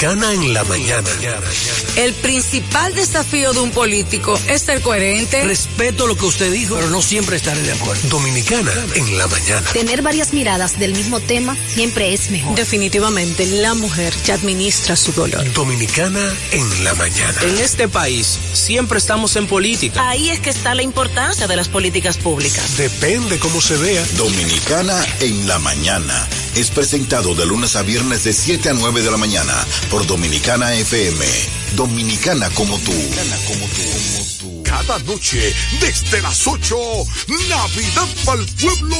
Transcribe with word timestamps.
Dominicana 0.00 0.32
en 0.32 0.54
la 0.54 0.64
mañana. 0.64 1.10
El 1.96 2.14
principal 2.14 2.94
desafío 2.94 3.52
de 3.52 3.60
un 3.60 3.70
político 3.70 4.40
es 4.48 4.62
ser 4.62 4.80
coherente. 4.80 5.44
Respeto 5.44 6.06
lo 6.06 6.16
que 6.16 6.24
usted 6.24 6.50
dijo, 6.50 6.76
pero 6.76 6.88
no 6.88 7.02
siempre 7.02 7.36
estaré 7.36 7.60
de 7.60 7.72
acuerdo. 7.72 8.08
Dominicana 8.08 8.72
en 8.94 9.18
la 9.18 9.26
mañana. 9.26 9.70
Tener 9.74 10.00
varias 10.00 10.32
miradas 10.32 10.78
del 10.78 10.94
mismo 10.94 11.20
tema 11.20 11.54
siempre 11.74 12.14
es 12.14 12.30
mejor. 12.30 12.54
Definitivamente, 12.54 13.44
la 13.44 13.74
mujer 13.74 14.14
ya 14.24 14.34
administra 14.34 14.96
su 14.96 15.12
dolor. 15.12 15.52
Dominicana 15.52 16.34
en 16.52 16.84
la 16.84 16.94
mañana. 16.94 17.36
En 17.42 17.58
este 17.58 17.86
país 17.86 18.38
siempre 18.54 18.96
estamos 18.96 19.36
en 19.36 19.48
política. 19.48 20.08
Ahí 20.08 20.30
es 20.30 20.40
que 20.40 20.48
está 20.48 20.74
la 20.74 20.82
importancia 20.82 21.46
de 21.46 21.56
las 21.56 21.68
políticas 21.68 22.16
públicas. 22.16 22.78
Depende 22.78 23.38
cómo 23.38 23.60
se 23.60 23.76
vea. 23.76 24.02
Dominicana 24.16 25.04
en 25.20 25.46
la 25.46 25.58
mañana. 25.58 26.26
Es 26.54 26.70
presentado 26.70 27.34
de 27.34 27.46
lunes 27.46 27.76
a 27.76 27.82
viernes 27.82 28.24
de 28.24 28.32
7 28.32 28.70
a 28.70 28.74
9 28.74 29.02
de 29.02 29.10
la 29.10 29.16
mañana 29.16 29.54
por 29.90 30.06
Dominicana 30.06 30.74
FM. 30.74 31.24
Dominicana 31.76 32.50
como 32.50 32.78
tú. 32.78 32.92
como 33.46 33.66
tú. 34.40 34.49
Cada 34.70 35.00
noche, 35.00 35.52
desde 35.80 36.22
las 36.22 36.46
8, 36.46 36.76
Navidad 37.48 38.06
para 38.24 38.40
el 38.40 38.46
pueblo 38.46 38.96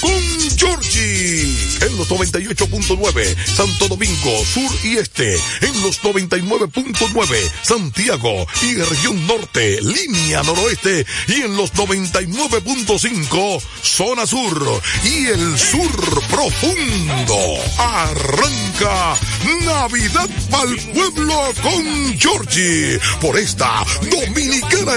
con 0.00 0.56
Georgie. 0.56 1.42
En 1.80 1.98
los 1.98 2.08
98.9, 2.08 3.36
Santo 3.44 3.88
Domingo, 3.88 4.44
Sur 4.44 4.70
y 4.84 4.96
Este. 4.98 5.34
En 5.62 5.82
los 5.82 6.00
99.9, 6.02 7.50
Santiago 7.62 8.46
y 8.62 8.76
región 8.76 9.26
norte, 9.26 9.80
línea 9.82 10.44
noroeste. 10.44 11.04
Y 11.26 11.42
en 11.42 11.56
los 11.56 11.72
99.5, 11.74 13.60
zona 13.82 14.24
sur 14.24 14.80
y 15.02 15.26
el 15.26 15.58
sur 15.58 16.22
profundo. 16.28 17.38
Arranca 17.76 19.16
Navidad 19.64 20.28
para 20.48 20.70
el 20.70 20.78
pueblo 20.92 21.52
con 21.60 22.18
Georgie. 22.18 23.00
Por 23.20 23.36
esta 23.36 23.84
Dominicana 24.10 24.96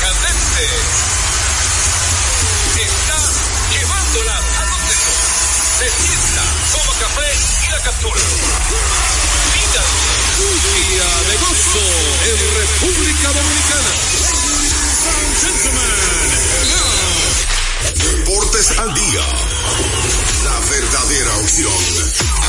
Candente. 0.00 0.64
Está 2.80 3.20
llevándola 3.72 4.36
a 4.36 4.64
donde 4.66 4.94
no. 4.94 5.12
Se 5.78 5.88
sienta, 5.90 6.44
toma 6.72 6.94
café 7.00 7.30
y 7.66 7.70
la 7.72 7.80
captura. 7.82 8.20
Mira, 9.54 9.82
día 10.64 11.10
de 11.28 11.36
gozo 11.38 11.86
en 12.30 12.38
República 12.60 13.28
Dominicana. 13.32 13.92
Deportes 17.94 18.78
al 18.78 18.94
día. 18.94 19.26
La 20.44 20.60
verdadera 20.70 21.36
opción 21.36 21.72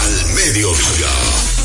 al 0.02 0.26
mediodía. 0.34 1.65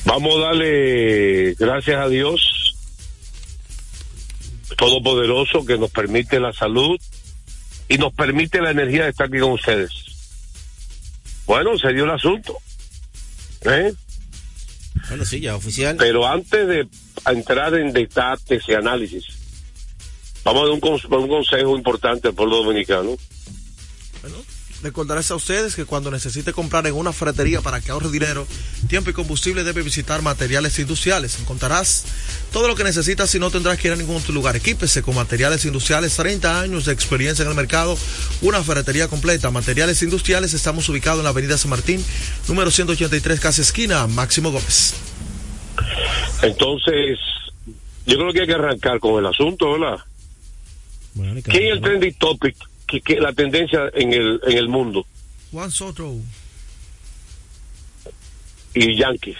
Vamos 0.05 0.35
a 0.37 0.47
darle 0.47 1.53
gracias 1.59 1.99
a 1.99 2.07
Dios 2.09 2.41
Todopoderoso 4.77 5.65
que 5.65 5.77
nos 5.77 5.91
permite 5.91 6.39
la 6.39 6.51
salud 6.51 6.97
y 7.87 7.97
nos 7.97 8.13
permite 8.13 8.61
la 8.61 8.71
energía 8.71 9.03
de 9.03 9.09
estar 9.11 9.27
aquí 9.27 9.39
con 9.39 9.51
ustedes. 9.51 9.91
Bueno, 11.45 11.77
se 11.77 11.93
dio 11.93 12.05
el 12.05 12.11
asunto. 12.11 12.57
¿Eh? 13.61 13.93
Bueno, 15.09 15.25
sí, 15.25 15.39
ya 15.39 15.55
oficial. 15.55 15.95
Pero 15.97 16.25
antes 16.27 16.67
de 16.67 16.87
entrar 17.25 17.73
en 17.75 17.93
detalles 17.93 18.63
y 18.67 18.73
análisis, 18.73 19.25
vamos 20.43 20.61
a 20.61 20.65
dar 20.65 20.73
un, 20.73 20.81
cons- 20.81 21.17
un 21.17 21.27
consejo 21.27 21.75
importante 21.77 22.29
al 22.29 22.33
pueblo 22.33 22.63
dominicano. 22.63 23.15
Recordarles 24.83 25.31
a 25.31 25.35
ustedes 25.35 25.75
que 25.75 25.85
cuando 25.85 26.11
necesite 26.11 26.53
comprar 26.53 26.85
en 26.85 26.93
una 26.93 27.13
ferretería 27.13 27.61
para 27.61 27.81
que 27.81 27.91
ahorre 27.91 28.11
dinero, 28.11 28.45
tiempo 28.87 29.09
y 29.09 29.13
combustible 29.13 29.63
debe 29.63 29.81
visitar 29.81 30.21
materiales 30.21 30.77
industriales. 30.79 31.39
Encontrarás 31.39 32.05
todo 32.51 32.67
lo 32.67 32.75
que 32.75 32.83
necesitas 32.83 33.33
y 33.33 33.39
no 33.39 33.49
tendrás 33.49 33.79
que 33.79 33.87
ir 33.87 33.93
a 33.93 33.97
ningún 33.97 34.17
otro 34.17 34.33
lugar. 34.33 34.55
Equípese 34.55 35.01
con 35.01 35.15
materiales 35.15 35.65
industriales, 35.65 36.15
30 36.15 36.61
años 36.61 36.85
de 36.85 36.93
experiencia 36.93 37.43
en 37.43 37.49
el 37.49 37.55
mercado, 37.55 37.97
una 38.41 38.61
ferretería 38.63 39.07
completa. 39.07 39.49
Materiales 39.49 40.01
industriales, 40.03 40.53
estamos 40.53 40.87
ubicados 40.89 41.19
en 41.19 41.23
la 41.23 41.29
avenida 41.31 41.57
San 41.57 41.71
Martín, 41.71 42.03
número 42.47 42.69
183, 42.69 43.39
casa 43.39 43.61
esquina, 43.61 44.05
Máximo 44.07 44.51
Gómez. 44.51 44.93
Entonces, 46.41 47.17
yo 48.05 48.17
creo 48.17 48.33
que 48.33 48.41
hay 48.41 48.47
que 48.47 48.53
arrancar 48.53 48.99
con 48.99 49.17
el 49.19 49.25
asunto, 49.25 49.71
¿verdad? 49.71 49.97
¿Quién 51.43 51.63
es 51.63 51.71
el 51.71 51.81
trending 51.81 52.13
topic? 52.15 52.55
¿Qué, 52.87 53.01
qué- 53.01 53.19
la 53.19 53.33
tendencia 53.33 53.89
en 53.93 54.13
el, 54.13 54.39
en 54.47 54.57
el 54.57 54.69
mundo? 54.69 55.05
Juan 55.51 55.71
Soto. 55.71 56.13
Y 58.73 58.97
Yankees. 58.99 59.37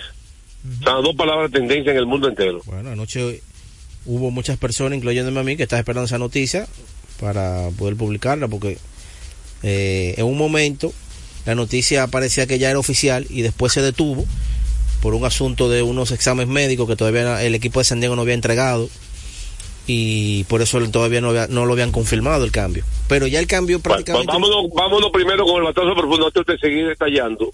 O 0.80 0.84
sea, 0.84 0.94
dos 0.94 1.16
palabras 1.16 1.52
tendencia 1.52 1.92
en 1.92 1.98
el 1.98 2.06
mundo 2.06 2.28
entero. 2.28 2.62
Bueno, 2.66 2.90
anoche 2.92 3.42
hubo 4.06 4.32
muchas 4.32 4.58
personas, 4.58 4.98
incluyéndome 4.98 5.40
a 5.40 5.44
mí, 5.44 5.58
que 5.58 5.64
estaba 5.64 5.80
esperando 5.80 6.06
esa 6.06 6.18
noticia 6.18 6.68
para 7.20 7.70
poder 7.78 7.96
publicarla, 7.96 8.48
porque 8.48 8.78
eh, 9.64 10.16
en 10.18 10.26
un 10.26 10.38
momento 10.38 10.94
la 11.46 11.54
noticia 11.56 12.08
parecía 12.08 12.48
que 12.48 12.58
ya 12.60 12.70
era 12.70 12.80
oficial 12.80 13.28
y 13.30 13.42
después 13.42 13.74
se 13.74 13.82
detuvo 13.82 14.26
por 15.02 15.14
un 15.14 15.26
asunto 15.26 15.70
de 15.70 15.84
unos 15.84 16.12
exámenes 16.12 16.48
médicos 16.52 16.88
que 16.88 16.96
todavía 16.96 17.44
el 17.44 17.54
equipo 17.54 17.80
de 17.80 17.84
San 17.86 18.00
Diego 18.00 18.16
no 18.16 18.24
había 18.24 18.34
entregado 18.34 18.90
y 19.88 20.44
por 20.46 20.62
eso 20.62 20.80
todavía 20.90 21.22
no, 21.22 21.30
había- 21.30 21.48
no 21.48 21.66
lo 21.66 21.74
habían 21.74 21.92
confirmado 21.92 22.44
el 22.46 22.52
cambio. 22.52 22.84
Pero 23.08 23.28
ya 23.28 23.40
el 23.40 23.48
cambio 23.48 23.80
Bueno, 23.80 23.96
prácticamente... 23.96 24.32
vámonos, 24.34 24.72
vámonos 24.74 25.12
primero 25.12 25.46
con 25.46 25.58
el 25.58 25.64
batazo 25.64 25.94
profundo 25.96 26.28
antes 26.28 26.46
de 26.46 26.58
seguir 26.58 26.88
detallando 26.88 27.52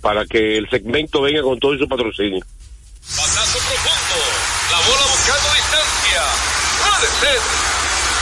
para 0.00 0.24
que 0.26 0.56
el 0.56 0.68
segmento 0.70 1.20
venga 1.22 1.42
con 1.42 1.58
todo 1.58 1.76
su 1.76 1.88
patrocinio. 1.88 2.40
Batazo 3.10 3.58
profundo. 3.58 4.16
La 4.70 4.78
bola 4.86 5.02
buscando 5.10 5.48
distancia. 5.54 6.22
Puede 6.86 7.08
ser. 7.20 7.40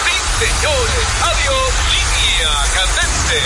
Sí, 0.04 0.14
señores. 0.46 1.06
Adiós. 1.22 1.72
Línea 1.92 2.52
candente. 2.74 3.38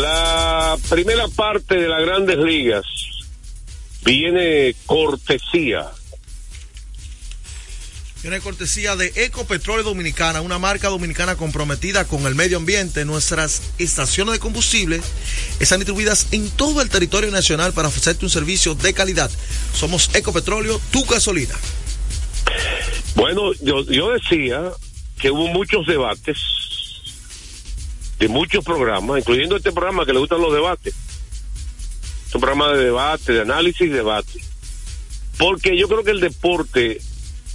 La 0.00 0.76
primera 0.88 1.28
parte 1.28 1.74
de 1.76 1.88
las 1.88 2.00
grandes 2.02 2.38
ligas 2.38 2.84
viene 4.04 4.74
cortesía. 4.86 5.90
Tiene 8.20 8.40
cortesía 8.40 8.94
de 8.94 9.12
Ecopetróleo 9.16 9.82
Dominicana, 9.82 10.42
una 10.42 10.60
marca 10.60 10.88
dominicana 10.88 11.34
comprometida 11.34 12.04
con 12.04 12.24
el 12.26 12.36
medio 12.36 12.56
ambiente. 12.56 13.04
Nuestras 13.04 13.62
estaciones 13.78 14.34
de 14.34 14.38
combustible 14.38 15.00
están 15.58 15.80
distribuidas 15.80 16.28
en 16.30 16.48
todo 16.50 16.82
el 16.82 16.88
territorio 16.88 17.32
nacional 17.32 17.72
para 17.72 17.88
ofrecerte 17.88 18.24
un 18.24 18.30
servicio 18.30 18.76
de 18.76 18.94
calidad. 18.94 19.28
Somos 19.74 20.14
Ecopetróleo, 20.14 20.80
tu 20.92 21.04
gasolina. 21.04 21.54
Bueno, 23.16 23.52
yo, 23.54 23.84
yo 23.86 24.10
decía 24.10 24.70
que 25.20 25.32
hubo 25.32 25.48
muchos 25.48 25.84
debates 25.86 26.38
de 28.20 28.28
muchos 28.28 28.64
programas, 28.64 29.18
incluyendo 29.18 29.56
este 29.56 29.72
programa 29.72 30.06
que 30.06 30.12
le 30.12 30.20
gustan 30.20 30.40
los 30.40 30.52
debates. 30.52 30.94
Es 32.32 32.36
un 32.36 32.40
programa 32.40 32.72
de 32.72 32.84
debate, 32.84 33.34
de 33.34 33.42
análisis 33.42 33.82
y 33.82 33.88
debate. 33.88 34.40
Porque 35.36 35.76
yo 35.76 35.86
creo 35.86 36.02
que 36.02 36.12
el 36.12 36.20
deporte, 36.20 36.98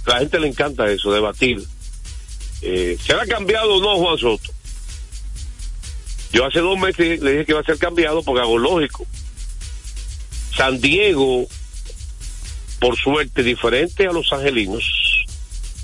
la 0.06 0.20
gente 0.20 0.38
le 0.38 0.46
encanta 0.46 0.88
eso, 0.88 1.10
debatir. 1.10 1.60
Eh, 2.62 2.96
¿Será 3.04 3.26
cambiado 3.26 3.74
o 3.74 3.80
no 3.80 3.96
Juan 3.96 4.16
Soto? 4.18 4.52
Yo 6.32 6.46
hace 6.46 6.60
dos 6.60 6.78
meses 6.78 7.20
le 7.20 7.32
dije 7.32 7.44
que 7.46 7.50
iba 7.50 7.60
a 7.60 7.64
ser 7.64 7.76
cambiado 7.78 8.22
porque 8.22 8.40
hago 8.40 8.56
lógico. 8.56 9.04
San 10.56 10.80
Diego, 10.80 11.48
por 12.78 12.96
suerte, 12.96 13.42
diferente 13.42 14.06
a 14.06 14.12
los 14.12 14.32
angelinos, 14.32 15.24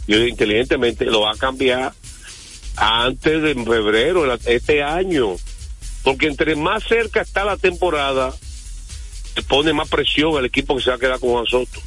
yo 0.06 0.24
inteligentemente 0.24 1.06
lo 1.06 1.22
va 1.22 1.32
a 1.32 1.36
cambiar 1.36 1.92
antes 2.76 3.42
de 3.42 3.54
febrero 3.54 4.32
este 4.44 4.84
año 4.84 5.34
porque 6.04 6.28
entre 6.28 6.54
más 6.54 6.84
cerca 6.84 7.22
está 7.22 7.44
la 7.44 7.56
temporada 7.56 8.32
pone 9.42 9.72
más 9.72 9.88
presión 9.88 10.36
al 10.36 10.44
equipo 10.44 10.76
que 10.76 10.82
se 10.82 10.90
va 10.90 10.96
a 10.96 10.98
quedar 10.98 11.18
con 11.20 11.30
Juan 11.30 11.46
Soto 11.46 11.80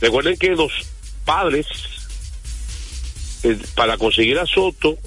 recuerden 0.00 0.36
que 0.36 0.48
los 0.50 0.72
padres 1.24 1.66
eh, 3.42 3.58
para 3.74 3.96
conseguir 3.96 4.38
a 4.38 4.46
Soto 4.46 4.98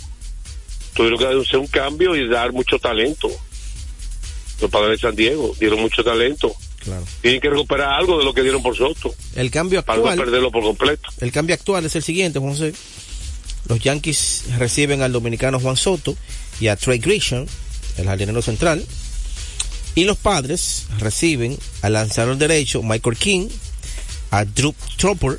tuvieron 0.93 1.19
que 1.19 1.25
hacer 1.25 1.59
un 1.59 1.67
cambio 1.67 2.15
y 2.15 2.27
dar 2.27 2.51
mucho 2.51 2.79
talento 2.79 3.29
los 4.61 4.71
padres 4.71 5.01
de 5.01 5.07
San 5.07 5.15
Diego 5.15 5.55
dieron 5.59 5.79
mucho 5.81 6.03
talento 6.03 6.53
Claro. 6.85 7.03
tienen 7.21 7.41
que 7.41 7.49
recuperar 7.49 7.93
algo 7.93 8.19
de 8.19 8.25
lo 8.25 8.31
que 8.35 8.43
dieron 8.43 8.61
por 8.61 8.77
Soto 8.77 9.15
El 9.35 9.49
cambio 9.49 9.83
para 9.83 9.97
no 9.97 10.05
actual... 10.07 10.19
perderlo 10.25 10.51
por 10.51 10.61
completo 10.61 11.09
El 11.19 11.31
cambio 11.31 11.55
actual 11.55 11.83
es 11.85 11.95
el 11.95 12.03
siguiente, 12.03 12.37
José. 12.37 12.73
Los 13.67 13.79
Yankees 13.79 14.43
reciben 14.59 15.01
al 15.01 15.11
dominicano 15.11 15.59
Juan 15.59 15.77
Soto 15.77 16.15
y 16.59 16.67
a 16.67 16.75
Trey 16.75 16.99
Grisham, 16.99 17.47
el 17.97 18.05
jardinero 18.05 18.41
central. 18.43 18.85
Y 19.95 20.03
los 20.03 20.17
padres 20.17 20.87
reciben 20.99 21.57
al 21.81 21.93
lanzador 21.93 22.37
derecho 22.37 22.83
Michael 22.83 23.17
King, 23.17 23.47
a 24.31 24.43
Drew 24.43 24.75
Tropper, 24.97 25.37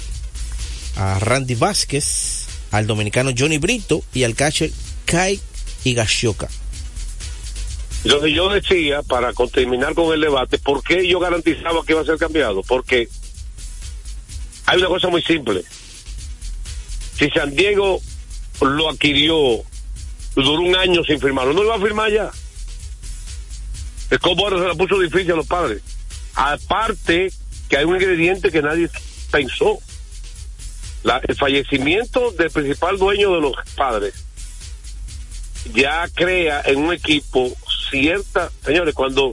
a 0.97 1.19
Randy 1.19 1.55
Vázquez, 1.55 2.47
al 2.71 2.87
dominicano 2.87 3.31
Johnny 3.37 3.59
Brito 3.59 4.03
y 4.15 4.25
al 4.25 4.35
catcher 4.35 4.71
Kai 5.05 5.39
Higashioka. 5.85 6.49
Entonces 8.05 8.33
yo 8.35 8.49
decía, 8.49 9.03
para 9.03 9.33
terminar 9.53 9.95
con 9.95 10.15
el 10.15 10.21
debate, 10.21 10.59
¿por 10.59 10.83
qué 10.83 11.07
yo 11.07 11.19
garantizaba 11.19 11.85
que 11.85 11.93
iba 11.93 12.01
a 12.01 12.05
ser 12.05 12.19
cambiado? 12.19 12.63
Porque 12.63 13.09
hay 14.65 14.79
una 14.79 14.89
cosa 14.89 15.09
muy 15.09 15.23
simple. 15.23 15.65
Si 17.19 17.29
San 17.31 17.55
Diego 17.55 18.01
lo 18.61 18.91
adquirió, 18.91 19.63
duró 20.35 20.61
un 20.61 20.77
año 20.77 21.03
sin 21.05 21.21
firmarlo, 21.21 21.53
no 21.53 21.63
lo 21.63 21.69
iba 21.69 21.77
a 21.77 21.81
firmar 21.81 22.13
ya. 22.13 22.31
El 24.11 24.21
Cobora 24.21 24.59
se 24.59 24.69
la 24.69 24.75
puso 24.75 24.99
difícil 24.99 25.33
a 25.33 25.37
los 25.37 25.47
padres. 25.47 25.83
Aparte 26.35 27.33
que 27.69 27.77
hay 27.77 27.85
un 27.85 27.95
ingrediente 27.97 28.51
que 28.51 28.63
nadie 28.63 28.89
pensó. 29.31 29.79
El 31.29 31.37
fallecimiento 31.37 32.33
del 32.33 32.51
principal 32.51 32.99
dueño 32.99 33.33
de 33.33 33.41
los 33.41 33.55
padres 33.77 34.27
ya 35.75 36.09
crea 36.15 36.63
en 36.65 36.79
un 36.79 36.93
equipo 36.93 37.53
cierta, 37.91 38.51
señores, 38.65 38.95
cuando 38.95 39.33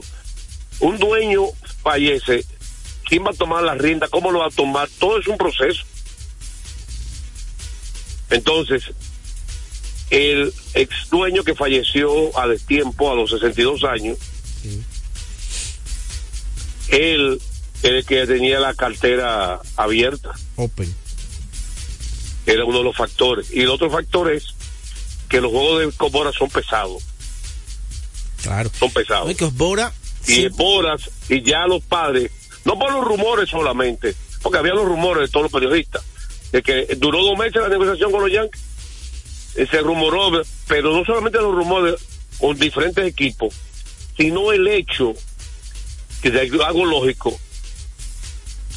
un 0.80 0.98
dueño 0.98 1.46
fallece, 1.82 2.44
¿quién 3.04 3.24
va 3.24 3.30
a 3.30 3.34
tomar 3.34 3.62
la 3.62 3.74
rienda? 3.74 4.08
¿Cómo 4.08 4.30
lo 4.30 4.40
va 4.40 4.46
a 4.46 4.50
tomar? 4.50 4.88
Todo 4.98 5.18
es 5.18 5.26
un 5.26 5.36
proceso. 5.36 5.84
Entonces, 8.30 8.92
el 10.10 10.52
ex 10.74 11.10
dueño 11.10 11.44
que 11.44 11.54
falleció 11.54 12.36
a 12.38 12.46
destiempo, 12.46 13.10
a 13.10 13.14
los 13.14 13.30
62 13.30 13.84
años, 13.84 14.18
él 16.88 17.40
era 17.82 17.98
el 17.98 18.04
que 18.06 18.26
tenía 18.26 18.60
la 18.60 18.74
cartera 18.74 19.60
abierta. 19.76 20.32
Open. 20.56 20.94
Era 22.46 22.64
uno 22.64 22.78
de 22.78 22.84
los 22.84 22.96
factores. 22.96 23.50
Y 23.52 23.60
el 23.60 23.70
otro 23.70 23.90
factor 23.90 24.32
es 24.32 24.54
que 25.28 25.40
los 25.40 25.50
juegos 25.50 25.80
de 25.80 25.92
Cobora 25.92 26.32
son 26.32 26.50
pesados. 26.50 27.02
Claro. 28.42 28.70
Son 28.78 28.90
pesados. 28.90 29.26
Oye, 29.26 29.34
que 29.34 29.50
y 30.26 30.48
Boras 30.48 31.10
y 31.28 31.42
ya 31.42 31.66
los 31.66 31.82
padres, 31.82 32.30
no 32.64 32.78
por 32.78 32.92
los 32.92 33.04
rumores 33.04 33.50
solamente, 33.50 34.14
porque 34.42 34.58
había 34.58 34.74
los 34.74 34.86
rumores 34.86 35.22
de 35.22 35.28
todos 35.28 35.44
los 35.44 35.52
periodistas, 35.52 36.02
de 36.52 36.62
que 36.62 36.96
duró 36.96 37.22
dos 37.22 37.38
meses 37.38 37.60
la 37.60 37.68
negociación 37.68 38.10
con 38.10 38.22
los 38.22 38.32
Yankees, 38.32 38.60
Eh, 39.56 39.66
se 39.70 39.80
rumoró, 39.80 40.42
pero 40.66 40.92
no 40.92 41.04
solamente 41.04 41.38
los 41.38 41.54
rumores 41.54 41.94
con 42.38 42.58
diferentes 42.58 43.06
equipos, 43.06 43.54
sino 44.16 44.52
el 44.52 44.66
hecho, 44.68 45.14
que 46.22 46.30
de 46.30 46.40
algo 46.40 46.84
lógico, 46.84 47.38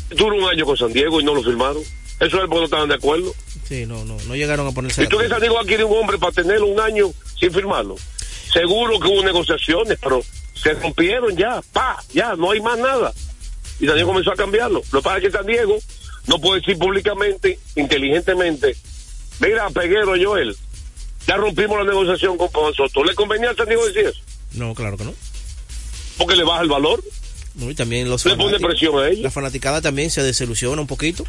duró 0.09 0.35
un 0.35 0.49
año 0.49 0.65
con 0.65 0.77
San 0.77 0.93
Diego 0.93 1.19
y 1.19 1.23
no 1.23 1.33
lo 1.33 1.43
firmaron. 1.43 1.83
Eso 2.19 2.37
es 2.37 2.47
porque 2.47 2.55
no 2.55 2.65
estaban 2.65 2.89
de 2.89 2.95
acuerdo. 2.95 3.33
Sí, 3.67 3.85
no, 3.85 4.03
no, 4.05 4.17
no 4.27 4.35
llegaron 4.35 4.65
a 4.65 4.71
ponerse. 4.71 5.03
¿Y 5.03 5.07
tú 5.07 5.17
que. 5.17 5.27
San 5.27 5.39
Diego 5.39 5.59
adquiere 5.59 5.83
un 5.83 5.97
hombre 5.97 6.17
para 6.17 6.31
tenerlo 6.31 6.67
un 6.67 6.79
año 6.79 7.11
sin 7.39 7.51
firmarlo? 7.51 7.95
Seguro 8.51 8.99
que 8.99 9.07
hubo 9.07 9.23
negociaciones, 9.23 9.99
pero 10.01 10.23
se 10.55 10.73
rompieron 10.73 11.35
ya, 11.35 11.61
pa, 11.73 12.01
ya, 12.13 12.35
no 12.35 12.51
hay 12.51 12.61
más 12.61 12.79
nada. 12.79 13.13
Y 13.79 13.85
San 13.85 13.95
Diego 13.95 14.09
comenzó 14.09 14.31
a 14.31 14.35
cambiarlo. 14.35 14.81
Lo 14.91 14.99
que 14.99 15.03
pasa 15.03 15.17
es 15.17 15.23
que 15.25 15.31
San 15.31 15.45
Diego 15.45 15.77
no 16.25 16.39
puede 16.39 16.61
decir 16.61 16.77
públicamente, 16.77 17.59
inteligentemente, 17.75 18.75
mira, 19.39 19.69
Peguero, 19.69 20.13
Joel, 20.21 20.55
ya 21.27 21.35
rompimos 21.35 21.77
la 21.77 21.83
negociación 21.83 22.37
con 22.37 22.47
Juan 22.47 22.73
Soto. 22.73 23.03
¿Le 23.03 23.13
convenía 23.13 23.51
a 23.51 23.55
San 23.55 23.67
Diego 23.67 23.85
decir 23.85 24.07
eso? 24.07 24.21
No, 24.53 24.73
claro 24.75 24.97
que 24.97 25.05
no. 25.05 25.13
Porque 26.17 26.35
le 26.35 26.43
baja 26.43 26.63
el 26.63 26.69
valor. 26.69 27.03
No, 27.55 27.69
y 27.69 27.75
también 27.75 28.09
los 28.09 28.25
Le 28.25 28.35
pone 28.35 28.59
presión 28.59 28.99
a 28.99 29.09
ellos. 29.09 29.23
La 29.23 29.31
fanaticada 29.31 29.81
también 29.81 30.11
se 30.11 30.21
desilusiona 30.23 30.81
un 30.81 30.87
poquito. 30.87 31.25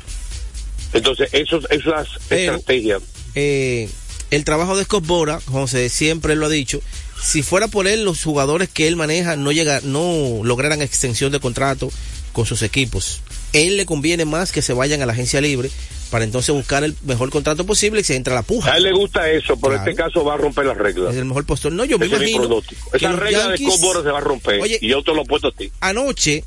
Entonces, 0.93 1.29
eso, 1.33 1.59
eso 1.59 1.69
es 1.71 1.85
la 1.87 2.37
estrategia. 2.37 2.99
Eh, 3.35 3.89
el 4.31 4.45
trabajo 4.45 4.77
de 4.77 4.85
Scott 4.85 5.07
Bora, 5.07 5.41
José 5.47 5.89
siempre 5.89 6.37
lo 6.37 6.47
ha 6.47 6.51
dicho, 6.51 6.81
si 7.23 7.43
fuera 7.43 7.69
por 7.69 7.87
él, 7.87 8.05
los 8.05 8.23
jugadores 8.23 8.69
que 8.69 8.87
él 8.87 8.97
maneja 8.97 9.37
no 9.37 9.53
llega, 9.53 9.81
no 9.83 10.41
lograran 10.45 10.83
extensión 10.83 11.33
de 11.33 11.41
contrato 11.41 11.91
con 12.33 12.47
sus 12.47 12.63
equipos. 12.63 13.23
Él 13.53 13.77
le 13.77 13.87
conviene 13.87 14.25
más 14.25 14.53
que 14.53 14.63
se 14.63 14.73
vayan 14.73 15.01
a 15.03 15.07
la 15.07 15.13
agencia 15.13 15.41
libre 15.41 15.71
para 16.11 16.25
entonces 16.25 16.55
buscar 16.55 16.85
el 16.85 16.95
mejor 17.05 17.31
contrato 17.31 17.65
posible 17.67 18.01
y 18.01 18.05
se 18.05 18.17
entra 18.17 18.33
a 18.35 18.37
la 18.37 18.43
puja. 18.43 18.73
A 18.73 18.77
él 18.77 18.83
le 18.85 18.93
gusta 18.93 19.31
eso, 19.31 19.57
pero 19.61 19.75
en 19.75 19.79
Claro. 19.83 19.91
este 19.91 19.95
caso 20.03 20.25
va 20.25 20.35
a 20.35 20.37
romper 20.37 20.67
las 20.67 20.77
reglas. 20.77 21.13
Es 21.13 21.19
el 21.19 21.25
mejor 21.27 21.45
postor. 21.45 21.73
No, 21.73 21.85
yo 21.85 21.99
me 21.99 22.07
Ese 22.07 22.15
es 22.17 22.21
imagino. 22.31 22.61
que 22.63 22.97
Esa 22.97 23.13
regla 23.13 23.39
Yankees- 23.57 23.59
de 23.59 23.65
Cobora 23.81 24.03
se 24.03 24.11
va 24.11 24.19
a 24.19 24.23
romper. 24.23 24.61
Oye, 24.61 24.79
y 24.81 24.89
yo 24.89 25.03
te 25.03 25.13
lo 25.15 25.23
apuesto 25.23 25.49
a 25.49 25.53
ti. 25.53 25.71
anoche 25.81 26.45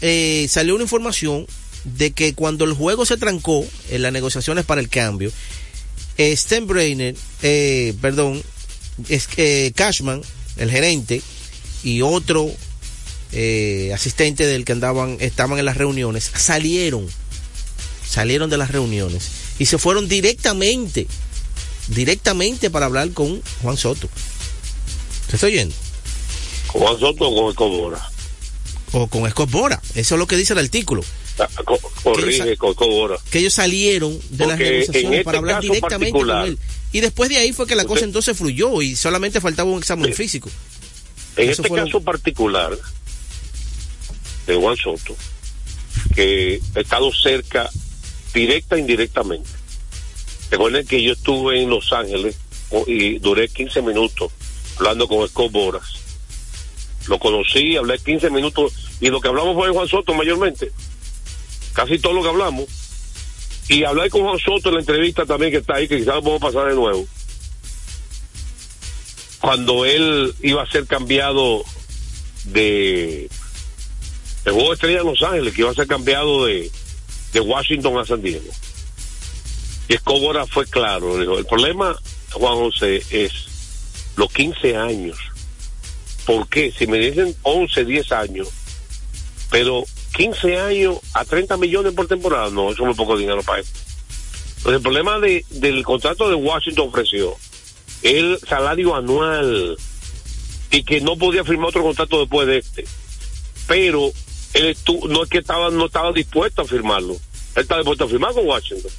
eh, 0.00 0.46
salió 0.50 0.74
una 0.74 0.82
información 0.84 1.46
de 1.84 2.10
que 2.12 2.34
cuando 2.34 2.64
el 2.64 2.72
juego 2.72 3.04
se 3.06 3.16
trancó 3.16 3.64
en 3.90 4.02
las 4.02 4.12
negociaciones 4.12 4.64
para 4.64 4.80
el 4.80 4.88
cambio, 4.88 5.30
eh, 6.18 6.36
Steinbrenner, 6.36 7.14
eh, 7.42 7.94
perdón, 8.00 8.42
es 9.08 9.26
que 9.26 9.72
Cashman, 9.74 10.22
el 10.56 10.70
gerente, 10.70 11.20
y 11.82 12.02
otro 12.02 12.50
eh, 13.34 13.90
asistente 13.94 14.46
del 14.46 14.64
que 14.64 14.72
andaban, 14.72 15.16
estaban 15.20 15.58
en 15.58 15.64
las 15.64 15.76
reuniones, 15.76 16.30
salieron, 16.36 17.06
salieron 18.08 18.48
de 18.50 18.56
las 18.56 18.70
reuniones 18.70 19.28
y 19.58 19.66
se 19.66 19.76
fueron 19.78 20.08
directamente, 20.08 21.06
directamente 21.88 22.70
para 22.70 22.86
hablar 22.86 23.10
con 23.10 23.42
Juan 23.62 23.76
Soto. 23.76 24.08
¿Se 25.28 25.36
está 25.36 25.46
oyendo? 25.46 25.74
Juan 26.68 26.98
Soto 26.98 27.34
con 27.34 27.50
Escobora. 27.50 28.10
O 28.92 29.08
con 29.08 29.28
Scott 29.28 29.50
Bora. 29.50 29.82
Eso 29.96 30.14
es 30.14 30.18
lo 30.18 30.26
que 30.26 30.36
dice 30.36 30.52
el 30.52 30.60
artículo. 30.60 31.02
Ah, 31.38 31.48
co- 31.64 31.78
Corrige 32.04 32.56
con 32.56 32.70
Escobora. 32.70 33.16
Que 33.30 33.40
ellos 33.40 33.54
salieron 33.54 34.16
de 34.30 34.46
las 34.46 34.56
negociaciones 34.58 35.10
este 35.18 35.24
para 35.24 35.38
hablar 35.38 35.60
directamente 35.60 36.12
con 36.12 36.30
él. 36.30 36.58
Y 36.92 37.00
después 37.00 37.28
de 37.28 37.38
ahí 37.38 37.52
fue 37.52 37.66
que 37.66 37.74
la 37.74 37.84
cosa 37.86 38.04
entonces 38.04 38.36
fluyó 38.36 38.80
y 38.82 38.94
solamente 38.94 39.40
faltaba 39.40 39.68
un 39.70 39.78
examen 39.78 40.14
físico. 40.14 40.48
En 41.36 41.50
Eso 41.50 41.62
este 41.62 41.74
caso 41.74 42.00
particular 42.00 42.78
de 44.46 44.56
Juan 44.56 44.76
Soto, 44.76 45.16
que 46.14 46.60
he 46.74 46.80
estado 46.80 47.12
cerca, 47.12 47.70
directa 48.32 48.76
e 48.76 48.80
indirectamente. 48.80 49.48
Recuerden 50.50 50.86
que 50.86 51.02
yo 51.02 51.12
estuve 51.12 51.62
en 51.62 51.70
Los 51.70 51.92
Ángeles 51.92 52.36
y 52.86 53.18
duré 53.18 53.48
15 53.48 53.82
minutos 53.82 54.32
hablando 54.76 55.08
con 55.08 55.26
Scott 55.28 55.52
Boras. 55.52 55.94
Lo 57.08 57.18
conocí, 57.18 57.76
hablé 57.76 57.98
15 57.98 58.30
minutos 58.30 58.72
y 59.00 59.08
lo 59.08 59.20
que 59.20 59.28
hablamos 59.28 59.54
fue 59.54 59.68
de 59.68 59.74
Juan 59.74 59.88
Soto 59.88 60.14
mayormente. 60.14 60.72
Casi 61.72 61.98
todo 61.98 62.12
lo 62.14 62.22
que 62.22 62.28
hablamos. 62.28 62.66
Y 63.68 63.84
hablé 63.84 64.10
con 64.10 64.22
Juan 64.22 64.38
Soto 64.38 64.68
en 64.68 64.76
la 64.76 64.80
entrevista 64.80 65.26
también 65.26 65.50
que 65.50 65.58
está 65.58 65.76
ahí, 65.76 65.88
que 65.88 65.98
quizás 65.98 66.14
lo 66.16 66.22
podemos 66.22 66.42
pasar 66.42 66.68
de 66.68 66.76
nuevo. 66.76 67.06
Cuando 69.40 69.84
él 69.84 70.34
iba 70.42 70.62
a 70.62 70.70
ser 70.70 70.86
cambiado 70.86 71.64
de 72.44 73.28
el 74.44 74.52
juego 74.52 74.68
de 74.68 74.74
estrella 74.74 75.00
en 75.00 75.06
Los 75.06 75.22
Ángeles, 75.22 75.54
que 75.54 75.60
iba 75.62 75.70
a 75.70 75.74
ser 75.74 75.86
cambiado 75.86 76.46
de, 76.46 76.70
de 77.32 77.40
Washington 77.40 77.98
a 77.98 78.04
San 78.04 78.22
Diego. 78.22 78.50
Y 79.88 79.94
Escobora 79.94 80.46
fue 80.46 80.66
claro, 80.66 81.18
dijo, 81.18 81.38
el 81.38 81.46
problema, 81.46 81.96
Juan 82.32 82.54
José, 82.54 83.02
es 83.10 83.32
los 84.16 84.32
15 84.32 84.76
años. 84.76 85.18
¿Por 86.26 86.48
qué? 86.48 86.72
Si 86.72 86.86
me 86.86 86.98
dicen 86.98 87.34
11, 87.42 87.84
10 87.84 88.12
años, 88.12 88.48
pero 89.50 89.84
15 90.16 90.58
años 90.58 90.98
a 91.12 91.24
30 91.24 91.56
millones 91.58 91.92
por 91.92 92.06
temporada, 92.06 92.50
no, 92.50 92.70
eso 92.70 92.82
es 92.82 92.86
muy 92.86 92.94
poco 92.94 93.16
dinero 93.16 93.42
para 93.42 93.60
él. 93.60 93.66
Entonces, 94.56 94.76
el 94.76 94.82
problema 94.82 95.18
de, 95.18 95.44
del 95.50 95.84
contrato 95.84 96.28
de 96.28 96.34
Washington 96.34 96.88
ofreció 96.88 97.36
el 98.02 98.38
salario 98.48 98.94
anual 98.94 99.76
y 100.70 100.82
que 100.84 101.00
no 101.00 101.16
podía 101.16 101.44
firmar 101.44 101.68
otro 101.68 101.82
contrato 101.82 102.20
después 102.20 102.46
de 102.46 102.58
este. 102.58 102.84
Pero 103.66 104.12
él 104.54 104.74
estu- 104.76 105.08
no 105.08 105.24
es 105.24 105.28
que 105.30 105.38
estaba, 105.38 105.70
no 105.70 105.86
estaba 105.86 106.12
dispuesto 106.12 106.62
a 106.62 106.64
firmarlo. 106.64 107.14
Él 107.54 107.62
estaba 107.62 107.80
dispuesto 107.80 108.04
a 108.04 108.08
firmar 108.08 108.32
con 108.32 108.46
Washington. 108.46 108.90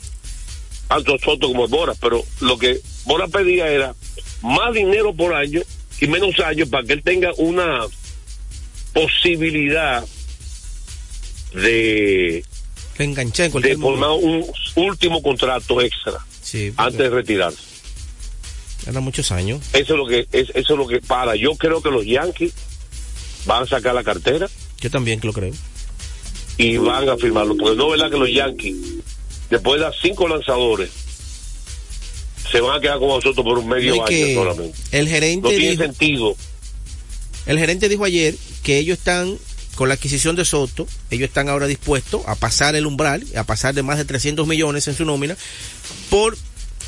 Tanto 0.87 1.17
Soto 1.17 1.47
como 1.47 1.67
Boras, 1.67 1.97
pero 1.99 2.23
lo 2.41 2.57
que 2.57 2.79
Boras 3.05 3.29
pedía 3.31 3.67
era 3.67 3.95
más 4.41 4.73
dinero 4.73 5.13
por 5.13 5.33
año 5.33 5.61
y 5.99 6.07
menos 6.07 6.39
años 6.39 6.69
para 6.69 6.85
que 6.85 6.93
él 6.93 7.01
tenga 7.03 7.31
una 7.37 7.85
posibilidad 8.93 10.05
de, 11.53 12.43
enganché 12.97 13.45
en 13.45 13.61
de 13.61 13.77
formar 13.77 14.11
un 14.11 14.45
último 14.75 15.21
contrato 15.21 15.81
extra 15.81 16.19
Sí, 16.41 16.73
antes 16.77 16.97
de 16.99 17.09
retirarse. 17.09 17.59
eran 18.87 19.03
muchos 19.03 19.31
años. 19.31 19.61
Eso 19.73 19.93
es 19.93 19.97
lo 19.99 20.05
que 20.05 20.19
es, 20.31 20.49
eso 20.53 20.73
es 20.73 20.77
lo 20.77 20.87
que 20.87 20.99
para. 21.01 21.35
Yo 21.35 21.55
creo 21.55 21.81
que 21.81 21.89
los 21.89 22.05
Yankees 22.05 22.53
van 23.45 23.63
a 23.63 23.65
sacar 23.65 23.95
la 23.95 24.03
cartera 24.03 24.47
Yo 24.81 24.89
también 24.91 25.19
que 25.19 25.27
lo 25.27 25.33
creo. 25.33 25.53
y 26.57 26.77
van 26.77 27.09
a 27.09 27.17
firmarlo. 27.17 27.55
Porque 27.57 27.75
no 27.75 27.85
es 27.93 27.99
verdad 27.99 28.11
que 28.11 28.17
los 28.19 28.31
Yankees, 28.31 28.75
después 29.49 29.77
de 29.79 29.83
dar 29.85 29.93
cinco 30.01 30.27
lanzadores, 30.27 30.89
se 32.51 32.61
van 32.61 32.77
a 32.77 32.81
quedar 32.81 32.99
con 32.99 33.09
nosotros 33.09 33.43
por 33.43 33.57
un 33.57 33.67
medio 33.67 33.95
No, 33.95 34.05
año 34.05 34.33
solamente. 34.33 34.77
el 34.91 35.05
No 35.05 35.11
gerente 35.11 35.49
tiene 35.49 35.69
dijo, 35.71 35.83
sentido. 35.83 36.35
el 37.47 37.59
gerente 37.59 37.89
dijo 37.89 38.05
ayer 38.05 38.35
que 38.63 38.77
ellos 38.77 38.97
están 38.99 39.37
con 39.75 39.89
la 39.89 39.95
adquisición 39.95 40.35
de 40.37 40.45
Soto, 40.45 40.87
ellos 41.11 41.27
están 41.27 41.49
ahora 41.49 41.67
dispuestos 41.67 42.21
a 42.27 42.35
pasar 42.35 42.75
el 42.75 42.85
umbral, 42.85 43.25
a 43.35 43.43
pasar 43.43 43.73
de 43.73 43.83
más 43.83 43.97
de 43.97 44.05
300 44.05 44.47
millones 44.47 44.87
en 44.87 44.95
su 44.95 45.03
nómina 45.03 45.35
por 46.09 46.37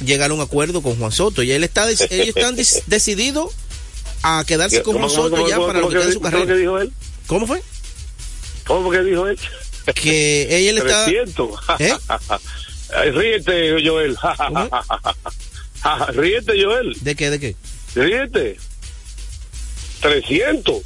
llegar 0.05 0.31
a 0.31 0.33
un 0.33 0.39
acuerdo 0.41 0.81
con 0.81 0.95
Juan 0.95 1.11
Soto 1.11 1.43
y 1.43 1.51
él 1.51 1.63
está 1.65 1.89
ellos 2.11 2.27
están 2.35 2.55
decididos 2.55 3.51
a 4.23 4.43
quedarse 4.47 4.83
con 4.83 4.93
¿Cómo- 4.93 5.09
Juan 5.09 5.15
Soto 5.31 5.49
ya 5.49 5.57
para 5.59 5.79
lo 5.81 5.89
que 5.89 6.11
su 6.13 6.19
¿Cómo 6.21 6.29
que 6.31 6.37
carrera. 6.37 6.55
dijo 6.55 6.77
él? 6.79 6.93
¿Cómo 7.25 7.45
fue? 7.47 7.61
¿Cómo 8.67 8.91
que 8.91 9.01
dijo 9.03 9.27
él? 9.27 9.39
Que 9.95 10.47
ella 10.57 10.73
le 10.73 10.79
está 10.79 11.05
300. 11.05 11.59
¿Eh? 11.79 11.93
Ríete, 13.13 13.87
Joel. 13.87 14.17
Ríete, 16.13 16.63
Joel. 16.63 16.97
¿De 17.01 17.15
qué? 17.15 17.29
¿De 17.29 17.39
qué? 17.39 17.55
Ríete. 17.95 18.57
300. 20.01 20.83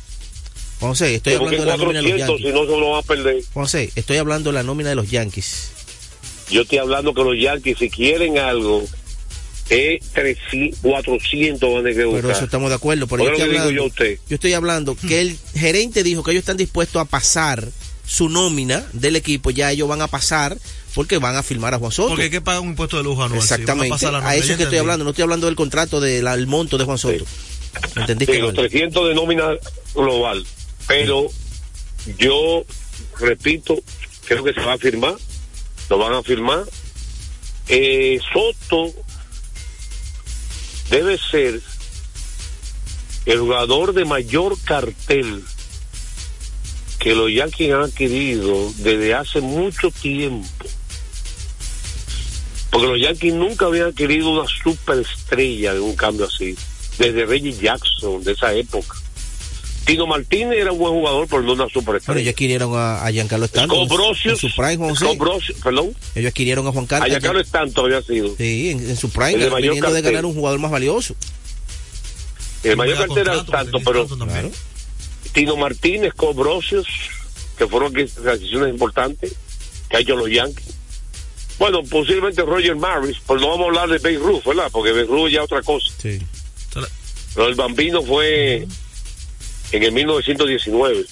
José, 0.79 1.15
estoy 1.15 1.37
Porque 1.37 1.57
hablando 1.57 1.87
de 1.87 1.93
la 1.93 2.01
nómina 2.01 2.01
de 2.01 2.07
los 2.09 2.27
400, 2.27 2.37
si 2.37 2.43
Yankees. 2.43 2.53
no 2.53 2.73
se 2.75 2.79
lo 2.79 2.91
van 2.91 2.99
a 2.99 3.03
perder. 3.03 3.43
José, 3.53 3.91
estoy 3.95 4.17
hablando 4.17 4.49
de 4.51 4.53
la 4.55 4.63
nómina 4.63 4.89
de 4.89 4.95
los 4.95 5.09
Yankees. 5.11 5.71
Yo 6.49 6.61
estoy 6.63 6.79
hablando 6.79 7.13
que 7.13 7.23
los 7.23 7.35
Yankees, 7.39 7.77
si 7.77 7.89
quieren 7.89 8.37
algo, 8.39 8.83
es 9.71 10.05
300, 10.11 10.79
400 10.81 11.73
van 11.73 11.87
a 11.87 11.93
que 11.93 12.03
buscar. 12.03 12.21
Pero 12.21 12.33
eso 12.33 12.43
estamos 12.43 12.69
de 12.69 12.75
acuerdo. 12.75 13.07
Pero 13.07 13.23
yo 13.23 13.31
estoy, 13.31 13.39
lo 13.39 13.45
que 13.45 13.51
digo 13.51 13.61
hablando, 13.61 13.71
yo 13.71 13.83
a 13.83 13.87
usted. 13.87 14.19
yo 14.27 14.35
estoy 14.35 14.53
hablando 14.53 14.95
que 14.95 15.21
el 15.21 15.37
gerente 15.55 16.03
dijo 16.03 16.23
que 16.23 16.31
ellos 16.31 16.41
están 16.41 16.57
dispuestos 16.57 17.01
a 17.01 17.05
pasar 17.05 17.69
su 18.05 18.27
nómina 18.27 18.85
del 18.91 19.15
equipo. 19.15 19.49
Ya 19.49 19.71
ellos 19.71 19.87
van 19.87 20.01
a 20.01 20.07
pasar 20.07 20.57
porque 20.93 21.19
van 21.19 21.37
a 21.37 21.43
firmar 21.43 21.73
a 21.73 21.79
Juan 21.79 21.93
Soto. 21.93 22.09
Porque 22.09 22.23
hay 22.23 22.29
que 22.29 22.41
pagar 22.41 22.61
un 22.61 22.69
impuesto 22.69 22.97
de 22.97 23.03
lujo 23.03 23.23
anual. 23.23 23.41
sí, 23.41 23.53
a 23.53 23.55
Exactamente. 23.55 24.03
la 24.03 24.09
a 24.09 24.11
nómina, 24.11 24.35
eso 24.35 24.51
es 24.51 24.57
que 24.57 24.63
estoy 24.63 24.79
hablando. 24.79 25.05
No 25.05 25.11
estoy 25.11 25.23
hablando 25.23 25.45
del 25.45 25.55
contrato 25.55 26.01
del 26.01 26.47
monto 26.47 26.77
de 26.77 26.83
Juan 26.83 26.97
Soto. 26.97 27.23
¿Me 27.95 28.01
entendiste? 28.01 28.35
Sí, 28.35 28.41
los 28.41 28.53
mal? 28.53 28.67
300 28.67 29.07
de 29.07 29.15
nómina 29.15 29.51
global. 29.95 30.45
Pero 30.85 31.27
yo 32.17 32.65
repito, 33.17 33.79
creo 34.25 34.43
que 34.43 34.53
se 34.53 34.59
va 34.59 34.73
a 34.73 34.77
firmar. 34.77 35.15
Lo 35.89 35.97
van 35.97 36.13
a 36.13 36.23
firmar. 36.23 36.65
Eh, 37.69 38.19
Soto 38.33 38.93
debe 40.91 41.17
ser 41.17 41.61
el 43.25 43.39
jugador 43.39 43.93
de 43.93 44.03
mayor 44.03 44.57
cartel 44.65 45.41
que 46.99 47.15
los 47.15 47.31
Yankees 47.31 47.73
han 47.73 47.81
adquirido 47.83 48.71
desde 48.77 49.15
hace 49.15 49.41
mucho 49.41 49.89
tiempo. 49.89 50.47
Porque 52.69 52.87
los 52.87 53.01
Yankees 53.01 53.33
nunca 53.33 53.65
habían 53.65 53.87
adquirido 53.87 54.31
una 54.31 54.47
superestrella 54.47 55.71
en 55.71 55.81
un 55.81 55.95
cambio 55.95 56.25
así. 56.25 56.55
Desde 56.99 57.25
Reggie 57.25 57.53
Jackson, 57.53 58.23
de 58.23 58.33
esa 58.33 58.53
época. 58.53 59.00
Tino 59.85 60.05
Martínez 60.05 60.59
era 60.59 60.71
un 60.71 60.77
buen 60.77 60.93
jugador, 60.93 61.27
pero 61.27 61.41
no 61.41 61.53
una 61.53 61.67
superestrella. 61.67 62.05
Bueno, 62.07 62.21
ellos 62.21 62.31
adquirieron 62.33 62.75
a, 62.75 63.03
a 63.05 63.11
Giancarlo 63.11 63.45
Stanton. 63.45 63.87
Scott 63.87 64.17
en 64.25 64.37
su 64.37 64.55
prime, 64.55 64.77
Juan 64.77 64.89
José. 64.91 65.05
Scott 65.05 65.17
Brosius, 65.17 65.57
perdón. 65.61 65.95
Ellos 66.15 66.29
adquirieron 66.29 66.67
a 66.67 66.71
Juan 66.71 66.85
Carlos. 66.85 67.09
Allá 67.09 67.19
Carlos 67.19 67.43
Stanton 67.45 67.85
había 67.85 68.01
sido. 68.03 68.35
Sí, 68.37 68.69
en, 68.69 68.89
en 68.89 68.95
su 68.95 69.09
prime, 69.09 69.43
El 69.43 69.53
viniendo 69.55 69.91
de 69.91 70.01
ganar 70.01 70.25
un 70.25 70.33
jugador 70.35 70.59
más 70.59 70.71
valioso. 70.71 71.15
El 72.63 72.77
mayor 72.77 72.97
cartel 72.97 73.17
era 73.27 73.43
tenía 73.43 73.71
pero. 73.83 74.07
Tino 75.33 75.55
Martínez, 75.57 76.11
Scott 76.13 76.35
Brosius, 76.35 76.87
que 77.57 77.65
fueron 77.67 77.93
que- 77.93 78.05
transiciones 78.05 78.69
importantes 78.69 79.33
que 79.89 79.97
ha 79.97 79.99
hecho 80.01 80.15
los 80.15 80.29
Yankees. 80.29 80.75
Bueno, 81.57 81.83
posiblemente 81.83 82.41
Roger 82.43 82.75
Maris, 82.75 83.17
pero 83.27 83.39
no 83.39 83.49
vamos 83.49 83.65
a 83.65 83.67
hablar 83.81 83.89
de 83.89 83.97
Babe 83.99 84.23
Ruth, 84.25 84.43
¿verdad? 84.45 84.69
Porque 84.71 84.91
Babe 84.91 85.05
Ruth 85.05 85.29
ya 85.29 85.39
es 85.39 85.45
otra 85.45 85.61
cosa. 85.61 85.89
Sí. 86.01 86.19
Pero 87.33 87.47
el 87.47 87.55
Bambino 87.55 88.03
fue 88.03 88.67
en 89.71 89.83
el 89.83 89.91
1919. 89.91 91.05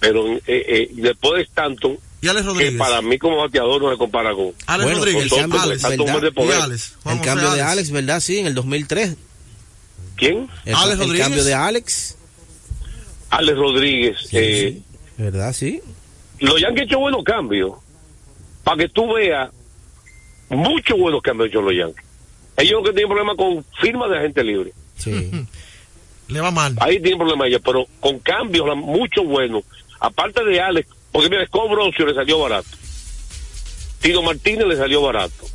Pero 0.00 0.26
eh, 0.34 0.40
eh, 0.46 0.90
después 0.94 1.34
de 1.34 1.42
Stanton, 1.42 1.98
Y 2.22 2.28
Alex 2.28 2.46
que 2.56 2.72
para 2.72 3.02
mí 3.02 3.18
como 3.18 3.36
bateador 3.36 3.82
no 3.82 3.90
se 3.90 3.98
compara 3.98 4.32
con... 4.34 4.52
Alex 4.66 4.84
Bueno, 4.84 4.98
Rodríguez. 4.98 5.32
el 5.32 5.52
Alex. 5.52 5.82
¿verdad? 5.82 6.12
fue 6.12 6.20
de 6.22 6.32
poder. 6.32 6.62
Alex. 6.62 6.94
El 7.04 7.20
cambio 7.20 7.50
de 7.50 7.62
Alex. 7.62 7.90
¿verdad? 7.90 8.20
Sí, 8.20 8.38
en 8.38 8.46
el 8.46 8.54
2003. 8.54 9.16
¿Quién? 10.16 10.48
El, 10.64 10.74
Alex 10.74 10.92
el 10.92 10.98
Rodríguez. 11.00 11.20
cambio 11.22 11.44
de 11.44 11.54
Alex. 11.54 12.16
Alex 13.30 13.58
Rodríguez. 13.58 14.16
Sí, 14.28 14.36
eh, 14.38 14.72
sí. 14.74 14.82
¿Verdad? 15.18 15.52
Sí. 15.52 15.80
Los 16.38 16.60
Yankees 16.60 16.82
han 16.82 16.88
hecho 16.88 16.98
buenos 16.98 17.22
cambios. 17.22 17.72
Para 18.64 18.78
que 18.78 18.88
tú 18.88 19.12
veas, 19.12 19.50
muchos 20.48 20.98
buenos 20.98 21.20
cambios 21.22 21.46
han 21.46 21.50
hecho 21.50 21.62
los 21.62 21.74
Yankees. 21.74 22.04
Ellos 22.56 22.72
lo 22.80 22.82
que 22.84 22.92
tienen 22.92 23.08
problema 23.08 23.36
con 23.36 23.64
firma 23.80 24.08
de 24.08 24.18
agente 24.18 24.42
libre. 24.44 24.72
Sí. 24.96 25.30
Le 26.30 26.40
va 26.40 26.50
mal. 26.50 26.76
Ahí 26.80 27.00
tienen 27.00 27.18
problema 27.18 27.46
ellos, 27.46 27.60
pero 27.64 27.86
con 28.00 28.18
cambios, 28.20 28.76
mucho 28.76 29.24
bueno. 29.24 29.62
Aparte 29.98 30.44
de 30.44 30.60
Alex, 30.60 30.88
porque 31.12 31.28
mira, 31.28 31.44
Scott 31.46 31.70
Brosio 31.70 32.06
le 32.06 32.14
salió 32.14 32.38
barato. 32.38 32.68
Tino 34.00 34.22
Martínez 34.22 34.66
le 34.66 34.76
salió 34.76 35.02
barato. 35.02 35.46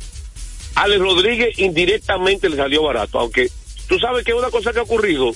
Alex 0.76 1.00
Rodríguez 1.00 1.58
indirectamente 1.58 2.48
le 2.48 2.56
salió 2.56 2.82
barato. 2.82 3.18
Aunque 3.18 3.50
tú 3.88 3.98
sabes 3.98 4.24
que 4.24 4.32
es 4.32 4.38
una 4.38 4.50
cosa 4.50 4.72
que 4.72 4.78
ha 4.78 4.82
ocurrido. 4.82 5.32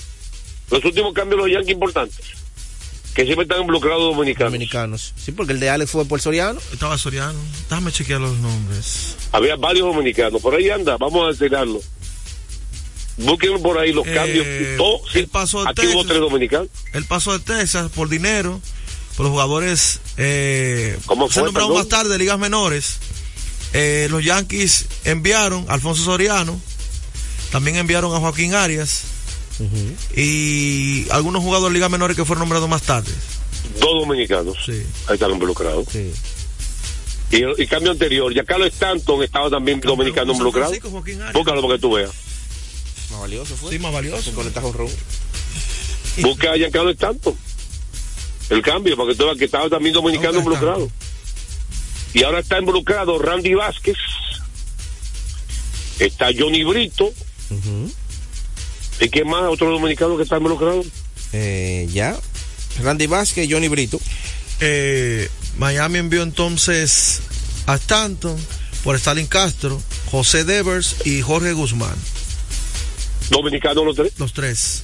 Los 0.69 0.85
últimos 0.85 1.13
cambios 1.13 1.41
de 1.41 1.47
los 1.47 1.53
Yankees 1.53 1.73
importantes. 1.73 2.25
Que 3.13 3.25
siempre 3.25 3.43
están 3.43 3.59
involucrados 3.61 4.15
dominicanos. 4.15 4.53
Dominicanos. 4.53 5.13
Sí, 5.17 5.33
porque 5.33 5.51
el 5.51 5.59
de 5.59 5.69
Alex 5.69 5.91
fue 5.91 6.05
por 6.05 6.21
Soriano. 6.21 6.59
Estaba 6.71 6.97
Soriano. 6.97 7.37
Déjame 7.69 7.91
chequear 7.91 8.21
los 8.21 8.37
nombres. 8.37 9.17
Había 9.33 9.57
varios 9.57 9.93
dominicanos. 9.93 10.41
Por 10.41 10.55
ahí 10.55 10.69
anda, 10.69 10.95
vamos 10.97 11.27
a 11.27 11.31
enseñarlo. 11.31 11.81
Busquen 13.23 13.61
por 13.61 13.77
ahí 13.77 13.91
los 13.93 14.05
Eh, 14.07 14.13
cambios. 14.13 14.45
Todo, 14.77 15.01
el 15.13 15.27
paso 15.27 15.63
de 15.63 15.69
aquí 15.69 15.81
hubo 15.87 15.89
Texas. 16.01 16.07
tres 16.07 16.19
dominicanos. 16.19 16.67
El 16.93 17.05
paso 17.05 17.31
de 17.37 17.39
Texas 17.39 17.91
por 17.93 18.09
dinero, 18.09 18.59
por 19.15 19.25
los 19.25 19.31
jugadores 19.31 19.99
eh, 20.17 20.97
¿Cómo 21.05 21.27
se 21.27 21.33
fue, 21.35 21.43
nombraron 21.43 21.69
perdón? 21.71 21.83
más 21.83 21.89
tarde 21.89 22.09
de 22.11 22.17
ligas 22.17 22.39
menores. 22.39 22.97
Eh, 23.73 24.07
los 24.11 24.23
Yankees 24.23 24.85
enviaron 25.05 25.65
a 25.69 25.73
Alfonso 25.73 26.03
Soriano, 26.03 26.59
también 27.51 27.77
enviaron 27.77 28.13
a 28.15 28.19
Joaquín 28.19 28.53
Arias 28.53 29.03
y 30.15 31.07
algunos 31.11 31.43
jugadores 31.43 31.71
de 31.73 31.77
ligas 31.77 31.91
menores 31.91 32.17
que 32.17 32.25
fueron 32.25 32.41
nombrados 32.41 32.67
más 32.69 32.81
tarde. 32.81 33.11
Dos 33.79 33.89
dominicanos. 34.05 34.57
Sí. 34.65 34.81
Ahí 35.07 35.13
están 35.13 35.31
involucrados. 35.31 35.85
Sí. 35.91 36.11
Y 37.31 37.43
el 37.43 37.69
cambio 37.69 37.91
anterior, 37.91 38.33
ya 38.33 38.43
Carlos 38.43 38.67
Stanton 38.73 39.23
estaba 39.23 39.49
también 39.49 39.79
dominicano 39.79 40.33
involucrado. 40.33 40.67
Francisco, 40.71 40.89
Joaquín 40.89 41.21
Arias. 41.21 41.33
Búscalo 41.33 41.61
para 41.61 41.75
que 41.75 41.79
tú 41.79 41.93
veas. 41.93 42.11
Más 43.11 43.21
valioso 43.21 43.55
fue. 43.55 43.71
Sí, 43.71 43.79
más 43.79 43.93
valioso. 43.93 44.23
Se 44.23 44.31
conecta 44.31 44.61
con 44.61 44.73
Ron. 44.73 44.89
Busca 46.21 46.51
a 46.51 46.55
Giancarlo 46.55 46.91
Stanton. 46.91 47.35
El 48.49 48.61
cambio, 48.61 48.97
para 48.97 49.09
que 49.09 49.15
tú 49.15 49.25
veas 49.25 49.37
que 49.37 49.45
estaba 49.45 49.69
también 49.69 49.93
dominicano 49.93 50.39
involucrado. 50.39 50.89
Y 52.13 52.23
ahora 52.23 52.39
está 52.39 52.59
involucrado 52.59 53.17
Randy 53.17 53.53
Vázquez. 53.53 53.97
Está 55.99 56.27
Johnny 56.37 56.63
Brito. 56.63 57.13
¿Y 58.99 59.09
qué 59.09 59.23
más? 59.23 59.43
Otro 59.49 59.71
dominicano 59.71 60.17
que 60.17 60.23
está 60.23 60.37
involucrado. 60.37 60.83
Eh, 61.33 61.87
ya. 61.91 62.17
Randy 62.81 63.07
Vázquez, 63.07 63.47
Johnny 63.49 63.67
Brito. 63.67 63.99
Eh, 64.59 65.29
Miami 65.57 65.99
envió 65.99 66.23
entonces 66.23 67.21
a 67.65 67.75
Stanton 67.75 68.37
por 68.83 68.95
Stalin 68.95 69.27
Castro, 69.27 69.81
José 70.09 70.43
Devers 70.43 70.95
y 71.05 71.21
Jorge 71.21 71.53
Guzmán, 71.53 71.95
Dominicano 73.29 73.85
los 73.85 73.95
tres. 73.95 74.19
los 74.19 74.33
tres. 74.33 74.83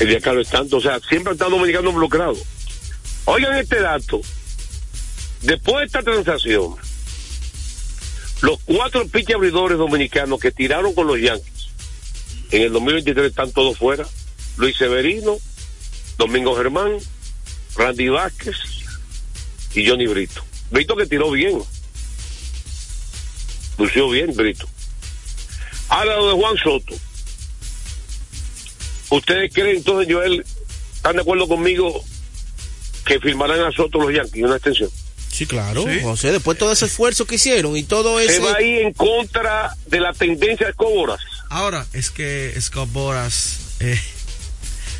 El 0.00 0.08
de 0.08 0.20
Carlos 0.20 0.46
Stanton. 0.46 0.78
O 0.78 0.82
sea, 0.82 1.00
siempre 1.00 1.32
está 1.32 1.48
dominicano 1.48 1.88
involucrado. 1.88 2.36
Oigan 3.24 3.54
este 3.56 3.80
dato. 3.80 4.20
Después 5.42 5.76
de 5.78 5.84
esta 5.86 6.02
transacción, 6.02 6.76
los 8.42 8.58
cuatro 8.64 9.06
pitch 9.06 9.32
abridores 9.34 9.78
dominicanos 9.78 10.40
que 10.40 10.50
tiraron 10.50 10.94
con 10.94 11.06
los 11.06 11.20
Yankees 11.20 11.58
en 12.50 12.62
el 12.62 12.72
2023 12.72 13.26
están 13.26 13.52
todos 13.52 13.76
fuera. 13.76 14.06
Luis 14.56 14.76
Severino, 14.76 15.38
Domingo 16.16 16.56
Germán, 16.56 16.98
Randy 17.76 18.08
Vázquez 18.08 18.56
y 19.74 19.86
Johnny 19.86 20.06
Brito. 20.06 20.42
Brito 20.70 20.96
que 20.96 21.06
tiró 21.06 21.30
bien. 21.30 21.62
Lució 23.78 24.10
bien, 24.10 24.34
Brito. 24.34 24.66
Ahora 25.88 26.16
lo 26.16 26.28
de 26.28 26.34
Juan 26.34 26.56
Soto. 26.56 26.94
¿Ustedes 29.10 29.52
creen 29.52 29.76
entonces, 29.78 30.12
Joel, 30.12 30.44
están 30.94 31.16
de 31.16 31.22
acuerdo 31.22 31.48
conmigo 31.48 32.04
que 33.06 33.18
firmarán 33.20 33.60
a 33.60 33.72
Soto 33.72 33.98
los 34.00 34.12
Yankees 34.14 34.44
una 34.44 34.56
extensión? 34.56 34.90
Sí, 35.32 35.46
claro. 35.46 35.84
Sí. 35.84 36.00
José, 36.02 36.32
después 36.32 36.56
de 36.56 36.60
todo 36.60 36.72
ese 36.72 36.86
esfuerzo 36.86 37.26
que 37.26 37.36
hicieron 37.36 37.76
y 37.76 37.84
todo 37.84 38.18
Se 38.18 38.26
ese. 38.26 38.40
va 38.40 38.54
ahí 38.56 38.78
en 38.80 38.92
contra 38.92 39.74
de 39.86 40.00
la 40.00 40.12
tendencia 40.12 40.66
de 40.66 40.72
Coboras. 40.74 41.20
Ahora, 41.48 41.86
es 41.92 42.10
que 42.10 42.54
Scott 42.60 42.90
Boras, 42.92 43.76
eh, 43.80 43.98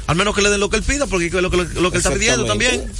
al 0.06 0.16
menos 0.16 0.34
que 0.34 0.40
le 0.42 0.48
den 0.50 0.60
lo 0.60 0.70
que 0.70 0.76
él 0.76 0.82
pida, 0.82 1.06
porque 1.06 1.26
es 1.26 1.32
lo 1.32 1.50
que, 1.50 1.56
lo 1.56 1.90
que 1.90 1.96
él 1.98 2.02
está 2.02 2.12
pidiendo 2.12 2.46
también. 2.46 2.90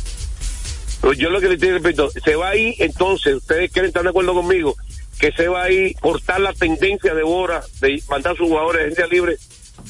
Pues 1.00 1.16
yo 1.16 1.30
lo 1.30 1.40
que 1.40 1.48
le 1.48 1.54
estoy 1.54 1.70
repito, 1.70 2.10
se 2.10 2.34
va 2.34 2.48
ahí 2.50 2.74
entonces, 2.78 3.36
ustedes 3.36 3.70
quieren 3.70 3.88
estar 3.90 4.02
de 4.02 4.08
acuerdo 4.10 4.34
conmigo, 4.34 4.76
que 5.18 5.32
se 5.32 5.48
va 5.48 5.64
ahí 5.64 5.94
cortar 5.94 6.40
la 6.40 6.52
tendencia 6.52 7.14
de 7.14 7.22
Boras 7.22 7.66
de 7.80 8.02
mandar 8.08 8.34
a 8.34 8.36
sus 8.36 8.46
jugadores 8.48 8.80
de 8.80 8.84
agencia 8.86 9.06
libre 9.06 9.36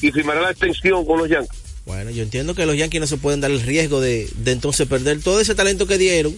y 0.01 0.11
firmará 0.11 0.41
la 0.41 0.51
extensión 0.51 1.05
con 1.05 1.19
los 1.19 1.29
Yankees. 1.29 1.59
Bueno, 1.85 2.11
yo 2.11 2.23
entiendo 2.23 2.53
que 2.55 2.65
los 2.65 2.75
Yankees 2.77 3.01
no 3.01 3.07
se 3.07 3.17
pueden 3.17 3.41
dar 3.41 3.49
el 3.51 3.61
riesgo 3.61 3.99
de, 4.01 4.27
de 4.35 4.51
entonces 4.51 4.87
perder 4.87 5.21
todo 5.21 5.39
ese 5.41 5.55
talento 5.55 5.87
que 5.87 5.97
dieron. 5.97 6.35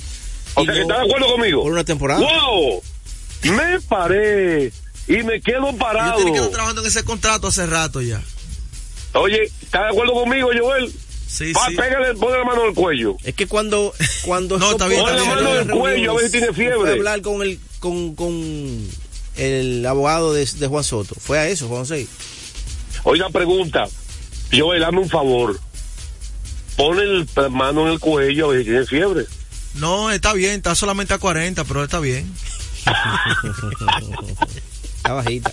O 0.55 0.63
sea, 0.65 0.73
que 0.73 0.79
no- 0.79 0.85
¿están 0.93 1.01
de 1.07 1.07
acuerdo 1.13 1.31
conmigo? 1.33 1.63
Por 1.63 1.71
una 1.71 1.83
temporada. 1.83 2.21
¡Wow! 2.21 2.81
Me 3.43 3.79
paré 3.81 4.71
y 5.07 5.23
me 5.23 5.41
quedo 5.41 5.75
parado. 5.77 6.15
tienen 6.15 6.33
que 6.33 6.39
estar 6.39 6.51
trabajando 6.53 6.81
en 6.81 6.87
ese 6.87 7.03
contrato 7.03 7.47
hace 7.47 7.65
rato 7.65 8.01
ya. 8.01 8.21
Oye, 9.13 9.43
¿estás 9.61 9.81
de 9.83 9.87
acuerdo 9.89 10.13
conmigo, 10.13 10.49
Joel? 10.57 10.91
Sí, 11.27 11.51
Va, 11.53 11.67
sí. 11.69 11.75
pégale, 11.75 12.13
ponle 12.15 12.37
la 12.39 12.43
mano 12.45 12.65
el 12.65 12.73
cuello. 12.73 13.15
Es 13.23 13.33
que 13.35 13.47
cuando 13.47 13.93
cuando 14.25 14.57
No, 14.57 14.71
está 14.71 14.87
bien, 14.87 14.99
está 15.01 15.11
Ponle 15.17 15.25
la 15.25 15.35
mano 15.35 15.49
reuniones, 15.53 15.77
cuello, 15.79 16.11
a 16.11 16.15
ver 16.15 16.25
si 16.25 16.31
tiene 16.31 16.53
fiebre. 16.53 16.89
a 16.89 16.93
hablar 16.93 17.21
con 17.21 17.41
el 17.41 17.59
con, 17.81 18.15
con 18.15 18.31
el 19.35 19.85
abogado 19.85 20.33
de, 20.33 20.45
de 20.45 20.67
Juan 20.67 20.83
Soto. 20.85 21.15
Fue 21.19 21.37
a 21.39 21.47
eso, 21.49 21.67
Juan 21.67 21.81
José. 21.81 22.07
Una 23.03 23.29
pregunta. 23.29 23.87
Joel, 24.53 24.79
dame 24.81 24.99
un 24.99 25.09
favor. 25.09 25.59
Ponle 26.77 27.25
la 27.35 27.49
mano 27.49 27.85
en 27.87 27.93
el 27.93 27.99
cuello 27.99 28.45
a 28.45 28.49
ver 28.53 28.59
si 28.59 28.65
tiene 28.69 28.85
fiebre. 28.85 29.25
No, 29.75 30.11
está 30.11 30.33
bien, 30.33 30.53
está 30.53 30.75
solamente 30.75 31.13
a 31.13 31.17
40, 31.17 31.63
pero 31.65 31.83
está 31.83 31.99
bien. 31.99 32.31
Está 34.97 35.13
bajita. 35.13 35.51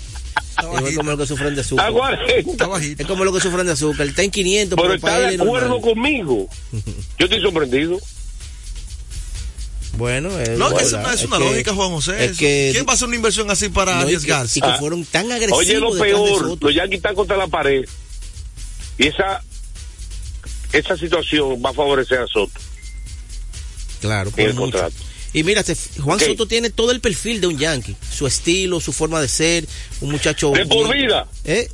Es 0.88 0.96
como 0.96 1.10
lo 1.12 1.16
que 1.18 1.26
sufren 1.26 1.54
de 1.54 1.60
A 1.60 1.64
azúcar. 1.64 1.92
40. 1.92 2.50
Está 2.50 2.66
bajita. 2.66 3.02
Es 3.02 3.08
como 3.08 3.24
lo 3.24 3.32
que 3.32 3.40
sufren 3.40 3.64
de 3.66 3.72
azúcar. 3.72 4.06
Está 4.06 4.22
en 4.22 4.30
500, 4.30 4.76
Pero 4.76 4.82
pero, 4.88 4.94
está 4.96 5.18
de 5.30 5.34
acuerdo 5.36 5.68
normal. 5.68 5.80
conmigo. 5.94 6.48
Yo 7.18 7.24
estoy 7.26 7.40
sorprendido. 7.40 7.98
Bueno, 9.96 10.38
es, 10.38 10.50
No, 10.58 10.74
que 10.74 10.84
es 10.84 10.92
una, 10.92 11.12
es 11.14 11.20
Es 11.20 11.26
una 11.26 11.38
que- 11.38 11.44
lógica, 11.44 11.74
Juan 11.74 11.90
José. 11.90 12.24
Es 12.24 12.36
que, 12.38 12.70
¿Quién 12.72 12.86
va 12.86 12.92
a 12.92 12.94
hacer 12.94 13.08
una 13.08 13.16
inversión 13.16 13.50
así 13.50 13.68
para 13.68 13.92
no, 13.94 13.98
y 13.98 14.00
que- 14.00 14.04
arriesgarse? 14.16 14.58
y 14.58 14.62
que 14.62 14.68
Ah. 14.68 14.76
fueron 14.78 15.04
tan 15.04 15.30
agresivos. 15.32 15.58
Oye, 15.58 15.78
lo 15.80 15.92
peor, 15.98 16.58
los 16.62 16.74
Yankees 16.74 16.98
están 16.98 17.14
contra 17.14 17.36
la 17.36 17.46
pared. 17.48 17.84
Y 18.98 19.06
esa 19.08 19.42
esa 20.72 20.96
situación 20.98 21.62
va 21.64 21.70
a 21.70 21.72
favorecer 21.72 22.18
a 22.18 22.26
Soto 22.26 22.60
Claro, 24.00 24.30
por 24.30 24.40
el 24.40 24.48
mucho. 24.54 24.60
contrato. 24.62 24.94
Y 25.32 25.42
mira, 25.42 25.62
te- 25.62 25.76
Juan. 26.00 26.20
Soto 26.20 26.46
tiene 26.46 26.70
todo 26.70 26.90
el 26.92 27.00
perfil 27.00 27.40
de 27.40 27.46
un 27.48 27.58
yankee. 27.58 27.96
Su 28.14 28.26
estilo, 28.26 28.80
su 28.80 28.92
forma 28.92 29.20
de 29.20 29.28
ser, 29.28 29.66
un 30.00 30.10
muchacho... 30.10 30.50
De 30.52 30.66
por 30.66 30.92
vida, 30.94 31.26
¿Eh? 31.44 31.68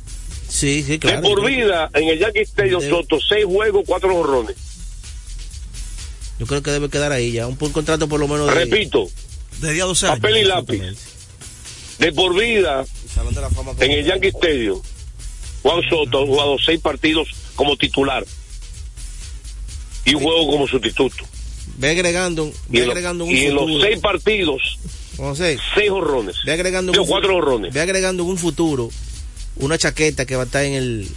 Sí, 0.47 0.83
sí, 0.87 0.99
claro. 0.99 1.21
de 1.21 1.27
por 1.27 1.45
vida, 1.45 1.89
en 1.93 2.07
el 2.07 2.19
Yankee 2.19 2.41
Stadium 2.41 2.81
De- 2.81 2.89
Soto, 2.89 3.17
seis 3.27 3.45
juegos, 3.45 3.83
cuatro 3.85 4.13
jorrones. 4.13 4.55
Yo 6.39 6.45
creo 6.47 6.61
que 6.61 6.71
debe 6.71 6.89
quedar 6.89 7.11
ahí 7.11 7.31
ya. 7.31 7.47
Un, 7.47 7.57
un 7.59 7.71
contrato 7.71 8.07
por 8.09 8.19
lo 8.19 8.27
menos 8.27 8.47
de... 8.47 8.53
Repito, 8.53 9.07
De 9.61 9.71
día 9.73 9.83
a 9.83 9.87
12 9.87 10.07
años. 10.07 10.19
papel 10.19 10.37
y 10.37 10.43
lápiz. 10.43 10.81
De 11.99 12.11
por 12.11 12.35
vida, 12.37 12.85
Salón 13.13 13.33
de 13.33 13.41
la 13.41 13.49
Fama 13.49 13.71
como- 13.71 13.81
en 13.83 13.91
el 13.91 14.05
Yankee 14.05 14.27
Stadium, 14.27 14.81
Juan 15.63 15.81
Soto 15.89 16.23
ha 16.23 16.25
jugado 16.25 16.57
seis 16.63 16.79
partidos 16.81 17.29
como 17.55 17.77
titular 17.77 18.25
y 20.03 20.13
un 20.15 20.21
juego 20.23 20.47
como 20.51 20.67
sustituto. 20.67 21.23
Ve 21.77 21.89
agregando, 21.91 22.51
Y 22.69 22.73
ve 22.73 22.79
en, 22.79 22.85
lo- 22.85 22.91
agregando 22.91 23.25
un 23.25 23.31
y 23.31 23.45
en 23.45 23.55
los 23.55 23.81
seis 23.81 23.99
partidos, 23.99 24.61
José, 25.17 25.57
seis 25.73 25.89
jorrones. 25.89 26.35
ve 26.45 26.51
agregando 26.51 26.91
un, 26.91 27.07
cuatro 27.07 27.33
jorrones. 27.33 27.73
ve 27.73 27.79
agregando 27.81 28.23
en 28.23 28.29
un 28.29 28.37
futuro 28.37 28.89
una 29.55 29.77
chaqueta 29.77 30.25
que 30.25 30.35
va 30.35 30.43
a 30.43 30.45
estar 30.45 30.63
en 30.65 30.73
el 30.73 31.07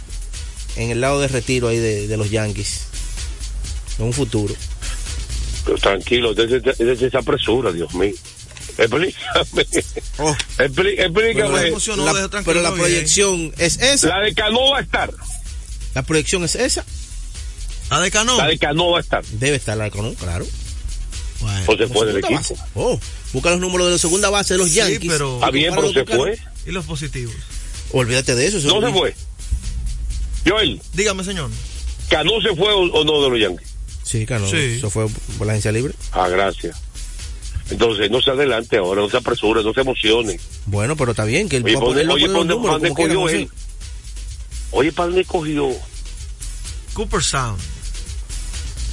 en 0.77 0.91
el 0.91 1.01
lado 1.01 1.19
de 1.19 1.27
retiro 1.27 1.67
ahí 1.67 1.77
de, 1.77 2.07
de 2.07 2.17
los 2.17 2.29
Yankees. 2.31 2.85
En 3.99 4.05
un 4.05 4.13
futuro. 4.13 4.55
Pero 5.65 5.77
tranquilo, 5.77 6.33
desde, 6.33 6.59
desde 6.61 7.07
esa 7.07 7.19
apresura, 7.19 7.71
Dios 7.71 7.93
mío. 7.93 8.13
Explícame. 8.77 9.13
Oh. 10.19 10.35
Expli- 10.57 10.95
explícame. 10.99 11.73
Pero 11.83 12.03
la 12.05 12.29
pero 12.43 12.61
bien. 12.61 12.73
proyección 12.75 13.53
es 13.57 13.77
esa. 13.81 14.07
La 14.07 14.19
de 14.21 14.33
Cano 14.33 14.69
va 14.71 14.77
a 14.79 14.81
estar. 14.81 15.11
La 15.95 16.03
proyección 16.03 16.43
es 16.45 16.55
esa. 16.55 16.85
¿La 17.89 17.99
de 17.99 18.11
Cano? 18.11 18.37
La 18.37 18.47
de 18.47 18.57
Cano 18.57 18.91
va 18.91 18.99
a 18.99 19.01
estar. 19.01 19.25
Debe 19.25 19.57
estar 19.57 19.75
la 19.77 19.89
¿no? 19.89 20.13
claro. 20.13 20.45
Bueno. 21.41 21.63
O 21.67 21.77
se 21.77 21.87
fue 21.87 22.05
del 22.05 22.17
equipo. 22.17 22.35
base. 22.35 22.55
Oh, 22.75 22.99
busca 23.33 23.49
los 23.51 23.59
números 23.59 23.87
de 23.87 23.93
la 23.93 23.97
segunda 23.99 24.29
base 24.29 24.53
de 24.55 24.57
los 24.59 24.69
Sí, 24.69 24.75
Yankees. 24.75 25.09
pero- 25.11 25.35
Está 25.35 25.51
bien, 25.51 25.73
pero 25.75 25.91
se 25.93 26.05
fue. 26.05 26.37
¿Y 26.65 26.71
los 26.71 26.85
positivos? 26.85 27.33
Olvídate 27.91 28.35
de 28.35 28.45
eso. 28.47 28.57
eso 28.59 28.79
No 28.79 28.85
se 28.87 28.93
fue. 28.93 29.15
Joel, 30.47 30.81
Dígame, 30.93 31.23
señor. 31.23 31.49
¿Cano 32.09 32.31
se 32.41 32.55
fue 32.55 32.71
o, 32.71 32.79
o 32.81 33.03
no 33.03 33.21
de 33.23 33.29
los 33.29 33.39
Yankees? 33.39 33.68
Sí, 34.09 34.25
claro. 34.25 34.49
Sí. 34.49 34.57
Eso 34.77 34.89
fue 34.89 35.05
por 35.37 35.45
la 35.45 35.53
agencia 35.53 35.71
libre. 35.71 35.93
Ah, 36.13 36.27
gracias. 36.27 36.75
Entonces, 37.69 38.09
no 38.09 38.19
se 38.21 38.31
adelante 38.31 38.77
ahora, 38.77 39.01
no 39.01 39.09
se 39.09 39.17
apresure, 39.17 39.63
no 39.63 39.71
se 39.73 39.81
emocione. 39.81 40.39
Bueno, 40.65 40.95
pero 40.95 41.11
está 41.11 41.25
bien 41.25 41.47
que 41.47 41.57
él 41.57 41.63
Oye, 41.63 41.73
va 41.75 41.79
a 41.79 41.81
¿para 41.83 41.91
poner, 41.91 42.07
dónde- 42.07 42.13
va 42.13 42.13
a 42.13 42.15
oye, 42.15 42.25
poner 42.33 42.61
¿para 42.63 42.73
los 42.73 42.81
dónde- 42.81 42.95
cogió 42.95 43.29
él? 43.29 43.49
Oye, 44.71 44.91
¿para 44.91 45.07
dónde 45.09 45.25
cogió? 45.25 45.69
Cooper 46.93 47.21
Sound. 47.21 47.59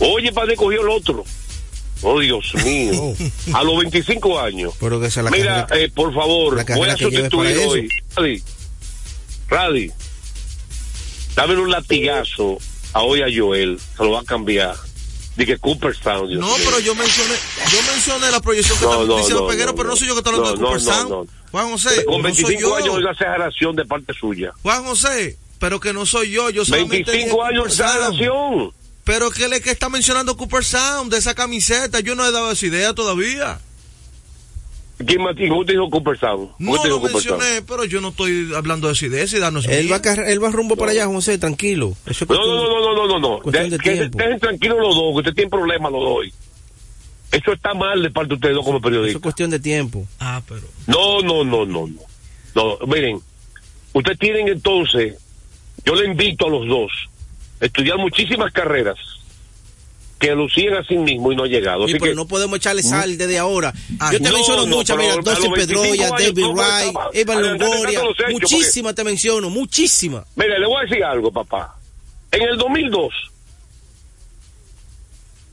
Oye, 0.01 0.33
¿para 0.33 0.43
dónde 0.49 0.57
cogió 0.57 0.83
el 0.83 0.89
otro? 0.91 1.25
Oh, 2.03 2.21
Dios 2.21 2.53
mío. 2.63 3.15
A 3.55 3.63
los 3.63 3.79
25 3.79 4.39
años. 4.39 4.75
Pero 4.79 5.01
que 5.01 5.07
es 5.07 5.17
la 5.17 5.31
Mira, 5.31 5.65
carrera. 5.67 5.87
eh, 5.87 5.91
por 5.95 6.13
favor, 6.15 6.57
la 6.57 6.77
voy 6.77 6.91
a 6.91 6.97
sustituir 6.99 7.57
hoy. 7.67 7.89
Radi, 8.15 8.43
Radi, 9.49 9.91
dame 11.35 11.57
un 11.57 11.71
latigazo 11.71 12.59
a 12.93 13.01
hoy 13.03 13.23
a 13.23 13.27
Joel, 13.35 13.79
se 13.97 14.05
lo 14.05 14.11
va 14.11 14.21
a 14.21 14.25
cambiar. 14.25 14.77
Dije 15.37 15.59
Cooperstown. 15.59 16.29
Dios 16.29 16.41
No, 16.41 16.51
pero 16.65 16.79
yo 16.81 16.95
mencioné, 16.95 17.35
yo 17.71 17.79
mencioné 17.93 18.31
la 18.31 18.41
proyección 18.41 18.79
que 18.79 18.85
No, 18.87 18.93
están 18.93 19.09
no, 19.09 19.17
diciendo 19.19 19.43
no, 19.43 19.49
Peguero, 19.49 19.75
pero 19.75 19.89
no 19.91 19.97
soy 19.97 20.09
yo 20.09 20.15
que 20.15 20.21
estoy 20.21 20.35
hablando 20.35 20.57
de 20.59 20.65
Cooperstown. 20.65 21.29
Juan 21.51 21.71
José, 21.71 22.05
Con 22.07 22.23
no 22.23 22.35
soy 22.35 22.45
25 22.45 22.75
años 22.75 22.87
yo. 22.87 22.93
es 22.95 22.99
una 23.03 23.11
exageración 23.13 23.77
de 23.77 23.85
parte 23.85 24.13
suya. 24.15 24.53
Juan 24.63 24.85
José, 24.85 25.39
pero 25.59 25.79
que 25.81 25.93
no 25.93 26.07
soy 26.07 26.31
yo, 26.31 26.51
yo 26.51 26.65
solamente 26.65 27.13
25 27.13 27.15
dije 27.15 27.31
años 27.49 27.77
de 27.77 27.85
Cooperstown. 27.85 28.15
exageración. 28.15 28.73
Pero 29.05 29.31
que 29.31 29.47
le 29.49 29.61
que 29.61 29.71
está 29.71 29.89
mencionando 29.89 30.37
Cooper 30.37 30.65
Sound 30.65 31.13
de 31.13 31.19
esa 31.19 31.35
camiseta, 31.35 32.01
yo 32.01 32.15
no 32.17 32.27
he 32.27 32.33
dado 32.33 32.51
esa 32.51 32.67
idea 32.67 32.93
todavía. 32.95 33.61
¿Quién 35.05 35.23
más 35.23 35.37
dijo? 35.37 35.59
¿Usted 35.59 35.75
dijo 35.75 35.91
Cooperstown? 35.91 36.51
No 36.59 36.73
¿Usted 36.73 36.89
lo 36.89 36.97
dijo 37.01 37.09
mencioné, 37.13 37.63
pero 37.67 37.85
yo 37.85 38.01
no 38.01 38.09
estoy 38.09 38.53
hablando 38.57 38.89
de 38.89 38.95
no 39.51 39.59
es 39.61 39.67
Él 39.67 39.93
va, 39.93 39.97
él 40.27 40.43
va 40.43 40.51
rumbo 40.51 40.75
para 40.77 40.93
allá, 40.93 41.07
José, 41.07 41.37
tranquilo. 41.37 41.93
Eso 42.07 42.11
es 42.11 42.21
No, 42.23 42.27
cuestión- 42.29 42.57
no, 42.57 42.81
no, 42.81 42.95
no, 42.95 43.07
no, 43.07 43.19
no, 43.19 43.41
dejen 44.17 44.41
tranquilos 44.41 44.79
los 44.81 44.95
dos, 44.95 45.13
que 45.13 45.19
usted 45.19 45.35
tiene 45.35 45.51
problemas 45.51 45.93
los 45.93 46.03
dos. 46.03 46.27
Eso 47.33 47.53
está 47.53 47.75
mal 47.75 48.03
de 48.03 48.11
parte 48.11 48.29
de 48.29 48.35
ustedes 48.37 48.55
dos 48.55 48.65
como 48.65 48.79
Eso 48.79 48.87
es 48.87 48.91
periodistas. 48.93 49.23
cuestión 49.23 49.51
de 49.51 49.61
tiempo. 49.61 50.07
Ah, 50.19 50.41
pero. 50.49 50.63
No, 50.87 51.21
no, 51.21 51.45
no, 51.45 51.67
no, 51.67 51.87
no. 51.87 52.01
No, 52.55 52.79
miren, 52.87 53.21
ustedes 53.93 54.19
tienen 54.19 54.49
entonces, 54.49 55.15
yo 55.85 55.95
le 55.95 56.07
invito 56.07 56.47
a 56.47 56.51
los 56.51 56.67
dos 56.67 56.91
a 57.61 57.67
estudiar 57.67 57.99
muchísimas 57.99 58.51
carreras 58.53 58.97
que 60.19 60.35
lucían 60.35 60.75
a 60.75 60.85
sí 60.85 60.97
mismos 60.97 61.33
y 61.33 61.37
no 61.37 61.45
han 61.45 61.51
llegado. 61.51 61.87
Sí, 61.87 61.93
Así 61.93 62.01
pero 62.01 62.13
que, 62.13 62.17
no 62.17 62.27
podemos 62.27 62.57
echarle 62.57 62.83
sal 62.83 63.19
desde 63.19 63.39
ahora. 63.39 63.73
Ah, 64.01 64.11
Yo 64.13 64.19
te 64.19 64.31
no, 64.31 64.35
menciono 64.37 64.67
no, 64.67 64.77
muchas, 64.77 64.97
mira, 64.97 65.15
Dustin 65.17 65.53
25 65.53 65.55
Pedroya, 65.55 66.09
David 66.11 66.43
¿cómo 66.43 66.55
Wright? 66.55 66.97
Evan 67.13 67.43
Longoria, 67.43 68.01
muchísimas 68.31 68.95
te 68.95 69.05
menciono, 69.05 69.51
muchísimas. 69.51 70.25
mire, 70.37 70.59
le 70.59 70.67
voy 70.67 70.79
a 70.79 70.89
decir 70.89 71.05
algo, 71.05 71.31
papá. 71.31 71.77
En 72.33 72.43
el 72.43 72.57
2002, 72.57 73.13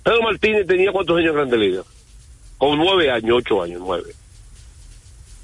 Pedro 0.04 0.22
Martínez 0.22 0.68
tenía 0.68 0.92
cuántos 0.92 1.18
años 1.18 1.30
en 1.30 1.36
Grande 1.36 1.58
Liga? 1.58 1.82
Con 2.58 2.78
nueve 2.78 3.10
años, 3.12 3.38
ocho 3.40 3.62
años, 3.64 3.82
nueve. 3.84 4.14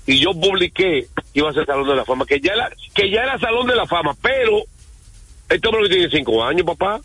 Y 0.05 0.19
yo 0.19 0.31
publiqué 0.31 1.07
que 1.15 1.39
iba 1.39 1.49
a 1.49 1.53
ser 1.53 1.65
Salón 1.65 1.87
de 1.87 1.95
la 1.95 2.05
Fama, 2.05 2.25
que 2.25 2.39
ya 2.39 2.53
era, 2.53 2.71
que 2.93 3.09
ya 3.09 3.21
era 3.23 3.37
Salón 3.37 3.67
de 3.67 3.75
la 3.75 3.85
Fama, 3.85 4.15
pero 4.21 4.63
este 5.49 5.67
hombre 5.67 5.89
tiene 5.89 6.09
cinco 6.09 6.43
años, 6.43 6.65
papá. 6.65 6.99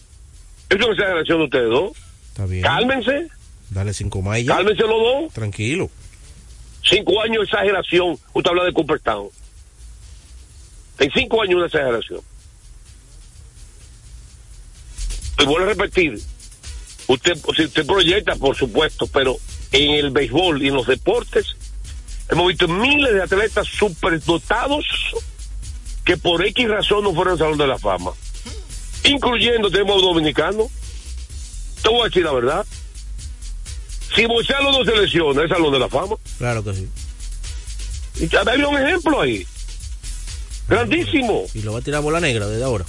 Eso 0.70 0.78
es 0.78 0.84
una 0.84 0.92
exageración 0.94 1.38
de 1.38 1.44
ustedes 1.44 1.70
dos. 1.70 1.92
Está 2.34 2.46
bien. 2.46 2.62
Cálmense, 2.64 3.28
Dale 3.70 3.94
cinco 3.94 4.20
ya. 4.36 4.56
cálmense 4.56 4.82
los 4.82 4.90
dos. 4.90 5.32
Tranquilo. 5.32 5.88
Cinco 6.82 7.22
años 7.22 7.38
de 7.38 7.44
exageración. 7.44 8.18
Usted 8.32 8.50
habla 8.50 8.64
de 8.64 8.72
Cooperstown. 8.72 9.28
En 10.98 11.12
cinco 11.12 11.40
años 11.42 11.54
una 11.54 11.66
exageración. 11.66 12.20
Y 15.38 15.44
vuelvo 15.44 15.64
a 15.66 15.68
repetir. 15.74 16.20
Usted, 17.06 17.38
si 17.54 17.64
usted 17.66 17.86
proyecta, 17.86 18.34
por 18.34 18.56
supuesto, 18.56 19.06
pero 19.06 19.36
en 19.70 19.92
el 19.92 20.10
béisbol 20.10 20.60
y 20.60 20.68
en 20.68 20.74
los 20.74 20.88
deportes 20.88 21.54
hemos 22.30 22.48
visto 22.48 22.66
miles 22.66 23.14
de 23.14 23.22
atletas 23.22 23.68
superdotados 23.68 24.84
que 26.04 26.16
por 26.16 26.44
X 26.44 26.68
razón 26.68 27.04
no 27.04 27.14
fueron 27.14 27.34
al 27.34 27.38
Salón 27.38 27.58
de 27.58 27.66
la 27.68 27.78
Fama. 27.78 28.10
Incluyendo, 29.04 29.70
tenemos 29.70 30.02
dominicanos. 30.02 30.66
Te 31.84 31.88
voy 31.90 32.00
a 32.00 32.04
decir 32.06 32.24
la 32.24 32.32
verdad. 32.32 32.66
Si 34.16 34.26
Moisés 34.26 34.56
no 34.62 34.84
se 34.84 34.96
lesiona, 34.96 35.42
es 35.44 35.48
Salón 35.50 35.72
de 35.72 35.78
la 35.78 35.88
Fama. 35.88 36.16
Claro 36.38 36.64
que 36.64 36.74
sí. 36.74 36.88
Y 38.20 38.28
ya 38.28 38.40
había 38.40 38.66
un 38.68 38.78
ejemplo 38.78 39.20
ahí. 39.20 39.46
Grandísimo. 40.68 41.44
Y 41.54 41.62
lo 41.62 41.72
va 41.72 41.78
a 41.80 41.82
tirar 41.82 42.02
bola 42.02 42.20
negra 42.20 42.46
desde 42.48 42.64
ahora. 42.64 42.84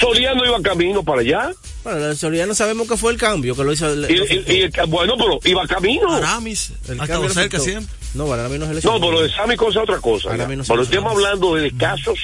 Soriano 0.00 0.44
iba 0.46 0.60
camino 0.62 1.02
para 1.02 1.20
allá. 1.22 1.52
Bueno, 1.84 1.98
la 1.98 2.14
Soria 2.14 2.46
no 2.46 2.54
sabemos 2.54 2.86
qué 2.88 2.96
fue 2.96 3.12
el 3.12 3.18
cambio 3.18 3.54
que 3.56 3.64
lo 3.64 3.72
hizo. 3.72 3.92
el- 3.92 4.08
Y, 4.10 4.70
bueno, 4.86 5.14
pero 5.18 5.38
iba 5.44 5.66
camino. 5.66 6.14
Aramis, 6.14 6.72
el 6.88 6.98
cambio 6.98 7.28
cerca 7.30 7.58
siempre. 7.58 7.92
No, 8.14 8.32
Aramis 8.32 8.60
no 8.60 8.66
se 8.66 8.86
No, 8.86 8.98
pero 9.00 9.12
lo 9.12 9.22
de 9.22 9.30
Sammy 9.30 9.56
cosa 9.56 9.80
es 9.80 9.82
otra 9.88 9.98
cosa. 10.00 10.30
Menos 10.46 10.68
Pero 10.68 10.82
estamos 10.82 11.12
hablando 11.12 11.54
de 11.56 11.70
casos. 11.76 12.18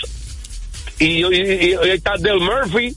Y, 0.98 1.06
y, 1.06 1.24
y- 1.24 1.70
y 1.70 1.74
ahí 1.74 1.90
está 1.90 2.16
Del 2.18 2.38
Murphy. 2.40 2.94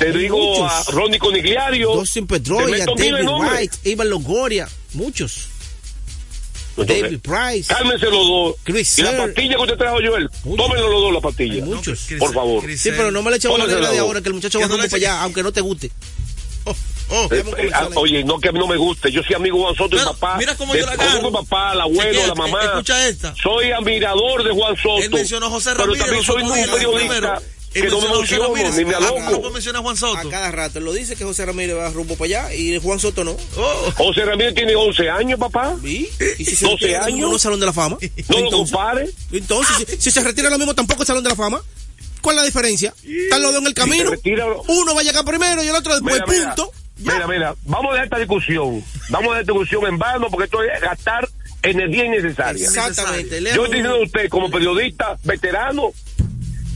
Te 0.00 0.12
digo 0.12 0.36
muchos. 0.38 0.72
a 0.88 0.90
Ronnie 0.90 1.18
Conigliario. 1.18 1.92
Dustin 1.94 2.26
de 2.26 2.38
David. 2.40 3.28
Wright, 3.38 3.72
Ivan 3.84 4.10
Longoria, 4.10 4.68
muchos. 4.94 5.46
Entonces, 6.76 7.02
David 7.02 7.18
Price. 7.20 7.72
Cálmense 7.74 8.06
los 8.06 8.26
dos. 8.26 8.54
Chris 8.64 8.98
y 8.98 9.02
la 9.02 9.16
pastilla 9.16 9.56
que 9.56 9.62
usted 9.62 9.76
trajo, 9.76 9.98
Joel. 10.02 10.30
Tómenlo 10.42 10.88
los 10.88 11.00
dos, 11.02 11.12
la 11.12 11.20
pastilla. 11.20 11.54
Hay 11.54 11.62
muchos. 11.62 12.06
Por 12.18 12.32
favor. 12.32 12.64
Sí, 12.76 12.90
pero 12.96 13.10
no 13.10 13.22
me 13.22 13.30
le 13.30 13.36
eche 13.36 13.48
bola 13.48 13.64
Póngasela 13.64 13.88
negra 13.88 13.92
de 13.94 13.98
ahora, 14.00 14.20
que 14.22 14.28
el 14.28 14.34
muchacho 14.34 14.58
va 14.60 14.66
no 14.66 14.76
para 14.76 14.96
allá, 14.96 15.20
aunque 15.22 15.42
no 15.42 15.52
te 15.52 15.60
guste. 15.60 15.90
Eh, 17.12 17.44
eh, 17.58 17.70
ah, 17.74 17.88
oye, 17.96 18.22
no 18.22 18.38
que 18.38 18.50
a 18.50 18.52
mí 18.52 18.58
no 18.60 18.68
me 18.68 18.76
guste. 18.76 19.10
Yo 19.10 19.20
soy 19.24 19.34
amigo 19.34 19.56
de 19.58 19.62
Juan 19.64 19.74
Soto 19.74 19.96
y 19.96 19.98
Pero, 19.98 20.12
papá. 20.12 20.36
mira 20.38 20.56
cómo 20.56 20.72
de- 20.72 20.80
yo 20.80 20.86
la 20.86 20.92
agarro. 20.92 21.32
papá, 21.32 21.70
al 21.72 21.80
abuelo, 21.80 22.12
Chequea, 22.12 22.26
la 22.28 22.34
mamá. 22.36 22.62
eh, 22.62 22.66
escucha 22.66 23.08
esta. 23.08 23.34
Soy 23.34 23.72
admirador 23.72 24.44
de 24.44 24.50
Juan 24.52 24.76
Soto. 24.76 25.02
Él 25.02 25.10
mencionó 25.10 25.46
a 25.46 25.50
José 25.50 25.70
Pero 25.72 25.86
Ramírez. 25.86 26.04
también 26.04 26.24
soy 26.24 26.42
un 26.42 26.50
periodista 26.52 26.94
primero. 26.94 27.42
Que 27.72 27.88
no 27.88 28.00
me 28.00 28.70
ni 28.70 28.84
me 28.84 28.94
aloco. 28.94 29.40
no 29.42 29.50
menciona 29.50 29.78
a 29.78 29.82
Juan 29.82 29.96
Soto. 29.96 30.18
A 30.18 30.30
cada 30.30 30.50
rato. 30.50 30.80
Lo 30.80 30.92
dice 30.92 31.16
que 31.16 31.24
José 31.24 31.46
Ramírez 31.46 31.76
va 31.76 31.88
rumbo 31.90 32.16
para 32.16 32.26
allá 32.26 32.54
y 32.54 32.78
Juan 32.80 32.98
Soto 32.98 33.24
no. 33.24 33.36
Oh. 33.56 33.92
José 33.96 34.24
Ramírez 34.24 34.54
tiene 34.54 34.74
11 34.74 35.08
años, 35.10 35.38
papá. 35.38 35.76
¿Y? 35.84 36.08
¿Y 36.38 36.44
si 36.44 36.64
12 36.64 36.76
retira 36.86 37.04
años. 37.04 37.30
No 37.30 37.38
Salón 37.38 37.60
de 37.60 37.66
la 37.66 37.72
Fama. 37.72 37.96
No 38.00 38.38
lo 38.38 38.44
Entonces- 38.44 38.72
compare. 38.72 39.10
Entonces, 39.32 39.86
si, 39.88 39.96
si 40.00 40.10
se 40.10 40.22
retira 40.22 40.50
lo 40.50 40.58
mismo, 40.58 40.74
tampoco 40.74 41.02
es 41.02 41.06
Salón 41.06 41.22
de 41.22 41.30
la 41.30 41.36
Fama. 41.36 41.62
¿Cuál 42.20 42.36
es 42.36 42.42
la 42.42 42.46
diferencia? 42.46 42.94
Están 43.04 43.42
los 43.42 43.52
dos 43.52 43.62
en 43.62 43.66
el 43.68 43.74
camino. 43.74 44.10
se 44.10 44.30
Uno 44.68 44.94
va 44.94 45.00
a 45.00 45.04
llegar 45.04 45.24
primero 45.24 45.62
y 45.64 45.68
el 45.68 45.74
otro 45.74 45.94
después, 45.94 46.14
Mira, 46.14 46.26
mira, 46.28 46.54
punto. 46.54 46.72
Mira, 46.98 47.26
mira, 47.26 47.54
vamos 47.64 47.90
a 47.90 47.92
dejar 47.92 48.04
esta 48.04 48.18
discusión. 48.18 48.84
Vamos 49.08 49.28
a 49.32 49.38
dejar 49.38 49.40
esta 49.40 49.52
discusión 49.52 49.86
en 49.86 49.98
vano 49.98 50.28
porque 50.30 50.44
esto 50.44 50.62
es 50.62 50.80
gastar 50.82 51.26
energía 51.62 52.04
innecesaria. 52.06 52.66
Exactamente. 52.66 53.40
Yo 53.40 53.48
estoy 53.64 53.66
diciendo 53.66 53.94
a 53.96 54.02
usted, 54.02 54.28
como 54.28 54.50
periodista 54.50 55.16
veterano, 55.24 55.92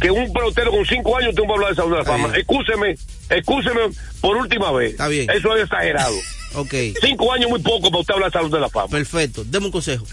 que 0.00 0.10
un 0.10 0.32
pelotero 0.32 0.70
con 0.70 0.84
cinco 0.86 1.16
años 1.16 1.34
tiene 1.34 1.46
que 1.46 1.52
hablar 1.54 1.70
de 1.70 1.76
Salón 1.76 1.92
de 1.92 1.98
la 1.98 2.04
Fama. 2.04 2.36
Excúseme, 2.36 2.96
excúseme 3.30 3.80
por 4.20 4.36
última 4.36 4.72
vez. 4.72 4.92
Está 4.92 5.08
bien. 5.08 5.28
Eso 5.30 5.54
es 5.56 5.64
exagerado. 5.64 6.14
Ok, 6.56 6.72
Cinco 7.00 7.32
años 7.32 7.50
muy 7.50 7.58
poco 7.60 7.90
para 7.90 7.98
usted 8.02 8.14
hablar 8.14 8.30
de 8.30 8.38
Salón 8.38 8.50
de 8.52 8.60
la 8.60 8.68
Fama. 8.68 8.86
perfecto. 8.86 9.42
Deme 9.44 9.66
un 9.66 9.72
consejo. 9.72 10.06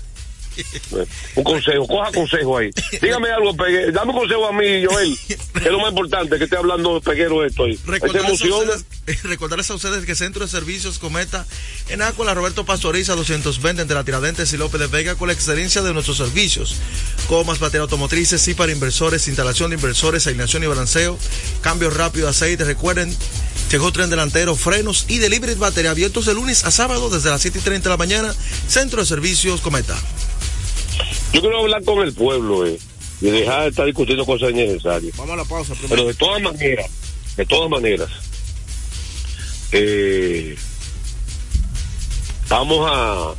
Un 1.36 1.44
consejo, 1.44 1.88
coja 1.88 2.12
consejo 2.12 2.58
ahí. 2.58 2.70
Dígame 3.02 3.30
algo, 3.30 3.56
Peguero. 3.56 3.92
Dame 3.92 4.12
un 4.12 4.20
consejo 4.20 4.48
a 4.48 4.54
mí, 4.54 4.86
Joel, 4.86 5.18
que 5.28 5.60
es 5.60 5.72
lo 5.72 5.80
más 5.80 5.90
importante, 5.90 6.38
que 6.38 6.44
esté 6.44 6.58
hablando 6.58 6.96
de 6.96 7.02
Peguero 7.02 7.46
esto 7.46 7.64
ahí. 7.64 7.78
¿Se 7.78 7.92
Recordarles 7.92 8.42
ustedes, 8.42 8.86
recordarles 9.24 9.70
a 9.72 9.76
ustedes 9.76 10.06
que 10.06 10.16
Centro 10.16 10.46
de 10.46 10.52
Servicios 10.52 11.00
Cometa 11.00 11.46
en 11.90 12.02
Ácola 12.02 12.34
Roberto 12.34 12.66
Pastoriza 12.66 13.16
220 13.16 13.82
entre 13.82 13.96
la 13.96 14.04
Tiradentes 14.04 14.52
y 14.54 14.58
López 14.58 14.80
de 14.80 14.88
Vega 14.88 15.16
con 15.16 15.28
la 15.28 15.34
excelencia 15.34 15.82
de 15.82 15.94
nuestros 15.94 16.18
servicios. 16.18 16.76
Comas, 17.28 17.60
batería 17.60 17.84
automotrices, 17.84 18.42
sí 18.42 18.54
para 18.54 18.72
inversores, 18.72 19.28
instalación 19.28 19.70
de 19.70 19.78
inversores, 19.78 20.28
alineación 20.28 20.64
y 20.64 20.68
balanceo, 20.68 21.18
cambio 21.62 21.90
rápido 21.90 22.26
de 22.26 22.32
aceite. 22.32 22.64
Recuerden, 22.66 23.16
llegó 23.72 23.92
tren 23.92 24.10
delantero, 24.10 24.56
frenos 24.56 25.06
y 25.08 25.20
delivery 25.20 25.56
batería 25.56 25.92
abiertos 25.92 26.26
de 26.26 26.34
lunes 26.34 26.66
a 26.66 26.72
sábado 26.72 27.10
desde 27.10 27.30
las 27.30 27.42
7 27.42 27.60
y 27.60 27.62
30 27.62 27.84
de 27.84 27.90
la 27.90 27.98
mañana. 27.98 28.36
Centro 28.68 29.02
de 29.02 29.08
Servicios 29.08 29.62
Cometa. 29.62 29.98
Yo 31.34 31.42
quiero 31.42 31.60
hablar 31.60 31.84
con 31.84 32.00
el 32.00 32.14
pueblo, 32.14 32.66
eh, 32.66 32.80
y 33.22 33.26
dejar 33.30 33.64
de 33.64 33.70
estar 33.70 33.86
discutiendo 33.86 34.26
cosas 34.26 34.50
innecesarias. 34.52 35.16
Vamos 35.18 35.34
a 35.34 35.38
la 35.38 35.46
pausa 35.46 35.74
Pero 35.76 35.88
primero. 35.88 36.08
de 36.08 36.14
todas 36.16 36.42
maneras, 36.42 36.86
de 37.38 37.46
todas 37.46 37.70
maneras, 37.70 38.10
eh, 39.72 40.56
vamos 42.50 42.80
a, 42.92 43.34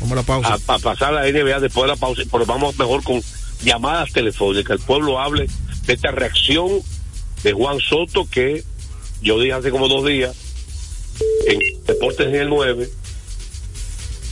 Vamos 0.00 0.12
a 0.12 0.14
la 0.16 0.22
pausa. 0.22 0.58
a, 0.66 0.74
a 0.74 0.78
pasar 0.78 1.14
a 1.14 1.22
la 1.24 1.30
NBA 1.32 1.60
después 1.60 1.84
de 1.84 1.88
la 1.88 1.96
pausa, 1.96 2.22
pero 2.30 2.46
vamos 2.46 2.76
mejor 2.78 3.02
con 3.02 3.22
llamadas 3.62 4.12
telefónicas, 4.12 4.78
el 4.80 4.84
pueblo 4.86 5.18
hable 5.20 5.48
de 5.86 5.92
esta 5.92 6.10
reacción 6.10 6.80
de 7.42 7.52
Juan 7.52 7.78
Soto 7.80 8.26
que 8.30 8.62
yo 9.22 9.38
dije 9.40 9.52
hace 9.52 9.70
como 9.70 9.88
dos 9.88 10.04
días 10.06 10.34
en 11.46 11.58
Deportes 11.86 12.26
en 12.28 12.34
el 12.36 12.48
9 12.48 12.88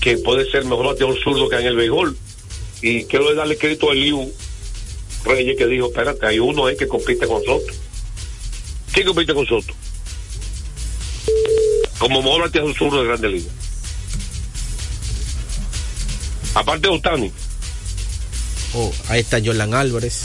que 0.01 0.18
puede 0.18 0.49
ser 0.51 0.64
mejor 0.64 0.87
bateador 0.87 1.16
zurdo 1.22 1.49
que 1.49 1.57
en 1.57 1.66
el 1.66 1.77
béisbol 1.77 2.16
y 2.82 3.04
quiero 3.04 3.34
darle 3.34 3.56
crédito 3.56 3.90
a 3.90 3.92
Eliu 3.92 4.32
Reyes 5.24 5.56
que 5.56 5.66
dijo, 5.66 5.86
espérate, 5.86 6.26
hay 6.26 6.38
uno 6.38 6.66
ahí 6.66 6.76
que 6.76 6.86
compite 6.86 7.26
con 7.26 7.42
Soto. 7.44 7.72
¿Quién 8.92 9.06
compite 9.06 9.34
con 9.34 9.46
Soto? 9.46 9.74
Como 11.98 12.22
mejor 12.22 12.42
bateador 12.42 12.74
zurdo 12.76 13.00
de 13.00 13.08
Grande 13.08 13.28
Liga. 13.28 13.50
Aparte 16.54 16.88
de 16.88 16.94
Otani. 16.94 17.32
Oh, 18.74 18.92
ahí 19.08 19.20
está 19.20 19.40
Jordan 19.44 19.74
Álvarez. 19.74 20.22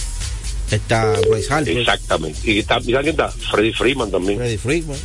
Está 0.70 1.20
Bryce 1.30 1.54
Harper. 1.54 1.78
Exactamente. 1.78 2.40
Y 2.50 2.60
está, 2.60 2.80
mira 2.80 3.02
quién 3.02 3.12
está, 3.12 3.30
Freddy 3.30 3.74
Freeman 3.74 4.10
también. 4.12 4.38
Freddy 4.38 4.58
Freeman. 4.58 4.98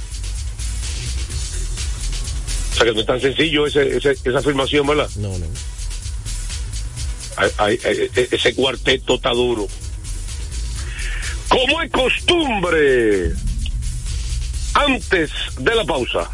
O 2.73 2.77
sea 2.77 2.85
que 2.85 2.93
no 2.93 3.01
es 3.01 3.07
tan 3.07 3.21
sencillo 3.21 3.67
ese, 3.67 3.97
ese- 3.97 4.17
esa 4.25 4.39
afirmación, 4.39 4.87
¿verdad? 4.87 5.09
No, 5.17 5.37
no. 5.39 5.47
E, 7.39 8.29
ese 8.33 8.55
cuarteto 8.55 9.17
está 9.17 9.31
duro. 9.31 9.69
Como 11.49 11.83
es 11.83 11.91
costumbre, 11.91 13.33
antes 14.75 15.31
de 15.59 15.75
la 15.75 15.85
pausa. 15.85 16.31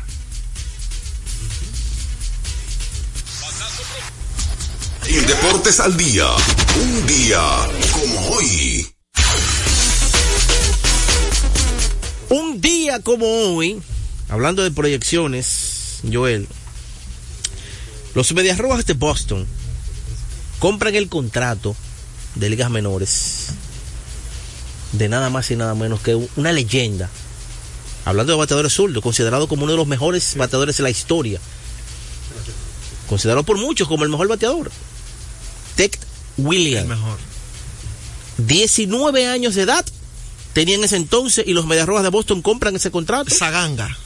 En 5.07 5.27
Deportes 5.27 5.81
al 5.81 5.97
Día, 5.97 6.27
un 6.77 7.07
día 7.07 7.41
como 7.93 8.29
hoy. 8.31 8.87
Un 12.31 12.61
día 12.61 13.01
como 13.01 13.27
hoy, 13.27 13.83
hablando 14.31 14.63
de 14.63 14.71
proyecciones, 14.71 16.01
Joel, 16.11 16.49
los 18.15 18.33
Medias 18.33 18.59
Rojas 18.59 18.87
de 18.87 18.95
Boston 18.95 19.47
compran 20.63 20.95
el 20.95 21.09
contrato 21.09 21.75
de 22.37 22.49
ligas 22.49 22.71
menores 22.71 23.49
de 24.93 25.09
nada 25.09 25.29
más 25.29 25.51
y 25.51 25.57
nada 25.57 25.75
menos 25.75 26.01
que 26.03 26.15
una 26.37 26.53
leyenda. 26.53 27.11
Hablando 28.05 28.33
de 28.33 28.39
bateadores 28.39 28.73
zurdos, 28.73 29.03
considerado 29.03 29.49
como 29.49 29.65
uno 29.65 29.73
de 29.73 29.79
los 29.79 29.89
mejores 29.89 30.37
bateadores 30.37 30.77
de 30.77 30.85
la 30.85 30.91
historia. 30.91 31.41
Considerado 33.09 33.43
por 33.43 33.59
muchos 33.59 33.89
como 33.89 34.05
el 34.05 34.11
mejor 34.11 34.29
bateador. 34.29 34.71
Ted 35.75 35.91
Williams. 36.37 36.83
El 36.83 36.97
mejor. 36.97 37.19
19 38.39 39.27
años 39.27 39.57
de 39.57 39.63
edad 39.63 39.85
tenía 40.53 40.77
en 40.77 40.85
ese 40.85 40.95
entonces 40.95 41.45
y 41.45 41.55
los 41.55 41.67
Medias 41.67 41.89
Rojas 41.89 42.05
de 42.05 42.11
Boston 42.11 42.41
compran 42.41 42.77
ese 42.77 42.93
contrato. 42.93 43.35
Esa 43.35 43.51
ganga. 43.51 43.99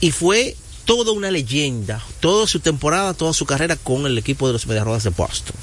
Y 0.00 0.12
fue 0.12 0.56
toda 0.88 1.12
una 1.12 1.30
leyenda, 1.30 2.02
toda 2.18 2.46
su 2.46 2.60
temporada, 2.60 3.12
toda 3.12 3.34
su 3.34 3.44
carrera 3.44 3.76
con 3.76 4.06
el 4.06 4.16
equipo 4.16 4.46
de 4.46 4.54
los 4.54 4.66
Medias 4.66 4.86
Rojas 4.86 5.04
de 5.04 5.10
Boston. 5.10 5.54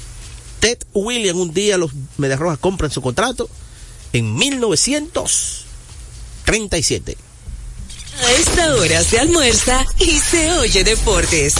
Ted 0.60 0.78
Williams, 0.94 1.40
un 1.40 1.52
día 1.52 1.76
los 1.76 1.90
Medias 2.16 2.38
Rojas 2.38 2.60
compran 2.60 2.92
su 2.92 3.02
contrato 3.02 3.50
en 4.12 4.36
1937. 4.36 7.16
A 8.24 8.32
esta 8.34 8.76
hora 8.76 9.02
se 9.02 9.18
almuerza 9.18 9.84
y 9.98 10.20
se 10.20 10.52
oye 10.52 10.84
deportes. 10.84 11.56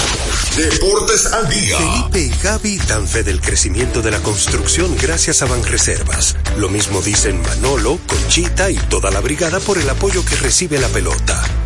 Deportes 0.57 1.26
al 1.26 1.48
Día. 1.48 1.76
Felipe 1.76 2.20
y 2.20 2.29
Gaby 2.40 2.79
dan 2.87 3.09
fe 3.09 3.24
del 3.24 3.40
crecimiento 3.40 4.00
de 4.00 4.12
la 4.12 4.22
construcción 4.22 4.96
gracias 4.96 5.42
a 5.42 5.46
Banreservas. 5.46 6.37
Lo 6.57 6.68
mismo 6.68 7.02
dicen 7.02 7.42
Manolo, 7.42 7.98
Conchita 8.07 8.70
y 8.70 8.76
toda 8.76 9.11
la 9.11 9.18
brigada 9.18 9.59
por 9.59 9.79
el 9.79 9.90
apoyo 9.90 10.24
que 10.24 10.37
recibe 10.37 10.79
la 10.79 10.87
pelota. 10.87 11.65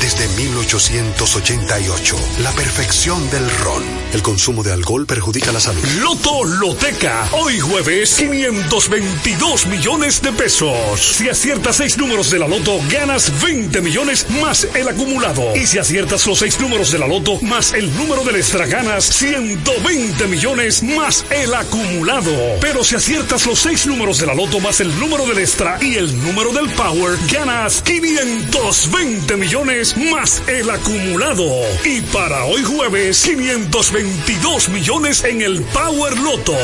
desde 0.00 0.28
1888, 0.28 2.16
la 2.40 2.50
perfección 2.52 3.28
del 3.30 3.48
ron. 3.58 3.82
El 4.12 4.22
consumo 4.22 4.62
de 4.62 4.72
alcohol 4.72 5.06
perjudica 5.06 5.52
la 5.52 5.60
salud. 5.60 5.82
Loto 6.00 6.44
Loteca. 6.44 7.28
Hoy 7.32 7.58
jueves, 7.60 8.14
522 8.16 9.66
millones 9.66 10.22
de 10.22 10.32
pesos. 10.32 11.00
Si 11.00 11.28
aciertas 11.28 11.76
seis 11.76 11.96
números 11.98 12.30
de 12.30 12.38
la 12.38 12.48
Loto, 12.48 12.78
ganas 12.90 13.32
20 13.42 13.80
millones 13.80 14.26
más 14.42 14.66
el 14.74 14.88
acumulado. 14.88 15.56
Y 15.56 15.66
si 15.66 15.78
aciertas 15.78 16.26
los 16.26 16.38
seis 16.38 16.58
números 16.60 16.92
de 16.92 16.98
la 16.98 17.06
Loto 17.06 17.40
más 17.42 17.72
el 17.72 17.94
número 17.96 18.22
del 18.24 18.36
extra, 18.36 18.66
ganas 18.66 19.04
120 19.04 20.26
millones 20.26 20.82
más 20.82 21.24
el 21.30 21.54
acumulado. 21.54 22.32
Pero 22.60 22.84
si 22.84 22.96
aciertas 22.96 23.46
los 23.46 23.60
seis 23.60 23.86
números 23.86 24.18
de 24.18 24.26
la 24.26 24.34
Loto 24.34 24.60
más 24.60 24.80
el 24.80 24.98
número 24.98 25.26
del 25.26 25.38
extra 25.38 25.78
y 25.80 25.96
el 25.96 26.22
número 26.22 26.52
del 26.52 26.68
Power, 26.70 27.18
ganas 27.30 27.82
520 27.82 29.36
millones 29.36 29.91
más 29.96 30.42
el 30.46 30.68
acumulado. 30.70 31.46
Y 31.84 32.00
para 32.02 32.44
hoy 32.44 32.62
jueves, 32.62 33.22
522 33.22 34.68
millones 34.68 35.24
en 35.24 35.42
el 35.42 35.62
Power 35.62 36.18
Loto. 36.18 36.56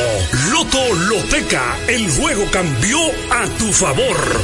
Loto 0.51 0.93
Loteca, 0.95 1.77
el 1.87 2.09
juego 2.11 2.45
cambió 2.51 2.99
a 3.31 3.45
tu 3.57 3.71
favor. 3.71 4.41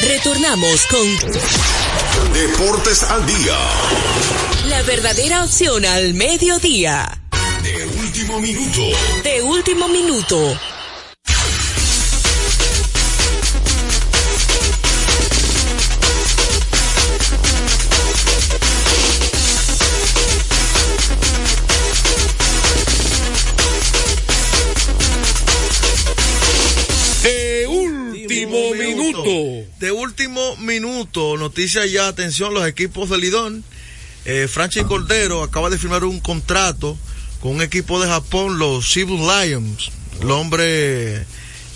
Retornamos 0.00 0.86
con 0.86 2.32
Deportes 2.32 3.02
al 3.02 3.26
Día. 3.26 3.58
la 4.68 4.82
verdadera 4.82 5.44
opción 5.44 5.84
al 5.84 6.14
mediodía. 6.14 7.20
De 7.62 7.86
último 8.00 8.40
minuto. 8.40 8.82
De 9.24 9.42
último 9.42 9.88
minuto. 9.88 10.58
Último 30.78 30.94
minuto. 30.94 31.36
Noticia 31.36 31.86
ya, 31.86 32.08
atención, 32.08 32.54
los 32.54 32.66
equipos 32.66 33.10
de 33.10 33.18
Lidón. 33.18 33.64
Eh, 34.24 34.46
Franchi 34.48 34.82
Cordero 34.84 35.42
acaba 35.42 35.70
de 35.70 35.78
firmar 35.78 36.04
un 36.04 36.20
contrato 36.20 36.96
con 37.40 37.52
un 37.52 37.62
equipo 37.62 38.00
de 38.00 38.08
Japón, 38.08 38.58
los 38.58 38.92
Cebu 38.92 39.16
Lions. 39.16 39.90
El 40.20 40.30
hombre, 40.30 41.24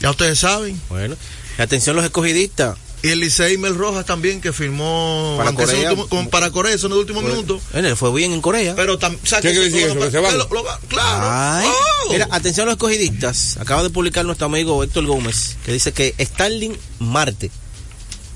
ya 0.00 0.10
ustedes 0.10 0.38
saben. 0.40 0.80
Bueno, 0.88 1.16
atención 1.58 1.96
los 1.96 2.04
escogidistas. 2.04 2.76
Y 3.04 3.08
el 3.08 3.18
Licey 3.18 3.58
Mel 3.58 3.74
Rojas 3.74 4.06
también, 4.06 4.40
que 4.40 4.52
firmó 4.52 5.34
Para 5.36 5.52
Corea. 5.52 5.90
último- 5.90 6.08
con- 6.08 6.28
para 6.28 6.52
Corea, 6.52 6.72
eso 6.72 6.86
en 6.86 6.92
el 6.92 6.98
último 7.00 7.20
Fue- 7.20 7.30
minuto. 7.30 7.60
Bueno, 7.72 7.96
fue 7.96 8.12
bien 8.14 8.32
en 8.32 8.40
Corea. 8.40 8.76
Pero 8.76 8.96
tam- 8.96 9.18
o 9.20 9.26
sea, 9.26 9.40
¿Qué 9.40 9.48
que 9.48 9.54
quiere 9.54 9.66
eso- 9.68 9.76
decir 9.76 9.90
eso? 9.90 10.00
¿Que 10.06 10.10
se 10.12 10.18
van? 10.18 10.38
lo- 10.38 10.48
lo- 10.48 10.64
claro. 10.86 11.26
Ay. 11.28 11.68
Oh. 11.68 12.12
Mira, 12.12 12.28
atención 12.30 12.64
a 12.64 12.66
los 12.66 12.74
escogidistas. 12.74 13.56
Acaba 13.58 13.82
de 13.82 13.90
publicar 13.90 14.24
nuestro 14.24 14.46
amigo 14.46 14.84
Héctor 14.84 15.04
Gómez, 15.06 15.56
que 15.64 15.72
dice 15.72 15.90
que 15.92 16.14
Starling 16.20 16.76
Marte 17.00 17.50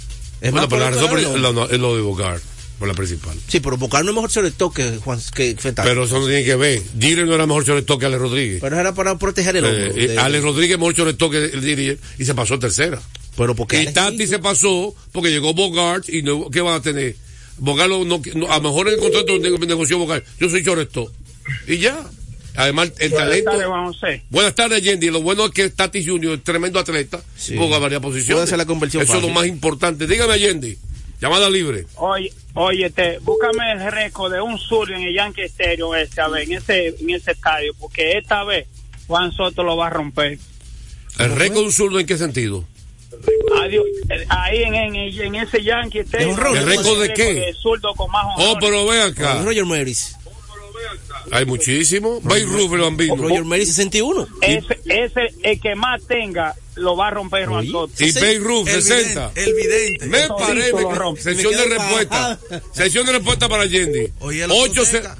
Es 0.40 0.50
Bueno, 0.50 0.66
más 0.66 0.66
pero 0.68 0.80
la 0.80 0.90
razón 0.90 1.18
el 1.18 1.42
lo- 1.42 1.52
no, 1.52 1.64
es 1.68 1.78
lo 1.78 1.96
de 1.96 2.02
Bogart, 2.02 2.42
por 2.78 2.88
la 2.88 2.94
principal. 2.94 3.36
Sí, 3.48 3.60
pero 3.60 3.76
Bocar 3.76 4.04
no 4.04 4.10
es 4.10 4.14
mejor 4.14 4.30
shortstop 4.30 4.74
que 4.74 4.98
Juan 4.98 5.20
que. 5.34 5.56
Pero 5.74 6.04
eso 6.04 6.18
no 6.18 6.26
tiene 6.26 6.44
que 6.44 6.56
ver. 6.56 6.82
Jeter 7.00 7.26
no 7.26 7.34
era 7.34 7.46
mejor 7.46 7.64
shortstop 7.64 8.00
que 8.00 8.06
Alex 8.06 8.20
Rodríguez. 8.20 8.58
Pero 8.60 8.78
era 8.78 8.92
para 8.94 9.16
proteger 9.18 9.56
el 9.56 9.64
hombro. 9.64 9.94
Eh, 9.96 10.08
de- 10.08 10.18
Alex 10.18 10.42
Rodríguez 10.42 10.78
mejor 10.78 10.94
shortstop 10.94 11.30
que 11.30 11.44
el 11.44 11.62
Jeter 11.62 11.98
y 12.18 12.24
se 12.24 12.34
pasó 12.34 12.54
a 12.54 12.58
tercera. 12.58 13.00
Pero 13.36 13.54
porque 13.54 13.76
Y 13.76 13.80
Alex 13.82 13.94
Tati 13.94 14.26
se 14.26 14.38
pasó 14.40 14.94
porque 15.12 15.30
llegó 15.30 15.54
Bogart 15.54 16.08
y 16.10 16.22
no, 16.22 16.50
¿qué 16.50 16.60
van 16.60 16.74
a 16.74 16.82
tener? 16.82 17.16
Bogart 17.58 17.88
no, 17.90 18.04
no- 18.04 18.20
no- 18.34 18.50
a 18.50 18.56
lo 18.56 18.62
mejor 18.62 18.88
en 18.88 18.94
el 18.94 19.00
contrato 19.00 19.38
ne- 19.38 19.66
negoció 19.66 19.98
Bogart. 19.98 20.24
Yo 20.40 20.48
soy 20.48 20.62
shortstop. 20.62 21.10
Y 21.68 21.78
ya. 21.78 21.98
Además, 22.54 22.92
el 22.98 23.10
Buenas 23.10 23.28
talento. 23.28 23.50
tardes, 23.50 23.66
Juan 23.66 23.84
José. 23.86 24.22
Buenas 24.28 24.54
tardes, 24.54 24.82
Yendi. 24.82 25.10
Lo 25.10 25.22
bueno 25.22 25.46
es 25.46 25.52
que 25.52 25.70
Tati 25.70 26.04
Junior 26.06 26.34
es 26.34 26.44
tremendo 26.44 26.78
atleta. 26.78 27.22
Sí. 27.36 27.56
Juega 27.56 27.78
varias 27.78 28.02
posiciones. 28.02 28.34
Puede 28.34 28.44
hacer 28.44 28.58
la 28.58 28.66
conversión 28.66 29.02
Eso 29.02 29.16
es 29.16 29.22
lo 29.22 29.28
más 29.30 29.46
importante. 29.46 30.06
Dígame, 30.06 30.38
Yendi. 30.38 30.76
Llamada 31.20 31.48
libre. 31.48 31.86
Oye, 31.94 32.32
óyete, 32.54 33.18
búscame 33.22 33.72
el 33.72 33.90
récord 33.92 34.32
de 34.32 34.40
un 34.40 34.58
sur 34.58 34.90
en 34.90 35.02
el 35.02 35.14
Yankee 35.14 35.42
Stadium 35.42 35.94
esta 35.94 36.26
vez, 36.28 36.48
en 36.48 36.56
ese, 36.58 36.88
en 36.88 37.10
ese 37.10 37.30
estadio, 37.30 37.72
porque 37.78 38.18
esta 38.18 38.42
vez 38.44 38.66
Juan 39.06 39.30
Soto 39.32 39.62
lo 39.62 39.76
va 39.76 39.86
a 39.86 39.90
romper. 39.90 40.38
¿El 41.20 41.30
récord 41.36 41.58
de 41.60 41.64
un 41.66 41.72
zurdo 41.72 42.00
en 42.00 42.06
qué 42.06 42.18
sentido? 42.18 42.64
Adiós, 43.62 43.84
ahí 44.28 44.62
en, 44.62 44.74
en, 44.74 44.94
en 44.96 45.34
ese 45.36 45.62
Yankee 45.62 46.00
Stadium. 46.00 46.30
¿El 46.56 46.64
récord 46.66 47.00
de 47.02 47.12
qué? 47.12 47.52
Zurdo 47.60 47.94
con 47.94 48.10
más 48.10 48.24
Oh, 48.38 48.56
pero 48.60 48.86
ve 48.86 49.00
acá. 49.02 49.42
Roger 49.42 49.64
Maris. 49.64 50.16
Hay 51.30 51.44
muchísimo. 51.46 52.20
Bay 52.22 52.42
Roof, 52.44 52.72
el 52.72 52.80
bambino. 52.80 53.16
Roger 53.16 53.44
Maris 53.44 53.68
61. 53.68 54.26
Ese, 54.40 54.78
ese, 54.86 55.34
el 55.42 55.60
que 55.60 55.74
más 55.76 56.02
tenga, 56.06 56.54
lo 56.74 56.96
va 56.96 57.08
a 57.08 57.10
romper 57.10 57.46
Juan 57.46 57.66
Soto. 57.66 57.92
Y 58.04 58.10
Bay 58.12 58.38
Roof, 58.38 58.68
El 58.68 58.82
60. 58.82 59.28
vidente. 59.28 59.44
El 59.44 59.54
vidente. 59.54 60.06
Me 60.06 60.26
lo 60.82 60.90
rompe. 60.94 61.22
Sesión 61.22 61.52
Me 61.54 61.58
de 61.58 61.66
respuesta. 61.78 62.38
Sesión 62.72 63.06
de 63.06 63.12
respuesta 63.12 63.48
para 63.48 63.66
Yendi. 63.66 64.08
Oye, 64.20 64.46
los 64.46 64.56
Ocho 64.58 64.84
se- 64.84 65.00
Fonseca. 65.02 65.16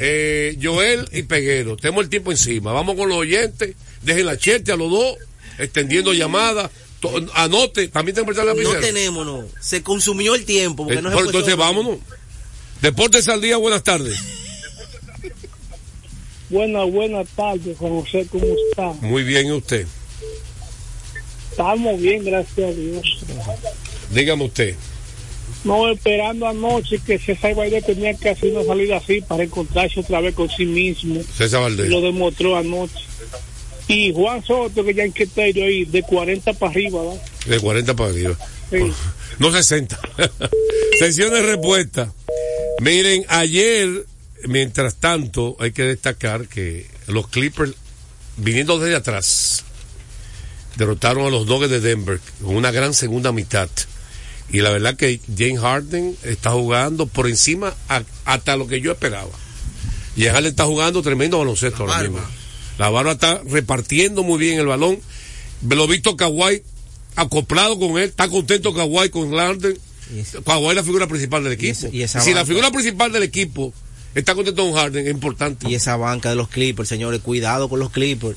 eh, 0.00 0.58
Joel 0.60 1.08
y 1.12 1.22
Peguero. 1.22 1.76
Tenemos 1.76 2.04
el 2.04 2.10
tiempo 2.10 2.32
encima. 2.32 2.72
Vamos 2.72 2.96
con 2.96 3.08
los 3.08 3.18
oyentes. 3.18 3.76
Dejen 4.02 4.26
la 4.26 4.36
cherte 4.36 4.72
a 4.72 4.76
los 4.76 4.90
dos. 4.90 5.16
Extendiendo 5.58 6.12
llamadas. 6.12 6.70
To- 7.10 7.32
Anote. 7.34 7.88
También 7.88 8.14
tengo 8.14 8.26
que 8.26 8.34
prestar 8.34 8.46
la 8.56 8.62
No 8.62 8.70
tenemos, 8.80 9.24
no. 9.26 9.44
Se 9.60 9.82
consumió 9.82 10.34
el 10.34 10.44
tiempo. 10.44 10.84
Porque 10.84 10.98
Eh, 10.98 11.02
no 11.02 11.10
se 11.10 11.16
pero 11.16 11.26
puede 11.26 11.38
entonces 11.38 11.56
vámonos. 11.56 11.98
Deportes 12.82 13.28
al 13.28 13.40
día, 13.40 13.56
buenas 13.56 13.82
tardes. 13.82 14.18
Buenas, 16.50 16.90
buenas 16.90 17.26
tardes, 17.30 17.76
Juan 17.78 18.00
José, 18.00 18.26
¿cómo 18.30 18.44
está? 18.70 18.92
Muy 19.06 19.22
bien, 19.24 19.46
¿y 19.48 19.52
usted? 19.52 19.86
Estamos 21.50 22.00
bien, 22.00 22.24
gracias 22.24 22.68
a 22.68 22.72
Dios. 22.72 23.18
Dígame 24.10 24.44
usted. 24.44 24.74
No, 25.64 25.88
esperando 25.88 26.46
anoche 26.46 27.00
que 27.04 27.18
César 27.18 27.54
Valdés 27.54 27.86
tenía 27.86 28.12
que 28.14 28.28
hacer 28.28 28.52
una 28.54 28.64
salida 28.64 28.98
así 28.98 29.22
para 29.22 29.44
encontrarse 29.44 30.00
otra 30.00 30.20
vez 30.20 30.34
con 30.34 30.50
sí 30.50 30.66
mismo. 30.66 31.22
César 31.36 31.62
Valdés. 31.62 31.88
Lo 31.88 32.02
demostró 32.02 32.56
anoche. 32.56 32.92
Y 33.88 34.12
Juan 34.14 34.44
Soto, 34.44 34.82
que 34.84 34.94
ya 34.94 35.04
en 35.04 35.12
criterio 35.12 35.64
ahí, 35.64 35.84
de 35.84 36.02
40 36.02 36.52
para 36.54 36.72
arriba, 36.72 37.02
¿verdad? 37.02 37.22
De 37.46 37.60
40 37.60 37.94
para 37.96 38.10
arriba. 38.10 38.36
Sí. 38.70 38.78
No 39.38 39.52
60. 39.52 39.98
Sesión 40.98 41.30
de 41.32 41.42
respuesta. 41.42 42.12
Miren, 42.80 43.24
ayer, 43.28 44.06
mientras 44.46 44.94
tanto, 44.96 45.56
hay 45.60 45.72
que 45.72 45.82
destacar 45.82 46.48
que 46.48 46.86
los 47.08 47.28
Clippers, 47.28 47.74
viniendo 48.38 48.78
desde 48.78 48.96
atrás, 48.96 49.64
derrotaron 50.76 51.26
a 51.26 51.30
los 51.30 51.46
Nuggets 51.46 51.70
de 51.70 51.80
Denver 51.80 52.20
con 52.42 52.56
una 52.56 52.70
gran 52.70 52.94
segunda 52.94 53.32
mitad. 53.32 53.68
Y 54.50 54.60
la 54.60 54.70
verdad 54.70 54.96
que 54.96 55.20
James 55.36 55.60
Harden 55.60 56.16
está 56.22 56.50
jugando 56.52 57.06
por 57.06 57.28
encima 57.28 57.74
a- 57.88 58.02
hasta 58.24 58.56
lo 58.56 58.66
que 58.66 58.80
yo 58.80 58.92
esperaba. 58.92 59.30
Y 60.16 60.24
Harden 60.26 60.46
está 60.46 60.64
jugando 60.64 61.02
tremendo 61.02 61.38
baloncesto 61.38 61.82
ahora 61.84 62.02
mismo. 62.02 62.20
La 62.78 62.90
barba 62.90 63.12
está 63.12 63.40
repartiendo 63.48 64.22
muy 64.22 64.38
bien 64.38 64.58
el 64.58 64.66
balón. 64.66 64.98
Lo 65.68 65.86
visto 65.86 66.16
Kawhi 66.16 66.62
acoplado 67.16 67.78
con 67.78 67.92
él. 67.98 68.04
Está 68.08 68.28
contento 68.28 68.74
Kawhi 68.74 69.08
con 69.10 69.32
Harden. 69.34 69.78
Kawhi 70.44 70.68
es 70.70 70.74
la 70.74 70.84
figura 70.84 71.06
principal 71.06 71.44
del 71.44 71.52
equipo. 71.54 71.70
esa- 71.72 71.88
y 71.90 72.02
esa 72.02 72.20
si 72.20 72.34
la 72.34 72.44
figura 72.44 72.70
principal 72.70 73.12
del 73.12 73.22
equipo 73.22 73.72
está 74.14 74.34
contento 74.34 74.62
con 74.64 74.74
Harden, 74.74 75.06
es 75.06 75.12
importante. 75.12 75.68
Y 75.68 75.74
esa 75.74 75.96
banca 75.96 76.28
de 76.30 76.36
los 76.36 76.48
Clippers, 76.48 76.88
señores, 76.88 77.20
cuidado 77.20 77.68
con 77.68 77.78
los 77.78 77.90
Clippers. 77.90 78.36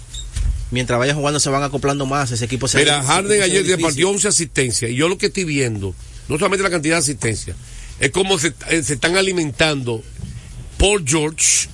Mientras 0.69 0.99
vayan 0.99 1.15
jugando 1.17 1.39
se 1.39 1.49
van 1.49 1.63
acoplando 1.63 2.05
más, 2.05 2.31
ese 2.31 2.43
equipo 2.45 2.67
se 2.67 2.77
Mira, 2.79 3.01
Harden 3.03 3.41
ayer 3.41 3.65
repartió 3.77 4.09
11 4.09 4.27
asistencias. 4.27 4.91
Y 4.91 4.95
yo 4.95 5.07
lo 5.07 5.17
que 5.17 5.27
estoy 5.27 5.45
viendo, 5.45 5.95
no 6.27 6.37
solamente 6.37 6.61
la 6.63 6.69
cantidad 6.69 6.95
de 6.95 6.99
asistencias, 6.99 7.55
es 7.99 8.11
cómo 8.11 8.37
se, 8.37 8.53
eh, 8.69 8.83
se 8.83 8.95
están 8.95 9.15
alimentando 9.17 10.03
Paul 10.77 11.03
George, 11.07 11.69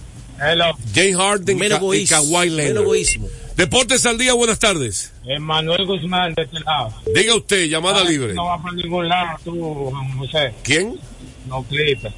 James 0.93 1.15
Harden 1.17 1.57
Menos 1.57 1.79
Ka- 1.79 1.83
y 1.83 1.87
egoísmo, 1.87 2.17
Kawhi 2.17 2.49
menos 2.49 2.83
Leonard. 2.85 3.29
Deportes 3.57 4.05
al 4.05 4.17
día, 4.17 4.33
buenas 4.33 4.59
tardes. 4.59 5.11
Manuel 5.39 5.85
Guzmán, 5.85 6.33
de 6.33 6.41
este 6.43 6.59
lado. 6.61 6.93
Diga 7.15 7.35
usted, 7.35 7.65
llamada 7.67 8.01
Ah, 8.01 8.09
libre. 8.09 8.33
No 8.33 8.45
va 8.45 8.61
para 8.61 8.75
ningún 8.75 9.07
lado, 9.07 9.37
tú, 9.43 9.89
Juan 9.91 10.17
José. 10.17 10.53
¿Quién? 10.63 10.99
No, 11.47 11.61
Clipper. 11.63 12.11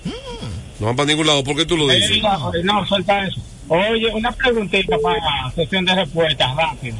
No 0.79 0.85
van 0.87 0.95
para 0.95 1.07
ningún 1.07 1.27
lado. 1.27 1.43
¿Por 1.43 1.55
qué 1.57 1.65
tú 1.65 1.75
lo 1.77 1.87
dices? 1.87 2.11
Eh, 2.11 2.21
no, 2.21 2.51
no, 2.81 2.85
suelta 2.87 3.27
eso. 3.27 3.41
Oye, 3.67 4.07
una 4.13 4.31
preguntita 4.31 4.97
para 4.99 5.51
sesión 5.55 5.83
de 5.85 5.95
respuestas 5.95 6.55
rápida. 6.55 6.95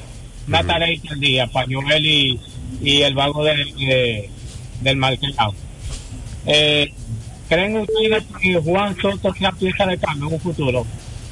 Una 0.48 0.64
tareita 0.64 1.14
al 1.14 1.20
día 1.20 1.48
para 1.48 1.68
Joel 1.72 2.06
y, 2.06 2.40
y 2.82 3.02
el 3.04 3.14
vago 3.16 3.44
de, 3.44 3.56
de- 3.56 4.30
del 4.82 4.98
marqueado. 4.98 5.54
Eh, 6.46 6.92
¿Creen 7.48 7.78
ustedes 7.78 8.24
que 8.42 8.56
Juan 8.60 8.96
Soto 9.02 9.34
sea 9.34 9.52
pieza 9.52 9.86
de 9.86 9.98
cambio 9.98 10.28
en 10.28 10.34
un 10.34 10.40
futuro? 10.40 10.86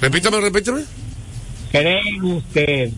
Repítame, 0.04 0.42
repítame. 0.42 0.82
¿Creen 1.72 2.24
ustedes 2.26 2.92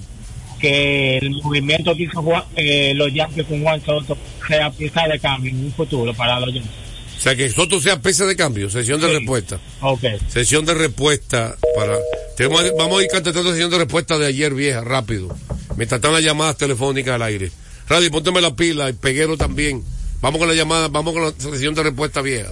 que 0.60 1.18
el 1.20 1.30
movimiento 1.44 1.96
que 1.96 2.04
hizo 2.04 2.20
Juan- 2.24 2.44
eh, 2.56 2.94
los 2.96 3.14
Yankees 3.14 3.46
con 3.46 3.62
Juan 3.62 3.80
Soto 3.86 4.18
sea 4.48 4.72
pieza 4.72 5.08
de 5.08 5.20
cambio 5.20 5.52
en 5.52 5.66
un 5.66 5.72
futuro 5.72 6.12
para 6.16 6.40
los 6.40 6.52
Yankees? 6.52 6.72
sea 7.20 7.36
que 7.36 7.48
Soto 7.50 7.80
sea 7.80 8.02
pieza 8.02 8.26
de 8.26 8.36
cambio, 8.36 8.70
sesión 8.72 9.00
de 9.02 9.08
respuesta. 9.20 9.60
Ok. 9.82 10.02
Sesión 10.30 10.66
de 10.66 10.74
respuesta 10.74 11.56
para. 11.76 11.96
tenemos- 12.36 12.64
vamos 12.78 13.00
a 13.00 13.04
ir 13.04 13.10
contestando 13.12 13.52
sesión 13.52 13.70
de 13.70 13.78
respuesta 13.78 14.18
de 14.18 14.26
ayer 14.26 14.54
vieja, 14.56 14.82
rápido. 14.82 15.36
Mientras 15.78 16.00
están 16.00 16.12
las 16.14 16.24
llamadas 16.24 16.58
telefónicas 16.58 17.14
al 17.16 17.22
aire. 17.22 17.52
Radio, 17.88 18.10
pónteme 18.10 18.42
la 18.42 18.56
pila 18.56 18.90
y 18.90 18.94
Peguero 18.94 19.38
también. 19.38 19.84
Vamos 20.22 20.40
con 20.40 20.48
la 20.48 20.56
llamada, 20.56 20.88
vamos 20.88 21.14
con 21.14 21.24
la 21.24 21.32
sesión 21.38 21.76
de 21.76 21.84
respuesta 21.84 22.22
vieja. 22.22 22.50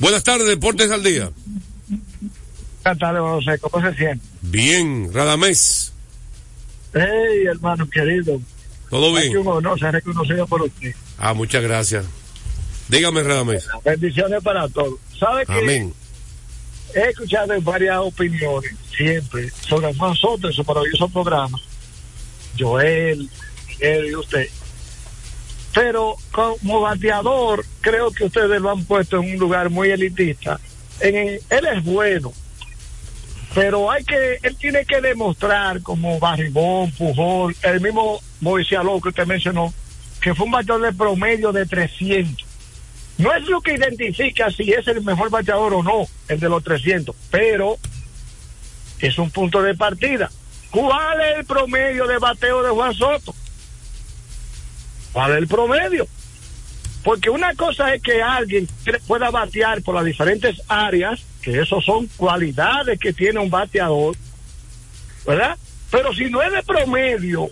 Buenas 0.00 0.24
tardes, 0.24 0.48
Deportes 0.48 0.90
al 0.90 1.02
Día. 1.04 1.30
Tardes, 2.82 3.20
José. 3.20 3.58
¿Cómo 3.58 3.84
se 3.84 3.96
siente? 3.96 4.24
Bien, 4.42 5.12
Radamés. 5.12 5.92
Hey, 6.94 7.46
hermano 7.50 7.88
querido. 7.88 8.40
¿Todo 8.90 9.14
bien? 9.14 9.36
un 9.38 9.48
honor 9.48 9.78
ser 9.78 9.92
reconocido 9.92 10.46
por 10.46 10.62
usted. 10.62 10.94
Ah, 11.18 11.32
muchas 11.32 11.62
gracias. 11.62 12.04
Dígame, 12.88 13.22
Radamés. 13.22 13.68
Bendiciones 13.84 14.42
para 14.42 14.68
todos. 14.68 14.98
¿Sabe 15.18 15.46
que 15.46 15.52
Amén. 15.52 15.94
He 16.94 17.08
escuchado 17.08 17.58
varias 17.62 17.96
opiniones, 17.96 18.74
siempre, 18.94 19.48
sobre 19.50 19.88
en 19.88 20.52
su 20.52 20.64
maravilloso 20.64 21.08
programa. 21.08 21.58
Joel, 22.58 23.30
Miguel 23.66 24.06
y 24.08 24.14
usted. 24.14 24.48
Pero 25.74 26.16
como 26.30 26.82
bateador, 26.82 27.64
creo 27.80 28.10
que 28.10 28.24
ustedes 28.24 28.60
lo 28.60 28.70
han 28.70 28.84
puesto 28.84 29.22
en 29.22 29.32
un 29.32 29.38
lugar 29.38 29.70
muy 29.70 29.90
elitista. 29.90 30.60
En, 31.00 31.16
él 31.16 31.66
es 31.74 31.82
bueno, 31.82 32.32
pero 33.54 33.90
hay 33.90 34.04
que, 34.04 34.38
él 34.42 34.56
tiene 34.56 34.84
que 34.84 35.00
demostrar 35.00 35.82
como 35.82 36.18
Barribón, 36.18 36.90
Pujol, 36.92 37.54
el 37.62 37.80
mismo 37.80 38.20
Moisés 38.40 38.78
Aló 38.78 39.00
que 39.00 39.10
usted 39.10 39.26
mencionó, 39.26 39.72
que 40.20 40.34
fue 40.34 40.46
un 40.46 40.52
bateador 40.52 40.82
de 40.82 40.92
promedio 40.92 41.52
de 41.52 41.66
300. 41.66 42.46
No 43.18 43.34
es 43.34 43.46
lo 43.46 43.60
que 43.60 43.74
identifica 43.74 44.50
si 44.50 44.72
es 44.72 44.86
el 44.88 45.02
mejor 45.02 45.30
bateador 45.30 45.74
o 45.74 45.82
no, 45.82 46.06
el 46.28 46.40
de 46.40 46.48
los 46.48 46.64
300, 46.64 47.14
pero 47.30 47.76
es 49.00 49.18
un 49.18 49.30
punto 49.30 49.60
de 49.62 49.74
partida. 49.74 50.30
¿Cuál 50.70 51.20
es 51.20 51.38
el 51.38 51.44
promedio 51.44 52.06
de 52.06 52.18
bateo 52.18 52.62
de 52.62 52.70
Juan 52.70 52.94
Soto? 52.94 53.34
¿Cuál 55.12 55.32
es 55.32 55.38
el 55.38 55.48
promedio? 55.48 56.06
Porque 57.04 57.30
una 57.30 57.54
cosa 57.54 57.94
es 57.94 58.02
que 58.02 58.22
alguien 58.22 58.68
pueda 59.06 59.30
batear 59.30 59.82
por 59.82 59.94
las 59.94 60.04
diferentes 60.04 60.60
áreas, 60.68 61.24
que 61.42 61.60
eso 61.60 61.80
son 61.80 62.06
cualidades 62.16 62.98
que 62.98 63.12
tiene 63.12 63.40
un 63.40 63.50
bateador, 63.50 64.16
¿verdad? 65.26 65.56
Pero 65.90 66.14
si 66.14 66.30
no 66.30 66.42
es 66.42 66.52
de 66.52 66.62
promedio, 66.62 67.50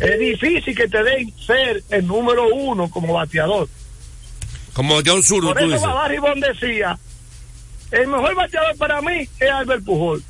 es 0.00 0.18
difícil 0.18 0.74
que 0.74 0.88
te 0.88 1.02
den 1.02 1.32
ser 1.38 1.82
el 1.90 2.06
número 2.06 2.48
uno 2.54 2.90
como 2.90 3.14
bateador. 3.14 3.68
Como 4.74 4.96
bateador 4.96 5.22
zurdo, 5.22 5.48
Por 5.48 5.58
eso 5.58 5.66
dices. 5.66 5.82
Babar 5.82 6.10
Ribón 6.10 6.40
decía, 6.40 6.98
el 7.90 8.06
mejor 8.06 8.34
bateador 8.34 8.76
para 8.76 9.00
mí 9.00 9.28
es 9.38 9.50
Albert 9.50 9.84
Pujol. 9.84 10.22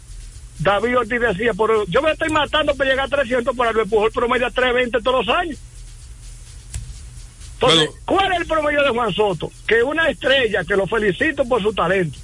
David 0.60 0.98
Ortiz 0.98 1.20
decía, 1.20 1.52
pero 1.54 1.86
yo 1.86 2.02
me 2.02 2.12
estoy 2.12 2.28
matando 2.28 2.74
para 2.74 2.90
llegar 2.90 3.06
a 3.06 3.16
300 3.16 3.56
por 3.56 3.66
Albert 3.66 3.88
Pujol 3.88 4.12
promedio 4.12 4.50
320 4.50 5.02
todos 5.02 5.26
los 5.26 5.36
años. 5.36 5.58
Entonces, 7.60 7.90
¿cuál 8.06 8.32
es 8.32 8.40
el 8.40 8.46
promedio 8.46 8.82
de 8.82 8.90
Juan 8.90 9.12
Soto? 9.12 9.52
Que 9.66 9.82
una 9.82 10.08
estrella, 10.08 10.64
que 10.64 10.76
lo 10.76 10.86
felicito 10.86 11.44
por 11.44 11.60
su 11.60 11.72
talento. 11.74 12.18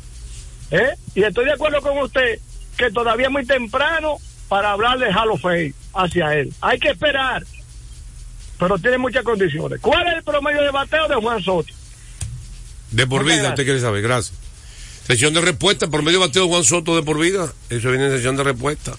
¿eh? 0.70 0.94
Y 1.14 1.22
estoy 1.22 1.44
de 1.44 1.52
acuerdo 1.52 1.80
con 1.82 1.98
usted 1.98 2.38
que 2.76 2.90
todavía 2.90 3.26
es 3.26 3.32
muy 3.32 3.44
temprano 3.44 4.16
para 4.48 4.72
hablar 4.72 4.98
de 4.98 5.06
Hall 5.06 5.30
of 5.30 5.42
Fame 5.42 5.74
hacia 5.94 6.34
él. 6.34 6.52
Hay 6.62 6.78
que 6.78 6.88
esperar, 6.88 7.44
pero 8.58 8.78
tiene 8.78 8.96
muchas 8.96 9.24
condiciones. 9.24 9.78
¿Cuál 9.80 10.06
es 10.08 10.14
el 10.14 10.22
promedio 10.22 10.62
de 10.62 10.70
bateo 10.70 11.06
de 11.08 11.16
Juan 11.16 11.42
Soto? 11.42 11.72
De 12.92 13.06
por 13.06 13.22
Muchas 13.22 13.38
vida, 13.38 13.48
usted 13.50 13.64
quiere 13.64 13.80
saber, 13.80 14.02
gracias. 14.02 14.38
Sesión 15.06 15.34
de 15.34 15.40
respuesta, 15.42 15.88
por 15.88 16.02
medio 16.02 16.18
bateo 16.18 16.48
Juan 16.48 16.64
Soto 16.64 16.96
de 16.96 17.02
por 17.02 17.18
vida. 17.18 17.52
Eso 17.68 17.90
viene 17.90 18.06
en 18.06 18.12
sesión 18.12 18.36
de 18.36 18.44
respuesta. 18.44 18.92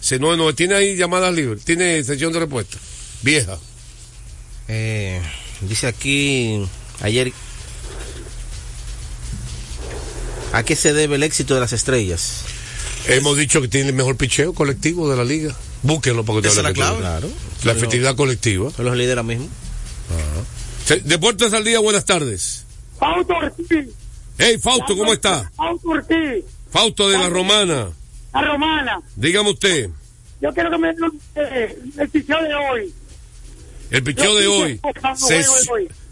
809-685-C99. 0.00 0.54
¿Tiene 0.54 0.74
ahí 0.74 0.96
llamadas 0.96 1.34
libres? 1.34 1.64
¿Tiene 1.64 2.02
sesión 2.04 2.32
de 2.32 2.40
respuesta? 2.40 2.76
Vieja. 3.22 3.58
Eh, 4.68 5.20
dice 5.62 5.86
aquí 5.86 6.62
ayer 7.00 7.32
¿A 10.52 10.62
qué 10.62 10.76
se 10.76 10.92
debe 10.92 11.16
el 11.16 11.22
éxito 11.22 11.54
de 11.54 11.60
las 11.60 11.72
estrellas? 11.72 12.42
Hemos 13.06 13.36
dicho 13.36 13.60
que 13.60 13.68
tiene 13.68 13.88
el 13.88 13.94
mejor 13.94 14.16
picheo 14.16 14.52
colectivo 14.54 15.08
de 15.10 15.16
la 15.16 15.24
liga. 15.24 15.54
Búsquenlo 15.82 16.24
para 16.24 16.40
que 16.42 16.48
es 16.48 16.54
la 16.56 16.60
hable 16.62 16.72
clave. 16.74 16.98
Claro. 16.98 17.28
La 17.64 17.72
efectividad 17.72 18.16
colectiva. 18.16 18.70
Son 18.70 18.84
los 18.86 18.96
líderes 18.96 19.24
mismos. 19.24 19.48
Se- 20.86 21.00
Deportes 21.00 21.52
al 21.52 21.64
día, 21.64 21.80
buenas 21.80 22.04
tardes. 22.04 22.64
Fausto 22.98 23.34
Ortiz. 23.34 23.88
Hey, 24.38 24.56
Fausto, 24.60 24.96
¿cómo 24.96 25.12
está? 25.12 25.50
Fausto 25.54 25.88
Ortiz. 25.90 26.44
Fausto 26.70 27.08
de 27.08 27.18
la 27.18 27.28
Romana. 27.28 27.88
La 28.32 28.42
romana. 28.42 29.00
Dígame 29.16 29.50
usted, 29.50 29.90
Yo 30.40 30.52
quiero 30.52 30.70
que 30.70 30.78
me 30.78 30.88
den 30.88 31.20
eh, 31.34 31.78
el 31.98 32.08
picheo 32.08 32.42
de 32.42 32.54
hoy. 32.54 32.94
el 33.90 34.02
picheo 34.02 34.34
de 34.36 34.46
hoy. 34.46 34.80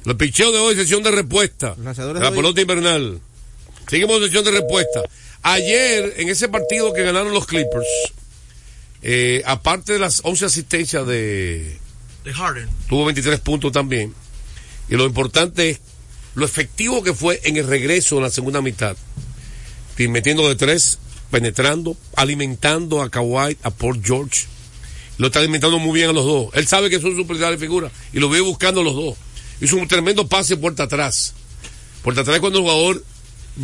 El 0.06 0.16
picheo 0.16 0.52
de 0.52 0.58
hoy, 0.58 0.74
sesión 0.76 1.02
de 1.02 1.10
respuesta. 1.10 1.76
La 1.78 2.30
pelota 2.30 2.60
invernal. 2.60 3.20
Seguimos 3.88 4.20
sesión 4.20 4.44
de 4.44 4.50
respuesta. 4.52 5.02
Ayer, 5.42 6.14
en 6.16 6.28
ese 6.28 6.48
partido 6.48 6.92
que 6.92 7.02
ganaron 7.04 7.32
los 7.32 7.46
Clippers, 7.46 7.86
eh, 9.02 9.42
aparte 9.46 9.92
de 9.92 9.98
las 10.00 10.20
11 10.24 10.46
asistencias 10.46 11.06
de, 11.06 11.78
De 12.24 12.32
Harden. 12.32 12.68
tuvo 12.88 13.04
23 13.04 13.38
puntos 13.40 13.70
también. 13.72 14.12
Y 14.88 14.96
lo 14.96 15.04
importante 15.04 15.70
es 15.70 15.80
lo 16.34 16.44
efectivo 16.44 17.02
que 17.02 17.12
fue 17.14 17.40
en 17.44 17.56
el 17.56 17.66
regreso 17.66 18.16
en 18.16 18.22
la 18.24 18.30
segunda 18.30 18.60
mitad. 18.62 18.96
Y 19.98 20.08
metiendo 20.08 20.48
de 20.48 20.56
tres, 20.56 20.98
penetrando, 21.36 21.98
alimentando 22.16 23.02
a 23.02 23.10
Kawhi, 23.10 23.58
a 23.62 23.70
Paul 23.70 24.00
George. 24.02 24.46
Lo 25.18 25.26
está 25.26 25.40
alimentando 25.40 25.78
muy 25.78 25.92
bien 25.92 26.08
a 26.08 26.12
los 26.14 26.24
dos. 26.24 26.48
Él 26.54 26.66
sabe 26.66 26.88
que 26.88 26.98
son 26.98 27.14
sus 27.14 27.26
principales 27.26 27.60
figuras 27.60 27.92
y 28.14 28.20
lo 28.20 28.30
vive 28.30 28.40
buscando 28.40 28.80
a 28.80 28.84
los 28.84 28.94
dos. 28.94 29.16
Hizo 29.60 29.76
un 29.76 29.86
tremendo 29.86 30.26
pase 30.26 30.56
puerta 30.56 30.84
atrás. 30.84 31.34
Puerta 32.02 32.22
atrás 32.22 32.40
cuando 32.40 32.60
el 32.60 32.64
jugador 32.64 33.04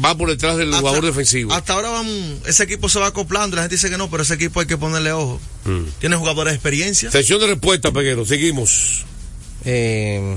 va 0.04 0.14
por 0.18 0.28
detrás 0.28 0.58
del 0.58 0.70
jugador 0.74 1.06
defensivo. 1.06 1.54
Hasta 1.54 1.72
ahora 1.72 1.88
vamos, 1.88 2.40
ese 2.46 2.64
equipo 2.64 2.90
se 2.90 2.98
va 2.98 3.06
acoplando, 3.06 3.56
la 3.56 3.62
gente 3.62 3.76
dice 3.76 3.88
que 3.88 3.96
no, 3.96 4.10
pero 4.10 4.22
ese 4.22 4.34
equipo 4.34 4.60
hay 4.60 4.66
que 4.66 4.76
ponerle 4.76 5.12
ojo. 5.12 5.40
Mm. 5.64 5.84
Tiene 5.98 6.16
jugadores 6.16 6.52
de 6.52 6.56
experiencia. 6.56 7.10
Sesión 7.10 7.40
de 7.40 7.46
respuesta, 7.46 7.90
Peguero. 7.90 8.26
Seguimos. 8.26 9.06
Eh, 9.64 10.36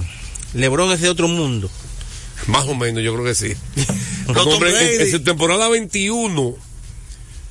Lebron 0.53 0.89
es 0.93 1.01
de 1.01 1.09
otro 1.09 1.27
mundo. 1.27 1.69
Más 2.47 2.65
o 2.65 2.75
menos, 2.75 3.03
yo 3.03 3.13
creo 3.13 3.25
que 3.25 3.35
sí. 3.35 3.53
Hombre, 4.27 5.01
en 5.01 5.11
su 5.11 5.21
temporada 5.21 5.67
21, 5.67 6.55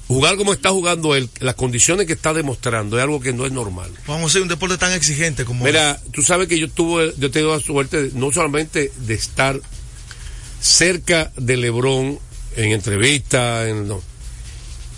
jugar 0.09 0.37
como 0.37 0.53
está 0.53 0.71
jugando 0.71 1.15
él, 1.15 1.29
las 1.41 1.55
condiciones 1.55 2.07
que 2.07 2.13
está 2.13 2.35
demostrando 2.35 2.97
es 2.99 3.03
algo 3.03 3.21
que 3.21 3.33
no 3.33 3.47
es 3.47 3.53
normal. 3.53 3.91
Vamos 4.07 4.25
a 4.25 4.27
hacer 4.27 4.43
un 4.43 4.49
deporte 4.49 4.77
tan 4.79 4.93
exigente 4.93 5.45
como 5.45 5.65
Mira, 5.65 6.01
tú 6.13 6.23
sabes 6.23 6.47
que 6.49 6.59
yo 6.59 6.69
tuve, 6.71 7.15
yo 7.17 7.29
he 7.29 7.31
tenido 7.31 7.55
la 7.57 7.61
suerte 7.63 8.03
de- 8.05 8.19
no 8.19 8.31
solamente 8.33 8.93
de 8.97 9.15
estar 9.15 9.61
cerca 10.61 11.33
de 11.37 11.57
Lebron 11.57 12.19
en 12.57 12.73
entrevistas, 12.73 13.69
en, 13.69 13.89
no. 13.89 14.01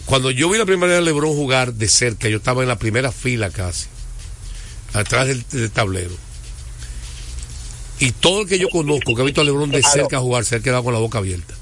cuando 0.04 0.30
yo 0.30 0.48
vi 0.50 0.58
la 0.58 0.66
primera 0.66 0.92
vez 0.92 0.98
a 0.98 1.04
Lebron 1.04 1.32
jugar 1.34 1.72
de 1.74 1.88
cerca, 1.88 2.28
yo 2.28 2.38
estaba 2.38 2.62
en 2.62 2.68
la 2.68 2.78
primera 2.78 3.12
fila 3.12 3.50
casi, 3.50 3.86
atrás 4.92 5.26
del, 5.28 5.44
del 5.50 5.70
tablero. 5.70 6.14
Y 7.98 8.12
todo 8.12 8.42
el 8.42 8.48
que 8.48 8.58
yo 8.58 8.68
conozco 8.68 9.14
que 9.14 9.22
ha 9.22 9.24
visto 9.24 9.40
a 9.40 9.44
Lebron 9.44 9.70
de 9.70 9.82
cerca 9.82 10.18
jugar 10.20 10.44
se 10.44 10.56
ha 10.56 10.60
quedado 10.60 10.84
con 10.84 10.92
la 10.92 10.98
boca 11.00 11.18
abierta. 11.18 11.54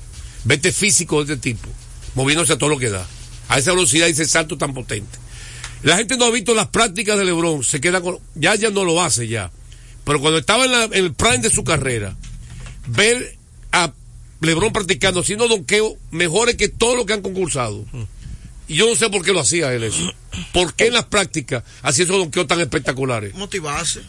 Vete 0.45 0.73
físico 0.73 1.25
de 1.25 1.35
este 1.35 1.43
tipo, 1.55 1.69
moviéndose 2.15 2.55
a 2.55 2.59
todo 2.59 2.71
lo 2.71 2.79
que 2.79 2.91
da, 2.91 3.07
a 3.49 3.59
esa 3.59 3.73
velocidad 3.73 4.07
y 4.09 4.11
ese 4.11 4.27
salto 4.27 4.57
tan 4.59 4.73
potente. 4.75 5.19
La 5.83 5.97
gente 5.97 6.17
no 6.17 6.25
ha 6.27 6.31
visto 6.31 6.55
las 6.55 6.69
prácticas 6.69 7.19
de 7.19 7.25
LeBron, 7.27 7.63
se 7.63 7.81
queda 7.81 8.01
con. 8.01 8.19
Ya, 8.35 8.55
ya 8.55 8.71
no 8.71 8.85
lo 8.85 9.03
hace 9.03 9.29
ya. 9.29 9.51
Pero 10.05 10.21
cuando 10.21 10.39
estaba 10.39 10.65
en, 10.65 10.73
la- 10.73 10.85
en 10.85 11.05
el 11.05 11.15
prime 11.15 11.39
de 11.39 11.51
su 11.51 11.63
carrera, 11.65 12.17
ver 12.87 13.37
a 13.73 13.93
LeBron 14.41 14.73
practicando, 14.73 15.21
haciendo 15.21 15.49
donqueo 15.49 15.97
mejores 16.11 16.57
que 16.57 16.69
todos 16.69 16.97
los 16.97 17.07
que 17.07 17.13
han 17.15 17.23
concursado. 17.23 17.85
Y 18.67 18.77
yo 18.77 18.87
no 18.89 18.97
sé 18.97 19.11
por 19.11 19.23
qué 19.25 19.33
lo 19.33 19.41
hacía 19.41 19.73
él 19.75 19.83
eso. 19.85 20.11
¿Por 20.53 20.75
qué 20.75 20.87
en 20.87 20.95
las 20.95 21.05
prácticas 21.05 21.65
hacía 21.83 22.05
esos 22.05 22.17
donqueos 22.17 22.47
tan 22.47 22.61
espectaculares? 22.61 23.35
motivarse. 23.35 24.01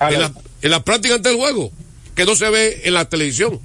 En 0.00 0.20
la, 0.20 0.32
en 0.60 0.70
la 0.70 0.84
práctica 0.84 1.14
ante 1.14 1.30
el 1.30 1.36
juego, 1.36 1.72
que 2.14 2.24
no 2.26 2.34
se 2.36 2.50
ve 2.50 2.82
en 2.84 2.94
la 2.94 3.08
televisión. 3.08 3.60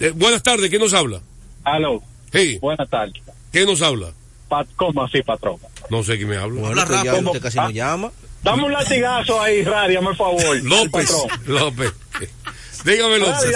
Eh, 0.00 0.10
buenas 0.14 0.42
tardes, 0.42 0.70
¿quién 0.70 0.82
nos 0.82 0.92
habla? 0.94 1.20
Aló. 1.64 2.02
Sí. 2.32 2.58
Buenas 2.60 2.88
tardes. 2.90 3.22
¿Quién 3.52 3.66
nos 3.66 3.80
habla? 3.82 4.12
Pat, 4.48 4.66
¿Cómo 4.76 5.02
así, 5.02 5.22
patrón? 5.22 5.56
No 5.90 6.02
sé 6.02 6.16
quién 6.16 6.28
me 6.28 6.36
habla. 6.36 6.60
Bueno, 6.60 6.84
pues 6.86 7.02
ya 7.02 7.14
usted 7.14 7.42
casi 7.42 7.58
nos 7.58 7.72
llama. 7.72 8.12
Dame 8.42 8.64
un 8.64 8.72
latigazo 8.72 9.40
ahí, 9.40 9.64
radio, 9.64 10.00
por 10.02 10.16
favor. 10.16 10.56
López, 10.62 11.10
Patrón. 11.10 11.40
López. 11.46 11.92
Dígame, 12.84 13.18
López. 13.18 13.52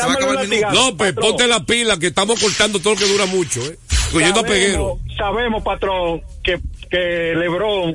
López, 0.72 1.12
patrón. 1.12 1.14
ponte 1.14 1.47
la 1.47 1.64
pila 1.64 1.97
que 1.99 2.09
estamos 2.09 2.41
cortando 2.41 2.80
todo 2.80 2.95
lo 2.95 2.99
que 2.99 3.07
dura 3.07 3.26
mucho, 3.26 3.61
¿eh? 3.61 3.78
Cogiendo 4.11 4.41
a 4.41 4.43
Peguero. 4.43 4.99
Sabemos, 5.16 5.16
sabemos, 5.16 5.62
patrón, 5.62 6.22
que, 6.43 6.61
que 6.91 7.34
Lebron 7.36 7.95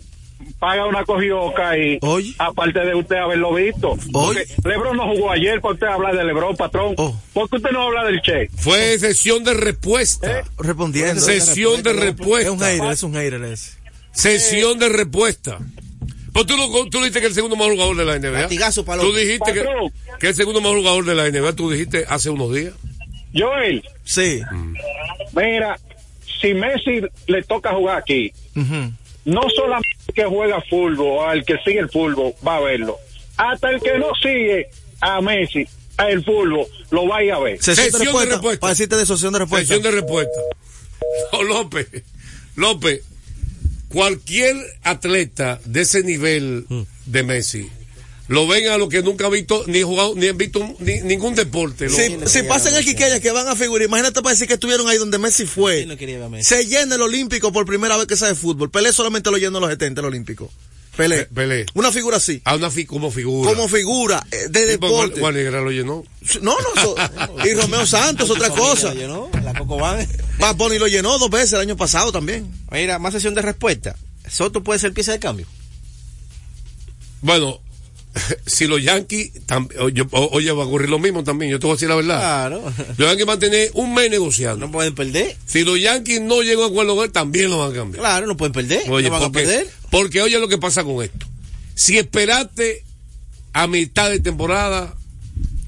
paga 0.60 0.86
una 0.86 1.04
cogioca 1.06 1.78
y 1.78 2.00
aparte 2.38 2.80
de 2.80 2.96
usted 2.96 3.16
haberlo 3.18 3.54
visto. 3.54 3.98
Porque 4.12 4.46
Lebron 4.64 4.98
no 4.98 5.08
jugó 5.08 5.32
ayer 5.32 5.60
para 5.62 5.74
usted 5.74 5.88
hablar 5.88 6.16
de 6.18 6.24
Lebron, 6.24 6.56
patrón. 6.56 6.96
¿Por 6.96 7.50
qué 7.50 7.56
usted 7.58 7.72
no 7.72 7.84
habla 7.84 8.04
del 8.06 8.22
Che? 8.22 8.50
Fue 8.58 8.98
sesión 9.00 9.44
de 9.44 9.54
respuesta. 9.54 10.44
Respondiendo. 10.58 11.22
Sesión 11.22 11.84
de 11.84 11.94
respuesta. 11.94 12.48
Es 12.48 12.54
un 12.54 12.60
hater, 12.60 12.92
es 12.92 13.04
un 13.04 13.14
hater 13.14 13.44
ese. 13.44 13.78
Sesión 14.12 14.80
de 14.80 14.90
respuesta. 14.90 15.60
Pues 16.34 16.46
tú, 16.46 16.58
lo- 16.58 16.86
tú 16.90 16.98
dijiste 17.00 17.22
que 17.22 17.28
el 17.28 17.34
segundo 17.34 17.56
mejor 17.56 17.74
jugador 17.74 17.96
de 17.98 18.06
la 18.06 18.16
NBA. 18.20 18.48
Tú 19.00 19.14
dijiste 19.16 19.54
que, 19.54 19.66
que 20.20 20.28
el 20.28 20.36
segundo 20.36 20.60
mejor 20.62 20.78
jugador 20.80 21.06
de 21.06 21.16
la 21.16 21.28
NBA. 21.30 21.54
Tú 21.54 21.70
dijiste 21.72 22.06
hace 22.10 22.30
unos 22.30 22.54
días. 22.54 22.74
Joel, 23.34 23.84
Sí. 24.04 24.42
mira, 25.34 25.78
si 26.42 26.54
Messi 26.54 27.02
le 27.28 27.44
toca 27.44 27.72
jugar 27.74 27.98
aquí, 27.98 28.32
Ujú. 28.56 28.92
No 29.26 29.42
solamente 29.56 29.90
que 30.14 30.24
juega 30.24 30.62
fútbol, 30.70 31.28
al 31.28 31.44
que 31.44 31.56
sigue 31.66 31.80
el 31.80 31.90
fútbol, 31.90 32.34
va 32.46 32.58
a 32.58 32.62
verlo. 32.62 32.98
Hasta 33.38 33.70
el 33.72 33.82
que 33.82 33.98
no 33.98 34.14
sigue 34.22 34.70
a 35.02 35.20
Messi, 35.22 35.68
a 35.98 36.10
el 36.10 36.24
fútbol, 36.24 36.68
lo 36.92 37.08
va 37.08 37.18
a 37.18 37.24
ir 37.24 37.32
a 37.34 37.40
ver. 37.40 37.58
Sesión, 37.62 37.92
Sesión 37.92 37.92
de 37.92 38.00
de 38.00 38.06
respuesta. 38.06 38.34
respuesta. 38.36 38.60
Para 38.62 38.72
decirte 38.72 38.96
de 38.96 39.06
sesión 39.06 39.34
de 39.34 39.40
respuesta. 39.40 39.68
Sesión 39.68 39.84
de 39.84 39.92
respuesta. 39.92 40.40
No, 41.34 41.44
López, 41.44 41.88
López, 42.56 43.02
cualquier 43.90 44.56
atleta 44.84 45.60
de 45.66 45.82
ese 45.82 46.04
nivel 46.04 46.66
de 47.06 47.24
Messi, 47.24 47.70
lo 48.28 48.48
ven 48.48 48.68
a 48.70 48.78
lo 48.78 48.90
que 48.90 49.04
nunca 49.04 49.28
ha 49.28 49.30
visto, 49.30 49.64
ni 49.68 49.82
jugado, 49.84 50.14
ni 50.16 50.28
han 50.28 50.38
visto 50.38 50.60
ni- 50.80 51.02
ningún 51.02 51.36
deporte. 51.36 51.86
lo- 51.90 51.96
Si, 51.96 52.18
si 52.26 52.44
pasan 52.44 52.74
el 52.76 52.84
Quiqueya 52.84 53.20
que 53.20 53.32
van 53.32 53.48
a 53.48 53.56
figurar, 53.56 53.88
imagínate 53.88 54.22
para 54.22 54.34
decir 54.34 54.48
que 54.48 54.56
estuvieron 54.56 54.88
ahí 54.90 54.98
donde 54.98 55.18
Messi 55.20 55.46
fue. 55.46 55.88
Se 56.42 56.66
llena 56.66 56.96
el 56.96 57.02
Olímpico 57.02 57.52
por 57.52 57.66
primera 57.66 57.98
vez 57.98 58.08
que 58.08 58.16
sabe 58.16 58.34
fútbol. 58.36 58.72
Pelé 58.72 58.92
solamente 58.94 59.30
lo 59.32 59.38
llenó 59.38 59.58
en 59.60 59.62
los 59.62 59.70
70 59.72 60.02
el 60.02 60.08
Olímpico. 60.08 60.52
Pelé. 60.98 61.26
Pelé. 61.26 61.66
Una 61.74 61.92
figura 61.92 62.18
así. 62.18 62.42
A 62.46 62.56
una 62.56 62.72
fi- 62.72 62.86
como 62.86 63.12
figura. 63.12 63.52
Como 63.54 63.68
figura 63.68 64.26
eh, 64.32 64.48
de 64.50 64.60
Sí, 64.60 64.66
Juan- 64.66 64.70
deporte. 64.70 65.20
Juan 65.20 65.34
Negra 65.36 65.60
lo 65.62 65.70
llenó. 65.70 66.04
No, 66.42 66.56
no, 66.58 66.82
so- 66.82 66.96
y 67.46 67.54
Romeo 67.54 67.86
Santos, 67.86 68.30
otra 68.30 68.50
cosa. 68.50 68.94
La 68.94 69.54
Coco 69.58 69.76
Band. 69.78 70.08
Bad 70.40 70.56
Bunny 70.56 70.80
lo 70.80 70.88
llenó 70.88 71.20
dos 71.20 71.30
veces 71.30 71.52
el 71.54 71.60
año 71.60 71.76
pasado 71.76 72.12
también. 72.14 72.50
Mira, 72.72 72.98
más 72.98 73.12
sesión 73.14 73.36
de 73.36 73.42
respuesta. 73.42 73.96
Soto 74.28 74.64
puede 74.64 74.80
ser 74.80 74.94
pieza 74.94 75.12
de 75.12 75.20
cambio. 75.20 75.46
Bueno, 77.22 77.60
si 78.46 78.66
los 78.68 78.82
Yankees, 78.82 79.32
tam- 79.46 79.70
oye, 79.78 80.52
va 80.52 80.64
a 80.64 80.66
ocurrir 80.66 80.90
lo 80.90 81.00
mismo 81.00 81.24
también, 81.24 81.52
yo 81.52 81.60
te 81.60 81.68
voy 81.68 81.74
a 81.74 81.76
decir 81.76 81.90
la 81.90 81.96
verdad. 81.96 82.20
Claro. 82.20 82.74
Los 82.98 83.10
Yankees 83.10 83.26
van 83.26 83.38
a 83.38 83.40
tener 83.40 83.72
un 83.74 83.94
mes 83.94 84.10
negociando. 84.10 84.66
No 84.66 84.72
pueden 84.72 84.96
perder. 84.96 85.36
Si 85.46 85.64
los 85.64 85.80
Yankees 85.80 86.22
no 86.22 86.42
llegan 86.42 86.64
a 86.64 86.68
acuerdo 86.68 86.96
con 86.96 87.06
él, 87.06 87.12
también 87.12 87.50
lo 87.50 87.60
van 87.60 87.72
a 87.72 87.76
cambiar. 87.76 88.00
Claro, 88.02 88.28
no 88.28 88.38
pueden 88.38 88.54
perder. 88.54 88.90
Oye, 88.90 89.10
no 89.10 89.14
van 89.20 89.24
porque, 89.24 89.40
a 89.40 89.44
perder. 89.46 89.68
porque 89.92 90.22
oye 90.22 90.40
lo 90.40 90.48
que 90.48 90.58
pasa 90.58 90.84
con 90.84 91.04
esto. 91.04 91.26
Si 91.74 91.98
esperaste 91.98 92.84
a 93.54 93.68
mitad 93.68 94.10
de 94.10 94.20
temporada, 94.20 94.96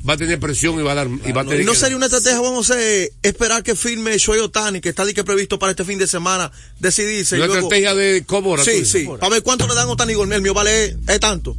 va 0.07 0.13
a 0.13 0.17
tener 0.17 0.39
presión 0.39 0.79
y 0.79 0.83
va 0.83 0.93
a 0.93 0.95
dar. 0.95 1.07
y 1.07 1.31
va 1.31 1.41
a 1.41 1.43
tener 1.45 1.61
¿Y 1.61 1.65
no 1.65 1.75
sería 1.75 1.97
una 1.97 2.05
estrategia, 2.05 2.39
Juan 2.39 2.53
José, 2.55 3.11
esperar 3.23 3.63
que 3.63 3.75
firme 3.75 4.17
Shohei 4.17 4.39
Otani, 4.39 4.79
que 4.79 4.89
está 4.89 5.05
que 5.13 5.23
previsto 5.23 5.59
para 5.59 5.71
este 5.71 5.83
fin 5.83 5.99
de 5.99 6.07
semana, 6.07 6.51
decidirse? 6.79 7.35
Una 7.35 7.47
luego- 7.47 7.61
estrategia 7.63 7.93
de 7.93 8.23
Cobora. 8.25 8.63
Sí, 8.63 8.85
sí. 8.85 9.05
Para 9.19 9.29
ver 9.29 9.43
cuánto 9.43 9.67
le 9.67 9.75
dan 9.75 9.89
Otani 9.89 10.13
Gourmet. 10.13 10.37
El 10.37 10.41
mío 10.43 10.53
vale 10.53 10.95
es 11.07 11.19
tanto. 11.19 11.57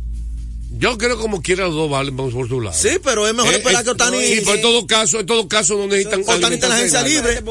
Yo 0.71 0.99
creo 0.99 1.19
como 1.19 1.41
quiera 1.41 1.65
los 1.67 1.75
dos 1.75 1.91
valen 1.91 2.17
vamos 2.17 2.35
por 2.35 2.47
su 2.49 2.61
lado. 2.61 2.77
Sí, 2.79 2.99
pero 3.03 3.27
es 3.27 3.35
mejor 3.35 3.53
Eh, 3.53 3.57
esperar 3.57 3.83
eh, 3.83 3.85
que 3.85 3.91
Otani. 3.91 4.19
Sí, 4.23 4.41
pero 4.45 4.55
en 4.57 4.63
todo 4.63 4.87
caso, 4.87 5.21
en 5.21 5.27
todo 5.27 5.49
caso 5.49 5.77
no 5.77 5.87
necesitan. 5.87 6.21
Otani 6.27 6.55
está 6.55 6.67
en 6.67 6.71
la 6.71 6.77
agencia 6.77 7.03
libre. 7.03 7.43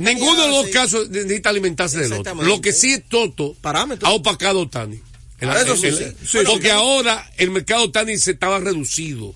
Ninguno 0.00 0.42
de 0.42 0.48
los 0.48 0.56
dos 0.64 0.68
casos 0.72 1.10
necesita 1.10 1.50
alimentarse 1.50 1.98
del 2.00 2.12
otro. 2.14 2.34
Lo 2.42 2.60
que 2.60 2.72
sí 2.72 2.92
es 2.94 3.08
Toto 3.08 3.56
ha 3.62 4.10
opacado 4.10 4.60
a 4.60 4.62
Otani. 4.62 5.00
En 5.40 5.48
la- 5.48 5.60
Eso 5.60 5.76
sí, 5.76 5.90
sí. 5.90 6.04
Sí, 6.26 6.38
porque 6.46 6.66
sí. 6.68 6.70
ahora 6.70 7.30
el 7.36 7.50
mercado 7.50 7.84
Otani 7.84 8.16
se 8.16 8.30
estaba 8.32 8.58
reducido. 8.58 9.34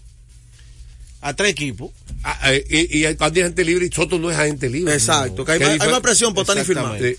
A 1.20 1.34
tres 1.34 1.50
equipos. 1.50 1.90
Ah, 2.22 2.52
eh, 2.52 2.64
y, 2.90 2.98
y 3.00 3.04
hay 3.04 3.16
gente 3.34 3.64
libre 3.64 3.86
y 3.86 3.94
Soto 3.94 4.18
no 4.18 4.30
es 4.30 4.36
agente 4.36 4.70
libre. 4.70 4.94
Exacto, 4.94 5.44
que 5.44 5.52
hay 5.52 5.62
hay 5.62 5.78
más 5.90 6.00
presión 6.00 6.32
por 6.32 6.44
Otani 6.44 6.64
firmar. 6.64 7.04
Eh, 7.04 7.18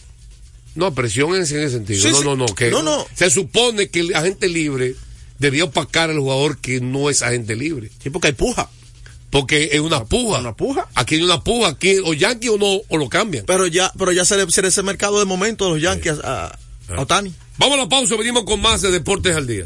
No, 0.75 0.93
presión 0.93 1.35
en 1.35 1.41
ese 1.41 1.69
sentido. 1.69 2.01
Sí, 2.01 2.09
no, 2.09 2.17
sí. 2.19 2.23
no, 2.23 2.35
no, 2.35 2.45
que 2.47 2.69
No, 2.69 2.81
no. 2.81 3.05
Se 3.15 3.29
supone 3.29 3.89
que 3.89 3.99
el 3.99 4.15
agente 4.15 4.47
libre 4.47 4.95
debía 5.39 5.65
opacar 5.65 6.09
al 6.09 6.19
jugador 6.19 6.57
que 6.59 6.79
no 6.81 7.09
es 7.09 7.21
agente 7.21 7.55
libre. 7.55 7.89
Sí, 8.01 8.09
porque 8.09 8.27
hay 8.27 8.33
puja. 8.33 8.69
Porque 9.29 9.69
es 9.73 9.79
una 9.81 10.05
puja. 10.05 10.39
Una 10.39 10.55
puja. 10.55 10.87
Aquí 10.95 11.15
hay 11.15 11.23
una 11.23 11.43
puja. 11.43 11.69
Aquí 11.69 11.97
o 12.03 12.13
Yankee 12.13 12.49
o 12.49 12.57
no, 12.57 12.81
o 12.87 12.97
lo 12.97 13.09
cambian. 13.09 13.45
Pero 13.45 13.67
ya, 13.67 13.91
pero 13.97 14.11
ya 14.11 14.23
se 14.25 14.37
le 14.37 14.45
le- 14.45 14.67
ese 14.69 14.83
mercado 14.83 15.19
de 15.19 15.25
momento 15.25 15.65
de 15.65 15.71
los 15.71 15.81
Yankees 15.81 16.19
a, 16.23 16.57
a 16.89 17.01
Otani. 17.01 17.33
Vamos 17.57 17.77
a 17.77 17.81
la 17.81 17.89
pausa, 17.89 18.15
venimos 18.15 18.43
con 18.45 18.61
más 18.61 18.81
de 18.81 18.91
Deportes 18.91 19.35
al 19.35 19.47
Día. 19.47 19.65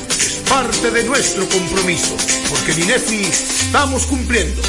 parte 0.51 0.91
de 0.91 1.03
nuestro 1.05 1.47
compromiso, 1.47 2.15
porque 2.49 2.71
en 2.73 2.81
INEFI 2.83 3.21
estamos 3.21 4.05
cumpliendo. 4.05 4.61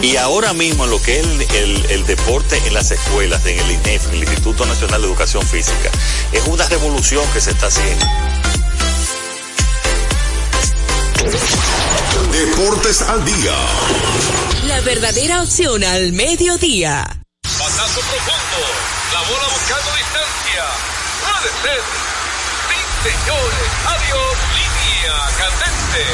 Y 0.00 0.16
ahora 0.16 0.52
mismo 0.54 0.84
en 0.84 0.90
lo 0.90 1.02
que 1.02 1.20
es 1.20 1.26
el, 1.26 1.42
el- 1.54 1.86
el 1.90 2.06
deporte 2.06 2.56
en 2.66 2.72
las 2.72 2.90
escuelas, 2.90 3.44
en 3.44 3.58
el 3.58 3.70
INEF, 3.72 4.06
el 4.12 4.20
Instituto 4.22 4.64
Nacional 4.64 5.02
de 5.02 5.06
Educación 5.08 5.42
Física, 5.46 5.90
es 6.32 6.42
una 6.46 6.66
revolución 6.68 7.24
que 7.34 7.40
se 7.40 7.50
está 7.50 7.66
haciendo. 7.66 8.06
Deportes 12.32 13.02
al 13.02 13.24
día. 13.24 13.54
La 14.66 14.80
verdadera 14.80 15.42
opción 15.42 15.82
al 15.84 16.12
mediodía. 16.12 17.06
Pasazo 17.42 18.00
profundo. 18.00 18.60
La 19.12 19.20
bola 19.22 19.48
buscando 19.52 19.90
distancia. 19.96 20.64
Puede 21.20 21.50
ser. 21.62 22.07
Señores. 23.08 23.68
Adiós. 23.86 24.36
Línea 24.58 25.16
candente. 25.38 26.04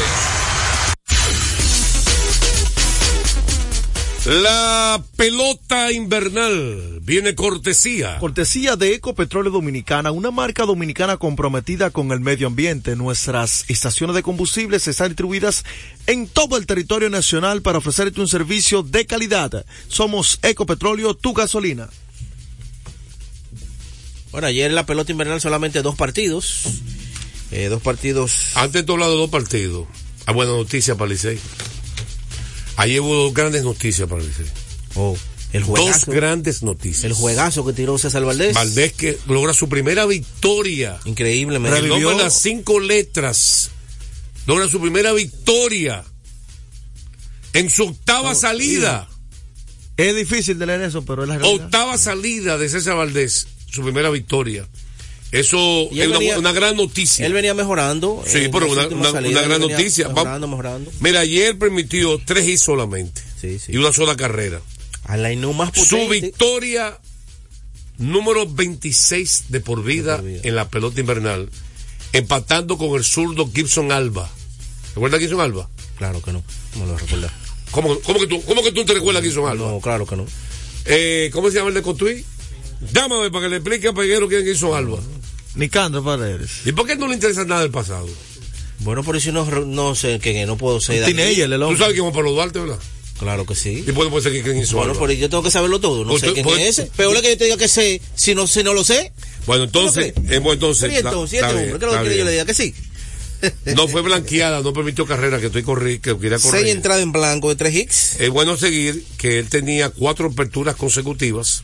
La 4.46 5.02
pelota 5.16 5.90
invernal 5.90 7.00
viene 7.02 7.34
cortesía. 7.34 8.18
Cortesía 8.20 8.76
de 8.76 8.94
Ecopetróleo 8.94 9.50
Dominicana, 9.50 10.12
una 10.12 10.30
marca 10.30 10.66
dominicana 10.66 11.16
comprometida 11.16 11.90
con 11.90 12.12
el 12.12 12.20
medio 12.20 12.46
ambiente. 12.46 12.94
Nuestras 12.94 13.64
estaciones 13.68 14.14
de 14.14 14.22
combustibles 14.22 14.86
están 14.86 15.08
distribuidas 15.08 15.64
en 16.06 16.28
todo 16.28 16.56
el 16.56 16.66
territorio 16.66 17.10
nacional 17.10 17.60
para 17.60 17.78
ofrecerte 17.78 18.20
un 18.20 18.28
servicio 18.28 18.84
de 18.84 19.04
calidad. 19.04 19.66
Somos 19.88 20.38
Ecopetróleo, 20.42 21.14
tu 21.14 21.34
gasolina. 21.34 21.88
Bueno, 24.34 24.48
ayer 24.48 24.66
en 24.68 24.74
la 24.74 24.84
pelota 24.84 25.12
invernal 25.12 25.40
solamente 25.40 25.80
dos 25.80 25.94
partidos. 25.94 26.62
Eh, 27.52 27.68
dos 27.68 27.80
partidos. 27.80 28.32
Antes 28.54 28.84
de 28.84 28.92
hablar 28.92 29.08
de 29.10 29.14
dos 29.14 29.30
partidos. 29.30 29.86
Ah, 30.26 30.32
buena 30.32 30.50
noticia 30.50 30.96
para 30.96 31.12
Licey. 31.12 31.38
Ayer 32.74 33.00
hubo 33.00 33.14
dos 33.14 33.32
grandes 33.32 33.62
noticias 33.62 34.08
para 34.08 34.24
Licey. 34.24 34.46
Oh, 34.96 35.16
el 35.52 35.60
Dos 35.64 35.68
juegazo. 35.78 36.10
grandes 36.10 36.64
noticias. 36.64 37.04
El 37.04 37.12
juegazo 37.12 37.64
que 37.64 37.74
tiró 37.74 37.96
César 37.96 38.24
Valdés. 38.24 38.54
Valdés 38.54 38.92
que 38.94 39.16
logra 39.28 39.54
su 39.54 39.68
primera 39.68 40.04
victoria. 40.04 40.98
Increíble, 41.04 41.60
nombre 41.60 41.80
de 41.80 42.14
las 42.16 42.40
cinco 42.40 42.80
letras. 42.80 43.70
Logra 44.48 44.66
su 44.68 44.80
primera 44.80 45.12
victoria. 45.12 46.02
En 47.52 47.70
su 47.70 47.84
octava 47.84 48.34
salida. 48.34 49.08
Es 49.96 50.16
difícil 50.16 50.58
de 50.58 50.66
leer 50.66 50.82
eso, 50.82 51.04
pero 51.04 51.22
es 51.22 51.28
la 51.28 51.38
realidad. 51.38 51.66
Octava 51.66 51.96
salida 51.98 52.58
de 52.58 52.68
César 52.68 52.96
Valdés. 52.96 53.46
Su 53.74 53.82
primera 53.82 54.10
victoria. 54.10 54.66
Eso 55.32 55.88
es 55.90 56.06
una, 56.06 56.18
venía- 56.18 56.38
una 56.38 56.52
gran 56.52 56.76
noticia. 56.76 57.26
Él 57.26 57.32
venía 57.32 57.54
mejorando. 57.54 58.22
Sí, 58.24 58.38
en 58.44 58.50
pero 58.52 58.70
una, 58.70 58.86
una- 58.86 59.10
gran 59.10 59.60
noticia. 59.60 60.08
Mejorando, 60.08 60.46
mejorando. 60.46 60.92
Mira, 61.00 61.20
ayer 61.20 61.58
permitió 61.58 62.20
tres 62.24 62.46
hits 62.48 62.62
solamente. 62.62 63.20
Y 63.68 63.76
una 63.76 63.92
sola 63.92 64.16
carrera. 64.16 64.60
A 65.06 65.16
la 65.16 65.34
no 65.34 65.52
más 65.52 65.70
Su 65.74 66.08
victoria 66.08 66.96
número 67.98 68.46
26 68.46 69.44
de 69.48 69.60
por 69.60 69.82
vida, 69.84 70.22
en 70.24 70.54
la 70.54 70.68
pelota 70.68 71.00
invernal, 71.00 71.50
empatando 72.12 72.78
con 72.78 72.96
el 72.96 73.04
zurdo 73.04 73.50
Gibson 73.52 73.92
Alba. 73.92 74.30
¿Recuerdas 74.94 75.18
a 75.18 75.20
Gibson 75.20 75.40
Alba? 75.40 75.68
Claro 75.98 76.22
que 76.22 76.32
no, 76.32 76.42
no 76.78 76.86
lo 76.86 76.96
recuerdo. 76.96 77.28
¿Cómo, 77.70 77.98
cómo 78.00 78.20
que 78.20 78.26
tú, 78.28 78.40
cómo 78.44 78.62
que 78.62 78.72
tú 78.72 78.84
te 78.84 78.94
recuerdas 78.94 79.22
a 79.22 79.26
Gibson 79.26 79.48
Alba? 79.48 79.68
No, 79.72 79.80
claro 79.80 80.06
que 80.06 80.16
no. 80.16 80.26
Eh, 80.86 81.30
¿Cómo 81.32 81.50
se 81.50 81.56
llama 81.56 81.68
el 81.68 81.74
de 81.74 81.82
Cotuí? 81.82 82.24
Llámame 82.92 83.30
para 83.30 83.44
que 83.44 83.50
le 83.50 83.56
explique 83.56 83.88
a 83.88 83.92
Peguero 83.92 84.28
quién 84.28 84.44
Gibson 84.44 84.76
Alba. 84.76 84.98
Nicandro 85.54 86.02
Paredes. 86.02 86.62
¿Y 86.64 86.72
por 86.72 86.86
qué 86.86 86.96
no 86.96 87.06
le 87.08 87.14
interesa 87.14 87.44
nada 87.44 87.62
del 87.62 87.70
pasado? 87.70 88.08
Bueno, 88.80 89.02
por 89.02 89.16
eso 89.16 89.32
no, 89.32 89.44
no 89.44 89.94
sé, 89.94 90.18
que 90.18 90.44
no 90.46 90.56
puedo 90.56 90.80
ser. 90.80 91.00
de 91.00 91.22
aquí. 91.24 91.46
Tú 91.46 91.76
sabes 91.76 91.94
quién 91.94 92.06
es 92.06 92.12
Pablo 92.12 92.32
Duarte, 92.32 92.58
¿verdad? 92.58 92.78
Claro 93.18 93.46
que 93.46 93.54
sí. 93.54 93.84
¿Y 93.86 93.92
puede, 93.92 94.10
puede 94.10 94.24
ser 94.24 94.32
que 94.32 94.42
quién 94.42 94.58
hizo 94.58 94.76
Bueno, 94.76 94.92
Alba? 94.92 95.06
pero 95.06 95.12
yo 95.12 95.30
tengo 95.30 95.42
que 95.42 95.50
saberlo 95.50 95.78
todo. 95.78 96.04
No 96.04 96.18
sé 96.18 96.32
quién 96.32 96.48
es 96.48 96.78
ese. 96.78 96.90
Peor 96.96 97.14
es 97.16 97.22
que 97.22 97.30
yo 97.30 97.38
te 97.38 97.44
diga 97.44 97.56
que 97.56 97.68
sé. 97.68 98.00
Si 98.14 98.34
no, 98.34 98.46
si 98.46 98.62
no 98.64 98.74
lo 98.74 98.82
sé. 98.82 99.12
Bueno, 99.46 99.64
entonces, 99.64 100.12
eh, 100.16 100.38
bueno, 100.38 100.52
entonces, 100.54 100.92
¿Y 100.92 100.96
entonces? 100.96 101.34
¿Y 101.34 101.36
está 101.36 101.48
este 101.50 101.60
hombre? 101.60 101.78
¿Qué 101.78 101.84
es 101.86 101.92
lo 101.92 101.98
está 101.98 102.10
que 102.10 102.18
yo 102.18 102.24
le 102.24 102.30
diga 102.32 102.44
que 102.44 102.54
sí? 102.54 102.74
No 103.76 103.88
fue 103.88 104.00
blanqueada, 104.00 104.60
no 104.62 104.72
permitió 104.72 105.06
carrera, 105.06 105.38
que 105.38 105.46
estoy 105.46 105.62
corri 105.62 105.98
que 105.98 106.16
quería 106.18 106.38
correr. 106.38 106.62
Seis 106.62 106.74
entradas 106.74 107.02
en 107.02 107.12
blanco 107.12 107.50
de 107.50 107.56
tres 107.56 107.74
hits. 107.74 108.20
Es 108.20 108.30
bueno 108.30 108.56
seguir 108.56 109.04
que 109.18 109.38
él 109.38 109.48
tenía 109.48 109.90
cuatro 109.90 110.28
aperturas 110.28 110.76
consecutivas. 110.76 111.62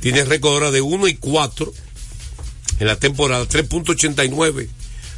Tiene 0.00 0.24
récord 0.24 0.54
ahora 0.54 0.70
de 0.70 0.80
1 0.80 1.08
y 1.08 1.14
4 1.14 1.72
en 2.80 2.86
la 2.86 2.96
temporada, 2.96 3.46
3.89 3.46 4.68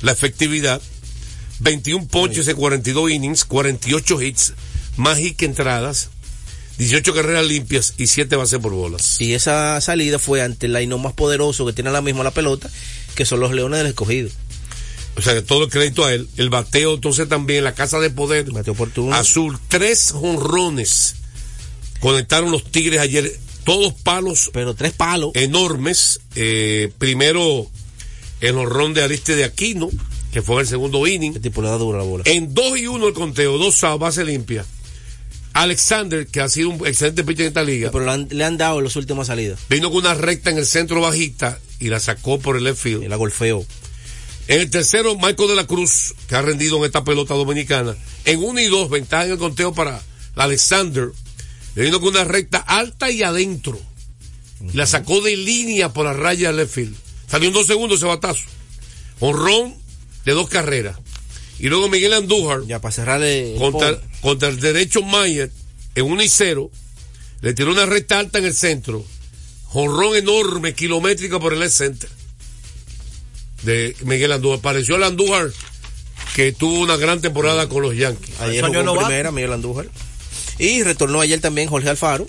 la 0.02 0.12
efectividad, 0.12 0.82
21 1.60 2.08
ponches 2.08 2.48
en 2.48 2.56
42 2.56 3.10
innings, 3.10 3.44
48 3.44 4.22
hits, 4.22 4.52
más 4.96 5.18
hits 5.20 5.36
que 5.36 5.44
entradas, 5.46 6.10
18 6.78 7.14
carreras 7.14 7.46
limpias 7.46 7.94
y 7.98 8.08
7 8.08 8.34
bases 8.36 8.58
por 8.58 8.72
bolas. 8.72 9.20
Y 9.20 9.34
esa 9.34 9.80
salida 9.80 10.18
fue 10.18 10.42
ante 10.42 10.66
el 10.66 10.72
line 10.72 10.96
más 10.96 11.12
poderoso 11.12 11.64
que 11.64 11.72
tiene 11.72 11.90
ahora 11.90 12.02
mismo 12.02 12.24
la 12.24 12.32
pelota, 12.32 12.68
que 13.14 13.24
son 13.24 13.40
los 13.40 13.52
Leones 13.52 13.78
del 13.78 13.88
Escogido. 13.88 14.30
O 15.14 15.22
sea, 15.22 15.34
que 15.34 15.42
todo 15.42 15.64
el 15.64 15.70
crédito 15.70 16.04
a 16.04 16.12
él. 16.12 16.26
El 16.38 16.48
bateo, 16.48 16.94
entonces 16.94 17.28
también, 17.28 17.64
la 17.64 17.74
casa 17.74 18.00
de 18.00 18.08
poder. 18.08 18.46
Azul, 19.12 19.58
tres 19.68 20.10
jonrones. 20.12 21.16
Conectaron 22.00 22.50
los 22.50 22.64
Tigres 22.64 22.98
ayer, 22.98 23.30
todos 23.64 23.94
palos. 23.94 24.50
Pero 24.52 24.74
tres 24.74 24.92
palos. 24.92 25.32
Enormes. 25.34 26.20
Eh, 26.34 26.92
primero, 26.98 27.68
el 28.40 28.54
jonrón 28.54 28.94
de 28.94 29.02
Ariste 29.02 29.36
de 29.36 29.44
Aquino, 29.44 29.88
que 30.32 30.42
fue 30.42 30.56
en 30.56 30.60
el 30.62 30.66
segundo 30.66 31.06
inning. 31.06 31.40
tipo 31.40 31.62
le 31.62 31.68
da 31.68 31.78
duro 31.78 31.98
la 31.98 32.04
bola. 32.04 32.24
En 32.26 32.54
2 32.54 32.78
y 32.78 32.86
1 32.86 33.08
el 33.08 33.14
conteo, 33.14 33.58
dos 33.58 33.82
a 33.84 33.96
base 33.96 34.24
limpia. 34.24 34.64
Alexander, 35.54 36.26
que 36.26 36.40
ha 36.40 36.48
sido 36.48 36.70
un 36.70 36.86
excelente 36.86 37.24
pitcher 37.24 37.42
en 37.42 37.48
esta 37.48 37.62
liga. 37.62 37.90
Pero 37.90 38.06
le 38.06 38.10
han, 38.10 38.28
le 38.30 38.44
han 38.44 38.56
dado 38.56 38.78
en 38.78 38.84
las 38.84 38.96
últimas 38.96 39.26
salidas. 39.26 39.60
Vino 39.68 39.90
con 39.90 40.00
una 40.00 40.14
recta 40.14 40.50
en 40.50 40.58
el 40.58 40.66
centro 40.66 41.00
bajista 41.00 41.58
y 41.78 41.88
la 41.88 42.00
sacó 42.00 42.38
por 42.38 42.56
el 42.56 42.64
left 42.64 42.80
field. 42.80 43.02
Y 43.02 43.08
la 43.08 43.16
golfeó. 43.16 43.64
En 44.48 44.60
el 44.60 44.70
tercero, 44.70 45.14
Michael 45.16 45.50
de 45.50 45.54
la 45.54 45.66
Cruz, 45.66 46.14
que 46.26 46.34
ha 46.34 46.42
rendido 46.42 46.78
en 46.78 46.84
esta 46.84 47.04
pelota 47.04 47.34
dominicana. 47.34 47.94
En 48.24 48.42
uno 48.42 48.60
y 48.60 48.66
dos, 48.66 48.90
ventaja 48.90 49.26
en 49.26 49.32
el 49.32 49.38
conteo 49.38 49.72
para 49.72 50.02
Alexander. 50.34 51.10
Le 51.74 51.84
vino 51.84 52.00
con 52.00 52.10
una 52.10 52.24
recta 52.24 52.58
alta 52.58 53.10
y 53.10 53.22
adentro. 53.22 53.78
La 54.74 54.86
sacó 54.86 55.20
de 55.20 55.36
línea 55.36 55.92
por 55.92 56.04
la 56.04 56.12
raya 56.12 56.48
del 56.48 56.58
left 56.58 56.74
field. 56.74 56.96
Salió 57.28 57.48
en 57.48 57.54
dos 57.54 57.66
segundos 57.66 57.98
ese 57.98 58.06
batazo. 58.06 58.44
Honrón 59.20 59.74
de 60.24 60.32
dos 60.32 60.48
carreras. 60.48 60.98
Y 61.58 61.68
luego 61.68 61.88
Miguel 61.88 62.12
Andújar. 62.12 62.62
Ya, 62.66 62.80
para 62.80 62.92
cerrarle. 62.92 63.54
el 63.54 63.58
Contra, 63.58 64.48
el 64.48 64.60
derecho 64.60 65.02
Mayer, 65.02 65.50
en 65.94 66.04
1 66.04 66.22
y 66.22 66.28
0. 66.28 66.70
Le 67.40 67.54
tiró 67.54 67.72
una 67.72 67.86
recta 67.86 68.18
alta 68.18 68.38
en 68.38 68.44
el 68.44 68.54
centro. 68.54 69.04
Jonrón 69.64 70.16
enorme, 70.16 70.74
kilométrica 70.74 71.40
por 71.40 71.52
el 71.52 71.60
left 71.60 71.74
center. 71.74 72.10
De 73.62 73.96
Miguel 74.04 74.32
Andújar. 74.32 74.60
Pareció 74.60 74.96
el 74.96 75.04
Andújar 75.04 75.50
que 76.34 76.52
tuvo 76.52 76.80
una 76.80 76.96
gran 76.96 77.20
temporada 77.20 77.68
con 77.68 77.82
los 77.82 77.96
Yankees. 77.96 78.40
Ayer 78.40 78.64
jugó 78.64 78.98
primera, 78.98 79.30
Miguel 79.30 79.52
Andújar. 79.52 79.86
Y 80.59 80.82
retornó 80.82 81.20
ayer 81.20 81.40
también 81.40 81.68
Jorge 81.68 81.88
Alfaro. 81.88 82.26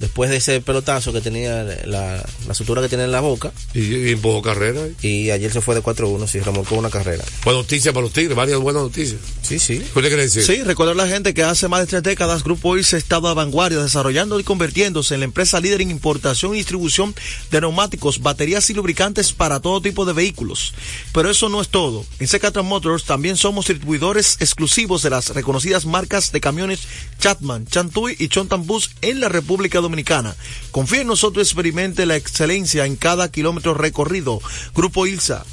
Después 0.00 0.30
de 0.30 0.38
ese 0.38 0.60
pelotazo 0.60 1.12
que 1.12 1.20
tenía 1.20 1.62
la, 1.84 2.24
la 2.48 2.54
sutura 2.54 2.80
que 2.82 2.88
tiene 2.88 3.04
en 3.04 3.12
la 3.12 3.20
boca. 3.20 3.52
Y, 3.74 3.80
y 3.80 4.10
empujó 4.12 4.40
carrera. 4.40 4.80
Y 5.02 5.30
ayer 5.30 5.52
se 5.52 5.60
fue 5.60 5.74
de 5.74 5.82
4-1, 5.82 6.26
sí, 6.26 6.40
remolcó 6.40 6.76
una 6.76 6.88
carrera. 6.90 7.22
Buena 7.44 7.60
noticia 7.60 7.92
para 7.92 8.04
los 8.04 8.12
Tigres, 8.12 8.34
varias 8.34 8.58
buenas 8.58 8.82
noticias. 8.82 9.20
Sí, 9.42 9.58
sí. 9.58 9.78
¿Qué 9.78 10.00
quiere 10.00 10.16
decir? 10.22 10.42
Sí, 10.42 10.62
recordar 10.62 10.94
a 10.94 11.04
la 11.04 11.06
gente 11.06 11.34
que 11.34 11.42
hace 11.42 11.68
más 11.68 11.80
de 11.80 11.86
tres 11.86 12.02
décadas 12.02 12.42
Grupo 12.42 12.78
IRSA 12.78 12.96
ha 12.96 12.98
estado 12.98 13.28
a 13.28 13.34
vanguardia 13.34 13.82
desarrollando 13.82 14.40
y 14.40 14.42
convirtiéndose 14.44 15.12
en 15.12 15.20
la 15.20 15.24
empresa 15.26 15.60
líder 15.60 15.82
en 15.82 15.90
importación 15.90 16.54
y 16.54 16.58
distribución 16.58 17.14
de 17.50 17.60
neumáticos, 17.60 18.20
baterías 18.22 18.70
y 18.70 18.74
lubricantes 18.74 19.34
para 19.34 19.60
todo 19.60 19.82
tipo 19.82 20.06
de 20.06 20.14
vehículos. 20.14 20.72
Pero 21.12 21.30
eso 21.30 21.50
no 21.50 21.60
es 21.60 21.68
todo. 21.68 22.06
En 22.18 22.26
Secatra 22.26 22.62
Motors 22.62 23.04
también 23.04 23.36
somos 23.36 23.66
distribuidores 23.66 24.38
exclusivos 24.40 25.02
de 25.02 25.10
las 25.10 25.28
reconocidas 25.34 25.84
marcas 25.84 26.32
de 26.32 26.40
camiones 26.40 26.80
Chatman, 27.18 27.66
Chantuy 27.66 28.16
y 28.18 28.28
Chontan 28.28 28.66
Bus 28.66 28.92
en 29.02 29.20
la 29.20 29.28
República 29.28 29.76
Dominicana. 29.78 29.89
Confía 30.70 31.00
en 31.02 31.06
nosotros 31.06 31.46
experimente 31.46 32.06
la 32.06 32.16
excelencia 32.16 32.86
en 32.86 32.96
cada 32.96 33.30
kilómetro 33.30 33.74
recorrido. 33.74 34.40
Grupo 34.74 35.06
ILSA. 35.06 35.44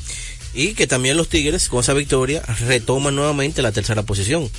Y 0.53 0.73
que 0.73 0.87
también 0.87 1.17
los 1.17 1.29
Tigres, 1.29 1.69
con 1.69 1.81
esa 1.81 1.93
victoria, 1.93 2.41
retoman 2.67 3.15
nuevamente 3.15 3.61
la 3.61 3.71
tercera 3.71 4.03
posición. 4.03 4.49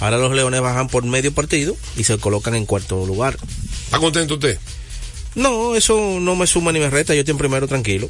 Ahora 0.00 0.18
los 0.18 0.32
Leones 0.34 0.60
bajan 0.60 0.88
por 0.88 1.04
medio 1.04 1.32
partido 1.32 1.76
y 1.96 2.04
se 2.04 2.18
colocan 2.18 2.54
en 2.54 2.66
cuarto 2.66 3.04
lugar. 3.06 3.36
¿Está 3.84 3.98
contento 3.98 4.34
usted? 4.34 4.58
No, 5.34 5.74
eso 5.76 6.18
no 6.20 6.34
me 6.36 6.46
suma 6.46 6.72
ni 6.72 6.80
me 6.80 6.90
resta. 6.90 7.14
Yo 7.14 7.20
estoy 7.20 7.32
en 7.32 7.38
primero 7.38 7.68
tranquilo. 7.68 8.08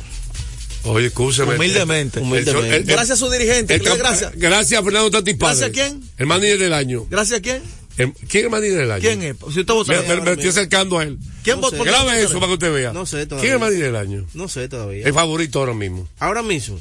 Oye, 0.85 1.07
escúchame. 1.09 1.57
Humildemente. 1.57 2.21
Humildemente. 2.21 2.69
El- 2.69 2.75
el- 2.83 2.85
Gracias 2.85 3.21
a 3.21 3.27
su 3.27 3.31
dirigente. 3.31 3.79
gracias. 3.79 4.33
Gracias 4.37 4.81
a 4.81 4.85
Fernando 4.85 5.11
Tatis 5.11 5.37
Padre. 5.37 5.59
¿Gracias 5.59 5.71
a 5.71 5.73
quién? 5.73 6.03
El 6.17 6.27
manager 6.27 6.59
del 6.59 6.73
año. 6.73 7.05
¿Gracias 7.11 7.41
a 7.41 7.43
quién? 7.43 7.63
El- 7.99 8.13
¿Quién 8.13 8.29
es 8.31 8.45
el 8.45 8.51
manager 8.51 8.77
del 8.79 8.91
año? 8.93 9.01
¿Quién 9.03 9.23
es? 9.23 9.37
Si 9.53 9.61
usted 9.61 9.75
vota- 9.75 9.93
Me, 9.93 10.03
me- 10.17 10.21
me 10.23 10.31
estoy 10.33 10.49
acercando 10.49 10.99
a 10.99 11.03
él. 11.03 11.19
¿Quién 11.43 11.57
No 11.57 11.63
votó 11.63 11.83
Grabe 11.85 12.23
eso 12.23 12.35
para 12.35 12.47
que 12.47 12.53
usted 12.55 12.73
vea. 12.73 12.93
No 12.93 13.05
sé 13.07 13.27
todavía. 13.27 13.41
¿Quién 13.43 13.51
es 13.51 13.55
el 13.55 13.61
manager 13.61 13.85
del 13.85 13.97
año? 13.97 14.27
No 14.35 14.49
sé 14.49 14.69
todavía. 14.69 15.05
El 15.07 15.13
favorito 15.13 15.59
ahora 15.59 15.75
mismo. 15.75 16.09
Ahora 16.19 16.43
mismo. 16.43 16.81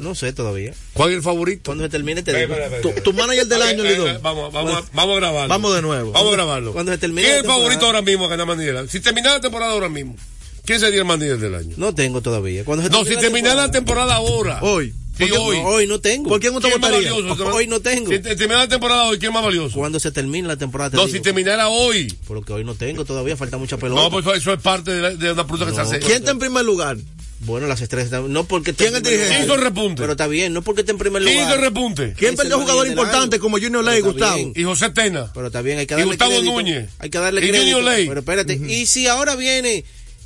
No 0.00 0.14
sé 0.16 0.32
todavía. 0.32 0.74
¿Cuál 0.92 1.10
es 1.10 1.16
el 1.18 1.22
favorito? 1.22 1.62
Cuando 1.66 1.84
se 1.84 1.90
termine 1.90 2.22
te 2.24 2.32
Espera, 2.42 2.68
digo. 2.68 2.92
Tu, 3.04 3.12
manager 3.12 3.46
del 3.46 3.62
año, 3.62 3.84
Lidón. 3.84 4.18
Vamos, 4.22 4.52
vamos, 4.52 4.74
a- 4.74 4.84
vamos 4.92 5.16
a 5.16 5.20
grabarlo. 5.20 5.48
Vamos 5.48 5.74
de 5.74 5.82
nuevo. 5.82 6.10
Vamos 6.12 6.32
a 6.32 6.36
grabarlo. 6.36 6.72
Cuando 6.72 6.90
se 6.90 6.98
termine 6.98 7.22
¿Quién 7.22 7.34
es 7.34 7.40
el 7.42 7.46
favorito 7.46 7.86
ahora 7.86 8.02
mismo 8.02 8.24
a 8.24 8.28
ganar 8.28 8.46
Manila? 8.46 8.86
Si 8.88 8.98
terminara 8.98 9.36
la 9.36 9.40
temporada 9.40 9.70
ahora 9.72 9.88
mismo, 9.88 10.16
¿quién 10.64 10.80
sería 10.80 10.98
el 10.98 11.04
manager 11.04 11.38
del 11.38 11.54
año? 11.54 11.74
No 11.76 11.94
tengo 11.94 12.22
todavía. 12.22 12.64
Cuando 12.64 12.82
se 12.82 12.90
No, 12.90 13.04
si 13.04 13.16
terminara 13.16 13.54
la 13.54 13.70
temporada 13.70 14.14
ahora. 14.16 14.58
Hoy. 14.62 14.92
Sí, 15.16 15.24
¿Por 15.26 15.30
qué- 15.30 15.38
hoy. 15.38 15.56
no, 15.58 15.64
hoy 15.68 15.86
no 15.86 16.00
tengo. 16.00 16.28
¿Por 16.28 16.40
quién 16.40 16.54
usted 16.54 16.68
¿Quién 16.70 16.74
es 16.74 16.80
más 16.80 16.90
votaría? 16.90 17.12
valioso? 17.12 17.46
Hoy 17.54 17.66
no 17.68 17.80
tengo. 17.80 18.10
Si 18.10 18.18
te- 18.18 18.34
terminara 18.36 18.62
la 18.64 18.68
temporada 18.68 19.04
hoy, 19.04 19.18
¿quién 19.18 19.30
es 19.30 19.34
más 19.34 19.44
valioso? 19.44 19.76
Cuando 19.78 20.00
se 20.00 20.10
termine 20.10 20.48
la 20.48 20.56
temporada 20.56 20.90
te 20.90 20.96
No, 20.96 21.06
digo. 21.06 21.16
si 21.16 21.22
terminara 21.22 21.68
hoy. 21.68 22.12
Porque 22.26 22.52
hoy 22.52 22.64
no 22.64 22.74
tengo 22.74 23.04
todavía, 23.04 23.36
falta 23.36 23.56
mucha 23.56 23.76
pelota. 23.76 24.00
No, 24.02 24.10
pues 24.10 24.26
eso 24.38 24.52
es 24.52 24.60
parte 24.60 24.90
de, 24.90 25.00
la- 25.02 25.10
de 25.14 25.32
una 25.32 25.44
pregunta 25.46 25.66
que 25.66 25.72
se 25.72 25.76
No, 25.78 25.82
hace. 25.84 25.98
¿Quién 26.00 26.16
está 26.18 26.32
en 26.32 26.38
primer 26.40 26.64
lugar? 26.64 26.96
Bueno, 27.40 27.66
las 27.66 27.80
estrellas. 27.82 28.10
No 28.26 28.44
porque 28.44 28.72
¿Quién 28.72 28.94
es 28.96 29.02
dirigente? 29.02 29.28
¿Quién 29.28 29.42
lugar. 29.42 29.44
hizo 29.44 29.54
el 29.54 29.60
repunte? 29.60 30.00
Pero 30.00 30.12
está 30.12 30.26
bien, 30.26 30.52
no 30.54 30.62
porque 30.62 30.80
esté 30.80 30.92
en 30.92 30.98
primer 30.98 31.22
¿Quién 31.22 31.34
lugar. 31.34 31.48
hizo 31.50 31.58
el 31.58 31.64
repunte? 31.64 32.14
¿Quién 32.16 32.30
Es 32.32 32.36
perdió 32.40 32.54
el 32.56 32.62
jugador 32.62 32.76
manager 32.78 32.82
del 32.84 32.92
importante 33.04 33.36
año. 33.36 33.42
como 33.42 33.58
Junior 33.58 33.84
Ley, 33.84 33.96
está 33.98 34.08
Gustavo? 34.10 34.36
bien. 34.36 34.52
Y 34.56 34.62
José 34.64 34.90
Tena. 34.90 35.30
Pero 35.34 35.46
está 35.48 35.60
bien, 35.60 35.78
hay 35.78 35.86
que 35.86 35.92
Y 35.94 35.96
darle 35.98 36.12
Gustavo 36.12 36.30
crédito. 36.30 36.52
Núñez. 36.52 36.90
Hay 36.98 37.10
que 37.10 37.18
darle 37.18 37.40
Y 37.44 37.48
crédito. 37.50 37.76
Junior 37.76 37.82
Ley. 37.94 38.08
Pero 38.08 38.20
espérate, 38.20 38.54
y 38.54 38.86
si 38.86 39.06
ahora 39.08 39.36
viene 39.36 39.84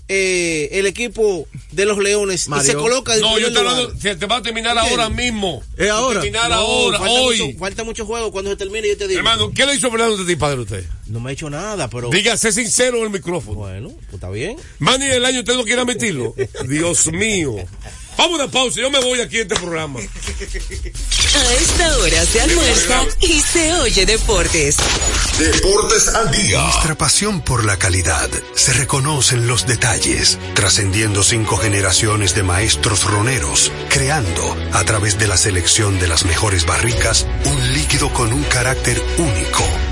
eh, 0.09 0.69
el 0.73 0.87
equipo 0.87 1.47
de 1.73 1.85
los 1.85 1.99
Leones 1.99 2.49
y 2.49 2.61
se 2.65 2.75
coloca 2.75 3.15
en 3.15 3.21
No, 3.21 3.39
yo 3.39 3.47
primer 3.47 3.49
estoy 3.51 3.63
lugar. 3.65 3.79
hablando, 3.81 4.01
si 4.01 4.17
te 4.17 4.27
va 4.27 4.37
a 4.37 4.43
terminar 4.43 4.79
ahora 4.79 5.09
mismo. 5.11 5.63
¿Es 5.77 5.91
ahora? 5.91 6.21
Terminar 6.21 6.49
No, 6.51 6.57
ahora, 6.57 6.99
falta 6.99 7.13
hoy. 7.13 7.43
Mucho, 7.43 7.59
falta 7.59 7.85
mucho 7.85 8.07
juego. 8.07 8.33
Cuando 8.33 8.51
se 8.51 8.57
termine, 8.57 8.89
yo 8.89 8.97
te 8.97 9.07
digo. 9.07 9.19
Hermano, 9.19 9.53
¿qué 9.55 9.67
le 9.67 9.75
hizo 9.75 9.91
Fernando 9.91 10.17
Tati 10.17 10.37
padre 10.37 10.59
a 10.59 10.61
usted? 10.63 10.85
No 11.07 11.21
me 11.21 11.31
ha 11.31 11.33
hecho 11.35 11.51
nada, 11.51 11.89
pero. 11.89 12.09
Dígase 12.11 12.53
sincero 12.53 12.99
en 12.99 13.05
el 13.05 13.11
micrófono. 13.11 13.59
Bueno, 13.59 13.89
pues 13.91 14.15
está 14.15 14.31
bien. 14.31 14.57
Manny 14.79 15.07
del 15.07 15.25
año, 15.25 15.41
¿usted 15.41 15.55
no 15.57 15.65
quiere 15.65 15.83
admitirlo? 15.83 16.35
Dios 16.69 17.07
mío. 17.13 17.57
Vamos 18.19 18.41
a 18.41 18.43
una 18.43 18.51
pausa, 18.51 18.81
yo 18.81 18.91
me 18.91 18.99
voy 18.99 19.21
aquí 19.21 19.37
en 19.37 19.43
este 19.43 19.55
programa. 19.55 20.01
A 20.01 21.55
esta 21.55 21.99
hora 21.99 22.27
se 22.27 22.41
almuerza 22.41 23.05
y 23.21 23.41
se 23.41 23.73
oye 23.75 24.07
deportes. 24.07 24.77
Deportes 25.39 26.09
al 26.09 26.29
día. 26.33 26.61
Nuestra 26.61 26.99
pasión 26.99 27.43
por 27.43 27.64
la 27.64 27.79
calidad 27.79 28.29
se 28.57 28.73
reconoce 28.73 29.37
en 29.37 29.47
los 29.47 29.69
detalles, 29.69 30.37
trascendiendo 30.55 31.23
cinco 31.23 31.59
generaciones 31.59 32.35
de 32.35 32.43
maestros 32.43 33.05
roneros, 33.05 33.71
creando, 33.89 34.57
a 34.73 34.83
través 34.83 35.16
de 35.21 35.29
la 35.29 35.37
selección 35.37 36.01
de 36.01 36.09
las 36.09 36.25
mejores 36.25 36.66
barricas, 36.66 37.25
un 37.45 37.73
líquido 37.73 38.12
con 38.12 38.33
un 38.33 38.43
carácter 38.43 39.01
único, 39.19 39.64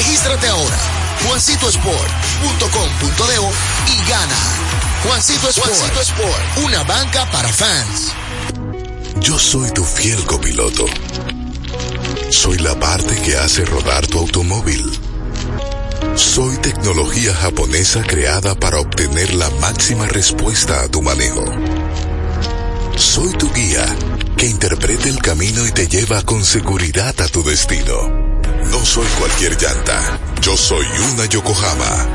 Regístrate 0.00 0.48
ahora, 0.48 0.78
juancitosport.com.de 1.26 3.36
y 3.92 3.96
gana. 4.08 4.38
Juancito 5.04 5.50
Sport, 5.50 5.68
Juancito 5.68 6.00
Sport, 6.00 6.58
una 6.64 6.82
banca 6.84 7.30
para 7.30 7.52
fans. 7.52 8.12
Yo 9.20 9.38
soy 9.38 9.70
tu 9.72 9.84
fiel 9.84 10.24
copiloto. 10.24 10.86
Soy 12.30 12.56
la 12.60 12.80
parte 12.80 13.14
que 13.20 13.36
hace 13.36 13.66
rodar 13.66 14.06
tu 14.06 14.20
automóvil. 14.20 14.90
Soy 16.14 16.56
tecnología 16.56 17.34
japonesa 17.34 18.02
creada 18.02 18.54
para 18.54 18.80
obtener 18.80 19.34
la 19.34 19.50
máxima 19.60 20.06
respuesta 20.06 20.80
a 20.80 20.88
tu 20.88 21.02
manejo. 21.02 21.44
Soy 22.96 23.34
tu 23.34 23.52
guía 23.52 23.84
que 24.38 24.46
interpreta 24.46 25.10
el 25.10 25.20
camino 25.20 25.66
y 25.66 25.72
te 25.72 25.88
lleva 25.88 26.22
con 26.22 26.42
seguridad 26.42 27.20
a 27.20 27.28
tu 27.28 27.42
destino. 27.42 28.29
No 28.64 28.84
soy 28.84 29.06
cualquier 29.18 29.56
llanta. 29.60 30.18
Yo 30.40 30.56
soy 30.56 30.86
una 31.12 31.26
Yokohama. 31.26 32.06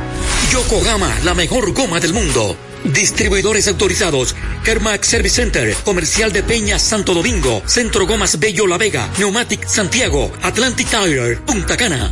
Yokohama, 0.52 1.14
la 1.24 1.34
mejor 1.34 1.74
goma 1.74 2.00
del 2.00 2.14
mundo. 2.14 2.56
Distribuidores 2.84 3.68
autorizados. 3.68 4.36
Kermac 4.64 5.04
Service 5.04 5.36
Center, 5.36 5.76
Comercial 5.84 6.32
de 6.32 6.44
Peña 6.44 6.78
Santo 6.80 7.14
Domingo, 7.14 7.62
Centro 7.66 8.06
Gomas 8.08 8.40
Bello 8.40 8.68
La 8.68 8.78
Vega, 8.78 9.10
Neumatic 9.18 9.68
Santiago, 9.68 10.32
Atlantic 10.44 10.88
Tire, 10.90 11.38
Punta 11.38 11.76
Cana. 11.78 12.12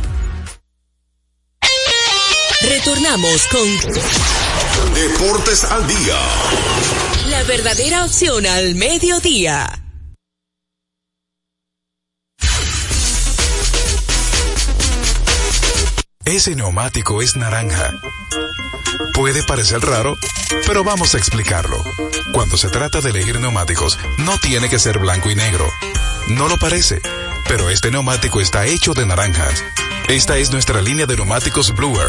Retornamos 2.60 3.46
con 3.48 3.68
Deportes 4.94 5.64
al 5.64 5.86
día. 5.86 6.18
la 7.30 7.42
verdadera 7.44 8.04
opción 8.04 8.46
al 8.46 8.74
mediodía. 8.74 9.83
Ese 16.24 16.56
neumático 16.56 17.20
es 17.20 17.36
naranja. 17.36 17.92
Puede 19.12 19.42
parecer 19.42 19.80
raro, 19.80 20.16
pero 20.66 20.82
vamos 20.82 21.14
a 21.14 21.18
explicarlo. 21.18 21.76
Cuando 22.32 22.56
se 22.56 22.70
trata 22.70 23.02
de 23.02 23.10
elegir 23.10 23.38
neumáticos, 23.40 23.98
no 24.16 24.38
tiene 24.38 24.70
que 24.70 24.78
ser 24.78 24.98
blanco 24.98 25.30
y 25.30 25.34
negro. 25.34 25.68
No 26.28 26.48
lo 26.48 26.56
parece, 26.56 27.02
pero 27.46 27.68
este 27.68 27.90
neumático 27.90 28.40
está 28.40 28.64
hecho 28.64 28.94
de 28.94 29.04
naranja. 29.04 29.48
Esta 30.08 30.38
es 30.38 30.50
nuestra 30.50 30.80
línea 30.80 31.04
de 31.04 31.16
neumáticos 31.16 31.74
Bluer. 31.74 32.08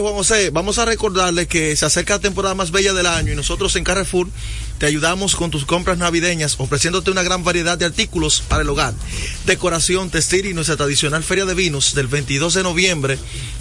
Juan 0.00 0.14
José, 0.14 0.50
vamos 0.50 0.78
a 0.78 0.84
recordarle 0.84 1.46
que 1.46 1.74
se 1.74 1.86
acerca 1.86 2.14
la 2.14 2.20
temporada 2.20 2.54
más 2.54 2.70
bella 2.70 2.92
del 2.92 3.06
año 3.06 3.32
y 3.32 3.36
nosotros 3.36 3.74
en 3.76 3.84
Carrefour 3.84 4.28
te 4.78 4.86
ayudamos 4.86 5.34
con 5.34 5.50
tus 5.50 5.64
compras 5.64 5.98
navideñas 5.98 6.56
ofreciéndote 6.58 7.10
una 7.10 7.22
gran 7.22 7.42
variedad 7.42 7.76
de 7.76 7.84
artículos 7.84 8.42
para 8.46 8.62
el 8.62 8.68
hogar, 8.68 8.94
decoración, 9.46 10.10
textil 10.10 10.46
y 10.46 10.54
nuestra 10.54 10.76
tradicional 10.76 11.24
feria 11.24 11.44
de 11.46 11.54
vinos 11.54 11.94
del 11.94 12.06
22 12.06 12.54
de 12.54 12.62
noviembre 12.62 13.18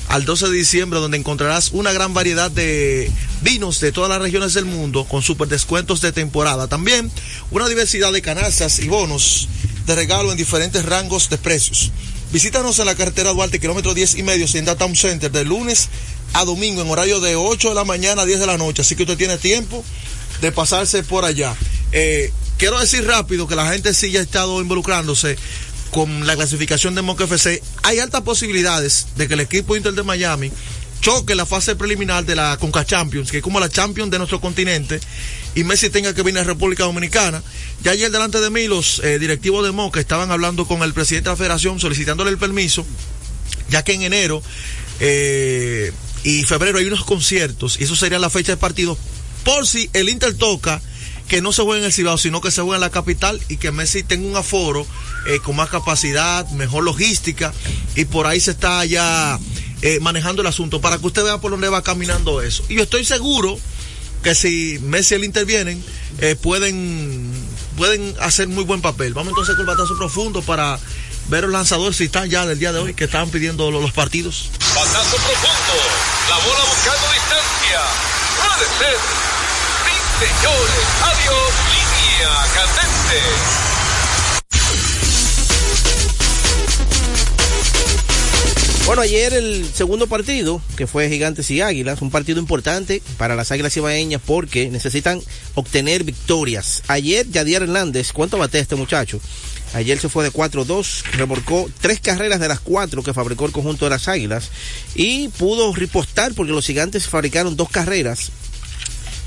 al 0.10 0.26
12 0.26 0.50
de 0.50 0.58
diciembre 0.58 1.00
donde 1.00 1.18
encontrarás 1.18 1.72
una 1.72 1.92
gran 1.92 2.14
variedad 2.14 2.52
de 2.52 3.12
vinos 3.42 3.80
de 3.80 3.92
todas 3.92 4.10
las 4.10 4.22
regiones 4.22 4.54
del 4.54 4.66
mundo 4.66 5.06
con 5.06 5.22
super 5.22 5.48
descuentos 5.48 6.02
de 6.02 6.12
temporada. 6.12 6.68
También 6.68 7.12
una 7.52 7.68
diversidad 7.68 8.12
de 8.12 8.22
canastas 8.22 8.80
y 8.80 8.88
bonos 8.88 9.48
de 9.86 9.96
regalo 9.96 10.32
en 10.32 10.38
diferentes 10.38 10.86
rangos 10.86 11.30
de 11.30 11.38
precios. 11.38 11.92
Visítanos 12.32 12.78
en 12.80 12.88
la 12.88 12.96
carretera 12.96 13.32
Duarte, 13.32 13.58
kilómetro 13.58 13.94
10 13.94 14.16
y 14.16 14.24
medio, 14.24 14.46
Hacienda 14.46 14.76
Town 14.76 14.98
Center, 14.98 15.32
de 15.32 15.46
lunes 15.46 15.88
a 16.40 16.46
domingo, 16.46 16.82
en 16.82 16.90
horario 16.90 17.20
de 17.20 17.36
8 17.36 17.70
de 17.70 17.76
la 17.76 17.84
mañana 17.84 18.22
a 18.22 18.26
10 18.26 18.40
de 18.40 18.46
la 18.46 18.58
noche. 18.58 18.84
Así 18.84 18.96
que 18.96 19.04
usted 19.04 19.18
tiene 19.18 19.38
tiempo 19.38 19.84
de 20.42 20.52
pasarse 20.52 21.02
por 21.04 21.26
allá. 21.26 21.56
Eh, 21.92 22.32
quiero 22.58 22.80
decir 22.80 23.06
rápido 23.06 23.48
que 23.48 23.56
la 23.56 23.72
gente 23.72 23.94
sí 23.94 24.12
ya 24.12 24.20
ha 24.20 24.24
estado 24.24 24.62
involucrándose 24.62 25.38
con 25.92 26.28
la 26.28 26.36
clasificación 26.36 26.96
de 26.96 27.02
Moca 27.02 27.24
FC, 27.24 27.64
hay 27.82 28.00
altas 28.00 28.22
posibilidades 28.22 29.08
de 29.16 29.28
que 29.28 29.36
el 29.36 29.40
equipo 29.40 29.76
Inter 29.76 29.94
de 29.94 30.04
Miami 30.04 30.52
choque 31.00 31.34
la 31.34 31.46
fase 31.46 31.76
preliminar 31.76 32.26
de 32.26 32.36
la 32.36 32.58
Conca 32.58 32.86
Champions, 32.86 33.32
que 33.32 33.38
es 33.38 33.44
como 33.44 33.60
la 33.60 33.70
Champions 33.70 34.12
de 34.12 34.18
nuestro 34.18 34.42
continente, 34.42 35.00
y 35.56 35.64
Messi 35.64 35.90
tenga 35.90 36.14
que 36.14 36.24
venir 36.24 36.42
a 36.42 36.44
República 36.44 36.84
Dominicana. 36.84 37.42
Ya 37.84 37.92
ayer 37.92 38.12
delante 38.12 38.40
de 38.40 38.50
mí 38.50 38.68
los 38.68 39.00
eh, 39.00 39.18
directivos 39.18 39.66
de 39.66 39.72
Moca 39.72 40.00
estaban 40.00 40.30
hablando 40.32 40.68
con 40.68 40.84
el 40.84 40.94
presidente 40.94 41.30
de 41.30 41.34
la 41.34 41.38
federación 41.38 41.80
solicitándole 41.80 42.32
el 42.32 42.38
permiso, 42.38 42.86
ya 43.70 43.84
que 43.84 43.94
en 43.94 44.02
enero 44.04 44.44
eh, 45.00 45.92
y 46.24 46.44
febrero 46.44 46.80
hay 46.80 46.86
unos 46.86 47.04
conciertos, 47.04 47.80
y 47.80 47.84
eso 47.84 47.96
sería 47.96 48.20
la 48.20 48.30
fecha 48.30 48.54
de 48.54 48.58
partido, 48.58 48.98
por 49.44 49.66
si 49.68 49.90
el 49.94 50.10
Inter 50.10 50.34
toca 50.34 50.82
que 51.28 51.42
no 51.42 51.52
se 51.52 51.62
juegue 51.62 51.80
en 51.80 51.86
el 51.86 51.94
Cibao, 51.94 52.18
sino 52.18 52.42
que 52.42 52.52
se 52.52 52.62
juegue 52.62 52.76
en 52.76 52.82
la 52.82 52.90
capital 52.90 53.40
y 53.50 53.58
que 53.58 53.72
Messi 53.72 54.04
tenga 54.04 54.28
un 54.28 54.36
aforo 54.36 54.86
eh, 55.28 55.40
con 55.44 55.56
más 55.56 55.70
capacidad, 55.70 56.50
mejor 56.52 56.84
logística, 56.84 57.54
y 57.96 58.06
por 58.06 58.28
ahí 58.28 58.40
se 58.40 58.52
está 58.52 58.86
ya 58.86 59.40
eh, 59.82 60.00
manejando 60.02 60.42
el 60.42 60.48
asunto, 60.48 60.82
para 60.82 60.98
que 60.98 61.08
usted 61.08 61.24
vea 61.24 61.40
por 61.40 61.52
dónde 61.52 61.70
va 61.70 61.82
caminando 61.82 62.42
eso. 62.42 62.64
Y 62.70 62.76
yo 62.76 62.84
estoy 62.84 63.04
seguro 63.04 63.60
que 64.24 64.36
si 64.36 64.80
Messi 64.82 65.16
y 65.16 65.18
él 65.18 65.24
intervienen, 65.26 65.84
eh, 66.20 66.36
pueden, 66.36 67.30
pueden 67.76 68.16
hacer 68.20 68.48
muy 68.48 68.64
buen 68.64 68.82
papel. 68.82 69.14
Vamos 69.14 69.30
entonces 69.30 69.56
con 69.56 69.62
el 69.62 69.76
batazo 69.76 69.98
profundo 69.98 70.42
para 70.42 70.80
ver 71.30 71.44
los 71.44 71.52
lanzadores 71.52 71.98
si 71.98 72.06
están 72.06 72.30
ya 72.30 72.46
del 72.46 72.60
día 72.60 72.72
de 72.72 72.80
hoy, 72.80 72.94
que 72.94 73.06
estaban 73.06 73.30
pidiendo 73.30 73.70
los, 73.72 73.82
los 73.82 73.92
partidos. 73.92 74.50
Batazo 74.60 75.16
profundo. 75.18 75.74
La 76.30 76.38
bola 76.38 76.64
buscando 76.70 77.08
distancia. 77.14 77.82
Puede 78.38 78.66
ser. 78.80 78.98
Sí, 79.86 79.96
señores. 80.20 80.86
Adiós. 81.04 81.52
Línea 81.72 82.32
candente. 82.54 83.68
Bueno, 88.88 89.02
ayer 89.02 89.34
el 89.34 89.66
segundo 89.74 90.08
partido, 90.08 90.62
que 90.78 90.88
fue 90.88 91.10
Gigantes 91.10 91.52
y 91.52 91.60
Águilas, 91.60 92.02
un 92.02 92.10
partido 92.10 92.40
importante 92.40 93.02
para 93.18 93.36
las 93.36 93.52
Águilas 93.52 93.76
Ibaeñas 93.76 94.22
porque 94.26 94.70
necesitan 94.70 95.22
obtener 95.56 96.06
victorias. 96.06 96.84
Ayer 96.88 97.30
Yadier 97.30 97.64
Hernández, 97.64 98.14
¿cuánto 98.14 98.38
batea 98.38 98.62
este 98.62 98.76
muchacho? 98.78 99.20
Ayer 99.74 100.00
se 100.00 100.10
fue 100.10 100.24
de 100.24 100.32
4-2, 100.32 101.04
remorcó 101.12 101.70
tres 101.82 102.00
carreras 102.00 102.40
de 102.40 102.48
las 102.48 102.60
cuatro 102.60 103.04
que 103.04 103.14
fabricó 103.14 103.46
el 103.46 103.52
conjunto 103.52 103.86
de 103.86 103.92
las 103.92 104.08
Águilas 104.08 104.50
y 104.96 105.28
pudo 105.30 105.74
ripostar 105.74 106.34
porque 106.34 106.54
los 106.54 106.66
gigantes 106.66 107.08
fabricaron 107.08 107.56
dos 107.56 107.70
carreras 107.70 108.32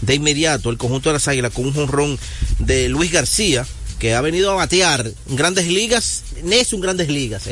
de 0.01 0.15
inmediato 0.15 0.71
el 0.71 0.79
conjunto 0.79 1.11
de 1.11 1.15
las 1.15 1.29
Águilas 1.29 1.53
con 1.53 1.67
un 1.67 1.75
jonrón 1.75 2.19
de 2.59 2.89
Luis 2.89 3.13
García 3.13 3.67
que 3.99 4.15
ha 4.15 4.21
venido 4.23 4.51
a 4.51 4.55
batear 4.55 5.13
en 5.29 5.37
grandes 5.37 5.67
ligas, 5.67 6.23
es 6.51 6.73
un 6.73 6.81
grandes 6.81 7.09
ligas. 7.09 7.47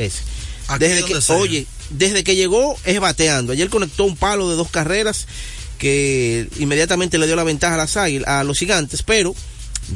Aquí 0.67 0.85
Desde 0.85 1.05
que, 1.05 1.21
sea. 1.21 1.35
oye, 1.37 1.67
desde 1.91 2.23
que 2.23 2.35
llegó 2.35 2.75
es 2.85 2.99
bateando. 2.99 3.53
Ayer 3.53 3.69
conectó 3.69 4.03
un 4.03 4.17
palo 4.17 4.49
de 4.49 4.55
dos 4.55 4.69
carreras 4.69 5.27
que 5.77 6.47
inmediatamente 6.57 7.19
le 7.19 7.27
dio 7.27 7.35
la 7.35 7.43
ventaja 7.43 7.75
a 7.75 7.77
las 7.77 7.97
águilas, 7.97 8.27
a 8.27 8.43
los 8.43 8.57
gigantes, 8.57 9.03
pero 9.03 9.35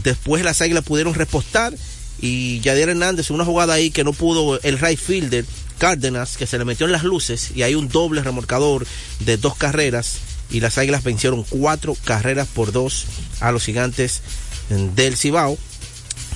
después 0.03 0.43
las 0.43 0.61
águilas 0.61 0.83
pudieron 0.83 1.15
repostar 1.15 1.73
y 2.23 2.61
Yadier 2.61 2.87
Hernández, 2.87 3.31
una 3.31 3.43
jugada 3.43 3.73
ahí 3.73 3.91
que 3.91 4.05
no 4.05 4.13
pudo 4.13 4.57
el 4.63 4.79
right 4.79 4.97
fielder 4.97 5.45
Cárdenas, 5.77 6.37
que 6.37 6.47
se 6.47 6.57
le 6.57 6.63
metió 6.63 6.85
en 6.85 6.93
las 6.93 7.03
luces 7.03 7.51
y 7.53 7.63
hay 7.63 7.75
un 7.75 7.89
doble 7.89 8.23
remolcador 8.23 8.87
de 9.19 9.35
dos 9.35 9.57
carreras 9.57 10.19
y 10.49 10.61
las 10.61 10.77
águilas 10.77 11.03
vencieron 11.03 11.43
cuatro 11.43 11.97
carreras 12.05 12.47
por 12.47 12.71
dos 12.71 13.07
a 13.41 13.51
los 13.51 13.65
gigantes 13.65 14.21
del 14.69 15.17
Cibao. 15.17 15.57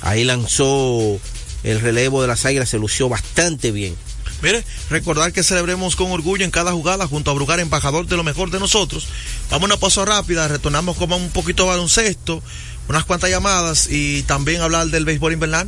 Ahí 0.01 0.25
lanzó 0.25 1.21
el 1.63 1.79
relevo 1.79 2.21
de 2.21 2.27
las 2.27 2.43
águilas, 2.43 2.67
se 2.67 2.79
lució 2.79 3.07
bastante 3.07 3.71
bien. 3.71 3.95
Mire, 4.41 4.63
recordar 4.89 5.31
que 5.31 5.41
celebremos 5.41 5.95
con 5.95 6.11
orgullo 6.11 6.45
en 6.45 6.51
cada 6.51 6.71
jugada 6.73 7.07
junto 7.07 7.31
a 7.31 7.33
Brugar, 7.33 7.59
embajador 7.59 8.07
de 8.07 8.17
lo 8.17 8.23
mejor 8.23 8.51
de 8.51 8.59
nosotros. 8.59 9.07
Vamos 9.49 9.63
a 9.63 9.73
una 9.73 9.77
pausa 9.77 10.05
rápida, 10.05 10.47
retornamos 10.47 10.97
como 10.97 11.15
un 11.15 11.29
poquito 11.29 11.65
baloncesto, 11.65 12.43
unas 12.87 13.05
cuantas 13.05 13.29
llamadas 13.29 13.87
y 13.89 14.23
también 14.23 14.61
hablar 14.61 14.87
del 14.87 15.05
béisbol 15.05 15.33
invernal. 15.33 15.67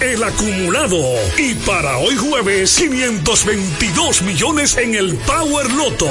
el 0.00 0.22
acumulado. 0.24 0.98
Y 1.36 1.54
para 1.54 1.98
hoy 1.98 2.16
jueves, 2.16 2.74
522 2.76 4.22
millones 4.22 4.76
en 4.78 4.94
el 4.94 5.14
Power 5.16 5.70
Loto. 5.72 6.08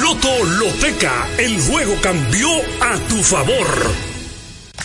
Loto 0.00 0.44
Loteca, 0.44 1.28
el 1.36 1.60
juego 1.60 1.94
cambió 2.00 2.48
a 2.80 2.96
tu 3.08 3.22
favor. 3.22 3.66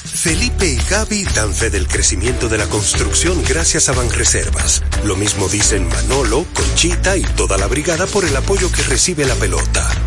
Felipe 0.03 0.65
y 0.65 0.77
Gaby 0.89 1.25
dan 1.35 1.53
fe 1.53 1.69
del 1.69 1.87
crecimiento 1.87 2.49
de 2.49 2.57
la 2.57 2.67
construcción 2.67 3.43
gracias 3.47 3.87
a 3.87 3.93
Banreservas. 3.93 4.81
Lo 5.05 5.15
mismo 5.15 5.47
dicen 5.47 5.87
Manolo, 5.87 6.45
Conchita 6.55 7.17
y 7.17 7.21
toda 7.21 7.57
la 7.57 7.67
brigada 7.67 8.07
por 8.07 8.25
el 8.25 8.35
apoyo 8.35 8.71
que 8.71 8.81
recibe 8.81 9.25
la 9.25 9.35
pelota. 9.35 10.06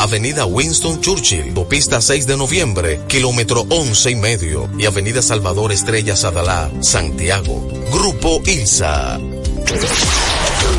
Avenida 0.00 0.46
Winston 0.46 0.98
Churchill, 1.02 1.52
Pista 1.68 2.00
6 2.00 2.26
de 2.26 2.38
noviembre, 2.38 3.02
kilómetro 3.06 3.66
11 3.68 4.10
y 4.10 4.16
medio 4.16 4.70
y 4.78 4.86
Avenida 4.86 5.20
Salvador 5.20 5.72
Estrella 5.72 6.16
Sadalá, 6.16 6.70
Santiago. 6.80 7.68
Grupo 7.92 8.40
ILSA. 8.46 9.18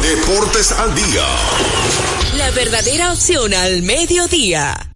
Deportes 0.01 0.71
al 0.71 0.95
día. 0.95 1.23
La 2.35 2.49
verdadera 2.49 3.13
opción 3.13 3.53
al 3.53 3.83
mediodía. 3.83 4.91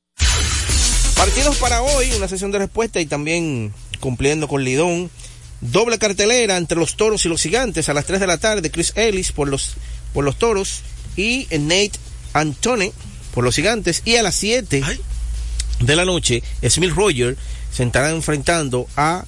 Partidos 1.16 1.58
para 1.58 1.84
hoy, 1.84 2.12
una 2.18 2.28
sesión 2.28 2.50
de 2.50 2.58
respuesta 2.58 3.00
y 3.00 3.06
también 3.06 3.76
cumpliendo 4.00 4.48
con 4.48 4.64
Lidón. 4.64 5.12
Doble 5.62 6.00
cartelera 6.00 6.58
entre 6.58 6.80
los 6.80 6.96
toros 6.98 7.24
y 7.26 7.30
los 7.30 7.44
gigantes 7.44 7.90
a 7.90 7.94
las 7.94 8.06
3 8.06 8.20
de 8.22 8.28
la 8.28 8.40
tarde. 8.40 8.72
Chris 8.72 8.92
Ellis 8.96 9.32
por 9.32 9.48
los, 9.48 9.76
por 10.16 10.26
los 10.26 10.40
toros 10.40 10.82
y 11.16 11.46
Nate 11.52 11.92
Antone 12.34 12.92
por 13.36 13.44
los 13.44 13.56
gigantes. 13.56 14.02
Y 14.06 14.16
a 14.16 14.24
las 14.24 14.34
7 14.36 14.82
de 15.82 15.96
la 15.96 16.06
noche, 16.06 16.42
Smith 16.68 16.94
Roger 16.96 17.38
se 17.72 17.84
estará 17.84 18.10
enfrentando 18.10 18.88
a 18.96 19.26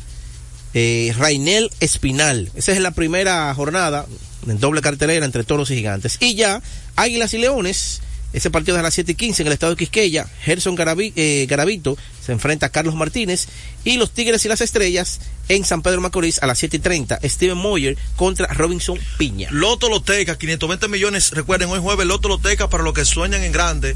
eh, 0.73 1.13
Rainel 1.17 1.69
Espinal. 1.79 2.49
Esa 2.55 2.71
es 2.71 2.79
la 2.79 2.91
primera 2.91 3.53
jornada 3.53 4.07
en 4.47 4.59
doble 4.59 4.81
cartelera 4.81 5.25
entre 5.25 5.43
toros 5.43 5.69
y 5.69 5.75
gigantes. 5.75 6.17
Y 6.19 6.33
ya, 6.33 6.63
Águilas 6.95 7.33
y 7.33 7.37
Leones. 7.37 8.01
Ese 8.33 8.51
partido 8.51 8.75
es 8.75 8.79
a 8.79 8.83
las 8.83 8.93
7 8.93 9.13
y 9.13 9.15
15 9.15 9.41
en 9.43 9.47
el 9.47 9.53
estado 9.53 9.71
de 9.73 9.77
Quisqueya. 9.77 10.27
Gerson 10.43 10.75
Garavi- 10.77 11.13
eh, 11.15 11.45
Garavito 11.49 11.97
se 12.23 12.33
enfrenta 12.33 12.65
a 12.67 12.69
Carlos 12.69 12.93
Martínez. 12.93 13.47
Y 13.85 13.97
los 13.97 14.11
Tigres 14.11 14.43
y 14.45 14.49
las 14.49 14.59
Estrellas 14.61 15.19
en 15.47 15.63
San 15.63 15.81
Pedro 15.81 16.01
Macorís 16.01 16.39
a 16.43 16.47
las 16.47 16.59
7 16.59 16.77
y 16.77 16.79
30. 16.81 17.19
Steven 17.23 17.57
Moyer 17.57 17.97
contra 18.17 18.47
Robinson 18.53 18.99
Piña. 19.17 19.47
Loto 19.51 19.87
Loteca, 19.89 20.37
520 20.37 20.87
millones. 20.89 21.31
Recuerden, 21.31 21.69
hoy 21.69 21.79
jueves 21.79 22.05
Loto 22.05 22.27
Loteca 22.27 22.69
para 22.69 22.83
los 22.83 22.93
que 22.93 23.05
sueñan 23.05 23.43
en 23.43 23.51
grande. 23.53 23.95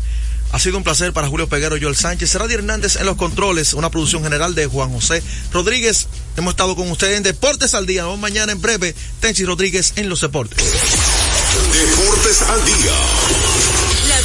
Ha 0.54 0.60
sido 0.60 0.78
un 0.78 0.84
placer 0.84 1.14
para 1.14 1.28
Julio 1.28 1.48
Peguero, 1.48 1.78
Joel 1.80 1.96
Sánchez, 1.96 2.30
Seradi 2.30 2.54
Hernández 2.56 2.96
en 2.98 3.06
los 3.06 3.16
controles, 3.18 3.74
una 3.74 3.90
producción 3.90 4.24
general 4.24 4.54
de 4.56 4.66
Juan 4.66 4.92
José 4.92 5.22
Rodríguez. 5.54 6.08
Hemos 6.38 6.52
estado 6.54 6.76
con 6.76 6.90
ustedes 6.92 7.18
en 7.18 7.24
Deportes 7.24 7.74
al 7.74 7.86
Día. 7.86 8.02
Nos 8.04 8.12
vemos 8.12 8.22
mañana 8.22 8.52
en 8.54 8.62
breve. 8.62 8.96
Tenchi 9.20 9.44
Rodríguez 9.46 9.94
en 9.98 10.10
los 10.10 10.22
deportes. 10.22 10.58
Deportes 11.74 12.42
al 12.44 12.66
Día. 12.66 12.92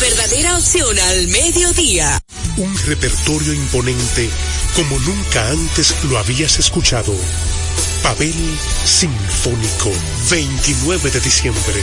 Verdadera 0.01 0.57
opción 0.57 0.99
al 0.99 1.29
mediodía. 1.29 2.19
Un 2.59 2.77
repertorio 2.87 3.53
imponente 3.53 4.29
como 4.75 4.99
nunca 4.99 5.49
antes 5.49 5.95
lo 6.05 6.19
habías 6.19 6.59
escuchado. 6.59 7.15
Pavel 8.03 8.35
Sinfónico, 8.85 9.91
29 10.31 11.11
de 11.11 11.21
diciembre, 11.21 11.83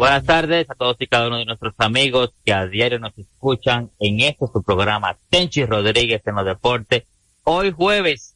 Buenas 0.00 0.24
tardes 0.24 0.70
a 0.70 0.74
todos 0.74 0.96
y 0.98 1.06
cada 1.06 1.26
uno 1.26 1.36
de 1.36 1.44
nuestros 1.44 1.74
amigos 1.76 2.30
que 2.42 2.54
a 2.54 2.66
diario 2.66 2.98
nos 2.98 3.12
escuchan 3.18 3.90
en 3.98 4.20
este 4.20 4.46
su 4.46 4.62
programa 4.62 5.18
Tenchi 5.28 5.66
Rodríguez 5.66 6.22
en 6.24 6.36
los 6.36 6.46
deportes. 6.46 7.04
Hoy 7.44 7.70
jueves, 7.70 8.34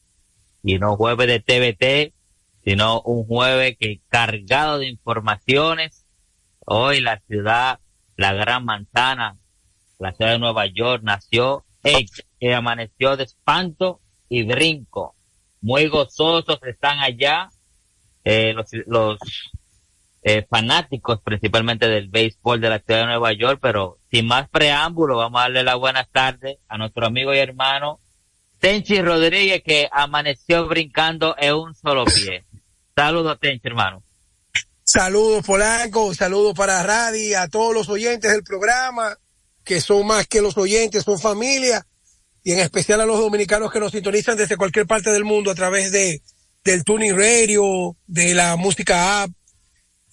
y 0.61 0.77
no 0.77 0.95
jueves 0.95 1.25
de 1.25 1.39
TVT, 1.39 2.13
sino 2.63 3.01
un 3.01 3.25
jueves 3.25 3.77
que 3.79 3.99
cargado 4.09 4.77
de 4.77 4.89
informaciones. 4.89 6.05
Hoy 6.67 7.01
la 7.01 7.19
ciudad, 7.25 7.79
la 8.15 8.33
gran 8.33 8.63
manzana, 8.63 9.35
la 9.97 10.13
ciudad 10.13 10.33
de 10.33 10.39
Nueva 10.39 10.67
York 10.67 11.01
nació, 11.03 11.65
eh, 11.83 12.05
que 12.39 12.53
amaneció 12.53 13.17
de 13.17 13.23
espanto 13.23 14.01
y 14.29 14.43
brinco. 14.43 15.15
Muy 15.61 15.87
gozosos 15.87 16.59
están 16.61 16.99
allá, 16.99 17.49
eh, 18.23 18.53
los, 18.53 18.67
los 18.85 19.17
eh, 20.27 20.43
fanáticos 20.49 21.21
principalmente 21.21 21.87
del 21.87 22.09
béisbol 22.09 22.59
de 22.59 22.69
la 22.69 22.79
ciudad 22.79 23.01
de 23.01 23.05
Nueva 23.05 23.31
York, 23.33 23.59
pero 23.61 23.99
sin 24.09 24.25
más 24.25 24.49
preámbulo, 24.49 25.17
vamos 25.17 25.37
a 25.37 25.43
darle 25.43 25.63
la 25.63 25.75
buenas 25.75 26.09
tardes 26.11 26.57
a 26.67 26.79
nuestro 26.79 27.05
amigo 27.05 27.31
y 27.31 27.37
hermano 27.37 27.99
Tenchi 28.57 29.03
Rodríguez 29.03 29.61
que 29.63 29.87
amaneció 29.91 30.67
brincando 30.67 31.35
en 31.37 31.53
un 31.53 31.75
solo 31.75 32.05
pie. 32.05 32.43
Saludos 32.95 33.37
Tenchi, 33.39 33.67
hermano. 33.67 34.01
Saludos 34.83 35.45
Polanco, 35.45 36.11
saludos 36.15 36.55
para 36.55 36.81
Radi, 36.81 37.35
a 37.35 37.47
todos 37.47 37.75
los 37.75 37.87
oyentes 37.87 38.31
del 38.31 38.43
programa, 38.43 39.15
que 39.63 39.79
son 39.79 40.07
más 40.07 40.25
que 40.25 40.41
los 40.41 40.57
oyentes, 40.57 41.03
son 41.03 41.19
familia, 41.19 41.85
y 42.41 42.51
en 42.53 42.59
especial 42.61 42.99
a 42.99 43.05
los 43.05 43.19
dominicanos 43.19 43.71
que 43.71 43.79
nos 43.79 43.91
sintonizan 43.91 44.37
desde 44.37 44.57
cualquier 44.57 44.87
parte 44.87 45.11
del 45.11 45.23
mundo 45.23 45.51
a 45.51 45.55
través 45.55 45.91
de 45.91 46.23
del 46.63 46.83
Tuning 46.83 47.15
Radio, 47.15 47.95
de 48.07 48.33
la 48.33 48.55
música 48.55 49.21
app 49.21 49.29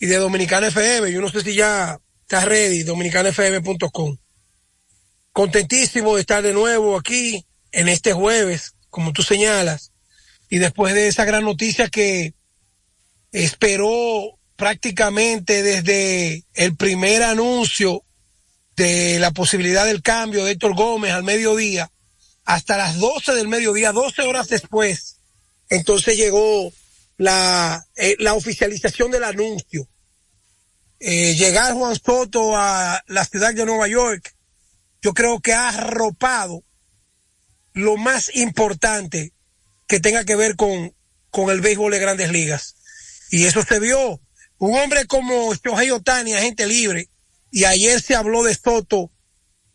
y 0.02 0.06
de 0.06 0.16
Dominicana 0.16 0.66
FM. 0.66 1.12
Yo 1.12 1.20
no 1.20 1.30
sé 1.30 1.42
si 1.42 1.54
ya 1.54 1.96
está 2.22 2.44
ready, 2.44 2.82
dominicanafm.com. 2.82 4.16
Contentísimo 5.30 6.16
de 6.16 6.22
estar 6.22 6.42
de 6.42 6.52
nuevo 6.52 6.98
aquí 6.98 7.46
en 7.70 7.88
este 7.88 8.12
jueves, 8.12 8.74
como 8.90 9.12
tú 9.12 9.22
señalas, 9.22 9.92
y 10.50 10.58
después 10.58 10.94
de 10.94 11.06
esa 11.06 11.24
gran 11.24 11.44
noticia 11.44 11.88
que 11.88 12.34
esperó 13.30 14.40
prácticamente 14.56 15.62
desde 15.62 16.46
el 16.54 16.74
primer 16.74 17.22
anuncio 17.22 18.02
de 18.74 19.20
la 19.20 19.30
posibilidad 19.30 19.86
del 19.86 20.02
cambio 20.02 20.44
de 20.44 20.50
Héctor 20.50 20.74
Gómez 20.74 21.12
al 21.12 21.22
mediodía 21.22 21.92
hasta 22.44 22.76
las 22.76 22.98
12 22.98 23.36
del 23.36 23.46
mediodía, 23.46 23.92
12 23.92 24.22
horas 24.22 24.48
después, 24.48 25.20
entonces 25.68 26.16
llegó 26.16 26.72
la, 27.18 27.86
eh, 27.94 28.16
la 28.18 28.34
oficialización 28.34 29.12
del 29.12 29.22
anuncio. 29.22 29.88
Eh, 31.04 31.34
llegar 31.34 31.72
Juan 31.72 31.96
Soto 31.96 32.56
a 32.56 33.02
la 33.08 33.24
ciudad 33.24 33.52
de 33.52 33.66
Nueva 33.66 33.88
York, 33.88 34.36
yo 35.02 35.12
creo 35.12 35.40
que 35.40 35.52
ha 35.52 35.70
arropado 35.70 36.62
lo 37.72 37.96
más 37.96 38.32
importante 38.36 39.32
que 39.88 39.98
tenga 39.98 40.24
que 40.24 40.36
ver 40.36 40.54
con, 40.54 40.94
con 41.30 41.50
el 41.50 41.60
béisbol 41.60 41.90
de 41.90 41.98
grandes 41.98 42.30
ligas. 42.30 42.76
Y 43.32 43.46
eso 43.46 43.64
se 43.64 43.80
vio. 43.80 44.20
Un 44.58 44.78
hombre 44.78 45.06
como 45.06 45.52
Shohei 45.54 45.90
Otani, 45.90 46.34
agente 46.34 46.68
libre, 46.68 47.08
y 47.50 47.64
ayer 47.64 48.00
se 48.00 48.14
habló 48.14 48.44
de 48.44 48.54
Soto 48.54 49.10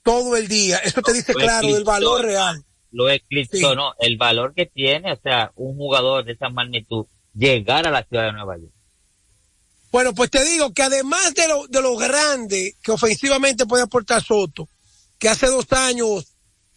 todo 0.04 0.38
el 0.38 0.48
día. 0.48 0.78
Eso 0.78 1.02
te 1.02 1.12
dice 1.12 1.34
Lo 1.34 1.40
claro 1.40 1.74
del 1.74 1.84
valor 1.84 2.24
real. 2.24 2.64
Lo 2.92 3.10
eclipsó, 3.10 3.76
¿no? 3.76 3.96
El 4.00 4.16
valor 4.16 4.54
que 4.54 4.66
tiene, 4.66 5.12
o 5.12 5.20
sea, 5.22 5.52
un 5.56 5.76
jugador 5.76 6.24
de 6.24 6.32
esa 6.32 6.48
magnitud, 6.48 7.06
llegar 7.34 7.86
a 7.86 7.92
la 7.92 8.04
ciudad 8.04 8.28
de 8.28 8.32
Nueva 8.32 8.58
York. 8.58 8.77
Bueno, 9.92 10.14
pues 10.14 10.30
te 10.30 10.44
digo 10.44 10.74
que 10.74 10.84
además 10.84 11.34
de 11.34 11.48
lo, 11.48 11.68
de 11.68 11.82
lo 11.82 11.96
grande 11.96 12.76
que 12.82 12.92
ofensivamente 12.92 13.66
puede 13.66 13.84
aportar 13.84 14.24
Soto, 14.24 14.70
que 15.18 15.30
hace 15.30 15.48
dos 15.48 15.66
años 15.72 16.26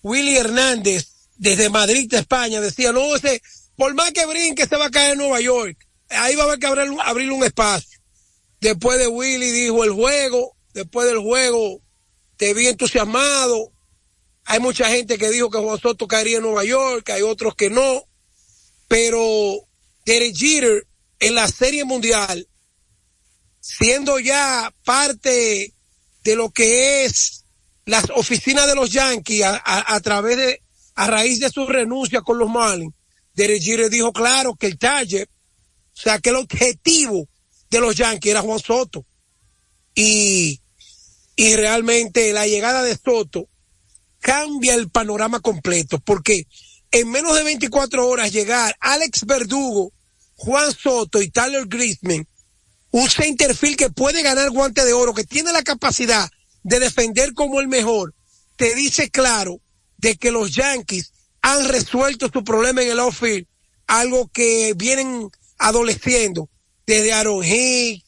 Willy 0.02 0.36
Hernández 0.36 1.08
desde 1.36 1.70
Madrid, 1.70 2.12
España, 2.14 2.60
decía, 2.60 2.92
no, 2.92 3.16
ese, 3.16 3.42
por 3.76 3.94
más 3.94 4.12
que 4.12 4.26
brinque, 4.26 4.66
se 4.66 4.76
va 4.76 4.86
a 4.86 4.90
caer 4.90 5.12
en 5.12 5.18
Nueva 5.18 5.40
York. 5.40 5.76
Ahí 6.10 6.36
va 6.36 6.42
a 6.42 6.46
haber 6.46 6.58
que 6.58 6.66
abrir, 6.66 6.90
abrir 7.02 7.30
un 7.32 7.44
espacio. 7.44 7.98
Después 8.60 8.98
de 8.98 9.06
Willy 9.06 9.50
dijo 9.50 9.84
el 9.84 9.90
juego, 9.90 10.54
después 10.74 11.06
del 11.06 11.18
juego 11.18 11.80
te 12.36 12.52
vi 12.54 12.66
entusiasmado. 12.66 13.72
Hay 14.44 14.60
mucha 14.60 14.88
gente 14.88 15.16
que 15.16 15.30
dijo 15.30 15.50
que 15.50 15.58
Juan 15.58 15.80
Soto 15.80 16.06
caería 16.06 16.38
en 16.38 16.42
Nueva 16.42 16.64
York, 16.64 17.08
hay 17.10 17.22
otros 17.22 17.54
que 17.54 17.70
no. 17.70 18.04
Pero 18.88 19.66
Derek 20.04 20.36
Jeter 20.36 20.86
en 21.20 21.34
la 21.34 21.48
Serie 21.48 21.84
Mundial, 21.84 22.48
siendo 23.60 24.18
ya 24.18 24.74
parte 24.84 25.74
de 26.24 26.36
lo 26.36 26.50
que 26.50 27.04
es 27.04 27.44
las 27.84 28.04
oficinas 28.14 28.66
de 28.66 28.74
los 28.74 28.90
Yankees 28.90 29.44
a, 29.44 30.00
través 30.00 30.36
de, 30.36 30.62
a 30.94 31.06
raíz 31.06 31.40
de 31.40 31.50
su 31.50 31.66
renuncia 31.66 32.20
con 32.20 32.38
los 32.38 32.48
Marlins, 32.48 32.94
Derek 33.34 33.62
Jeter 33.62 33.90
dijo 33.90 34.12
claro 34.12 34.54
que 34.54 34.66
el 34.66 34.78
target, 34.78 35.28
o 35.28 36.00
sea, 36.00 36.18
que 36.18 36.30
el 36.30 36.36
objetivo 36.36 37.28
de 37.68 37.80
los 37.80 37.96
Yankees 37.96 38.30
era 38.30 38.42
Juan 38.42 38.58
Soto. 38.58 39.04
Y, 39.94 40.60
y 41.36 41.56
realmente 41.56 42.32
la 42.32 42.46
llegada 42.46 42.82
de 42.82 42.96
Soto 42.96 43.48
cambia 44.20 44.74
el 44.74 44.90
panorama 44.90 45.40
completo, 45.40 45.98
porque 46.00 46.46
en 46.90 47.10
menos 47.10 47.36
de 47.36 47.44
24 47.44 48.06
horas 48.06 48.32
llegar 48.32 48.76
Alex 48.80 49.24
Verdugo, 49.24 49.92
Juan 50.34 50.72
Soto 50.72 51.20
y 51.20 51.30
Tyler 51.30 51.66
Grisman, 51.66 52.26
un 52.90 53.08
centerfield 53.08 53.76
que 53.76 53.90
puede 53.90 54.22
ganar 54.22 54.50
guante 54.50 54.84
de 54.84 54.92
oro, 54.92 55.14
que 55.14 55.24
tiene 55.24 55.52
la 55.52 55.62
capacidad 55.62 56.30
de 56.62 56.80
defender 56.80 57.34
como 57.34 57.60
el 57.60 57.68
mejor, 57.68 58.14
te 58.56 58.74
dice 58.74 59.10
claro 59.10 59.60
de 59.96 60.16
que 60.16 60.30
los 60.30 60.54
Yankees 60.54 61.12
han 61.42 61.68
resuelto 61.68 62.28
su 62.32 62.44
problema 62.44 62.82
en 62.82 62.90
el 62.90 63.00
outfield, 63.00 63.46
algo 63.86 64.28
que 64.28 64.74
vienen 64.76 65.30
adoleciendo 65.58 66.48
desde 66.86 67.12
Aaron 67.12 67.44
Hicks, 67.44 68.04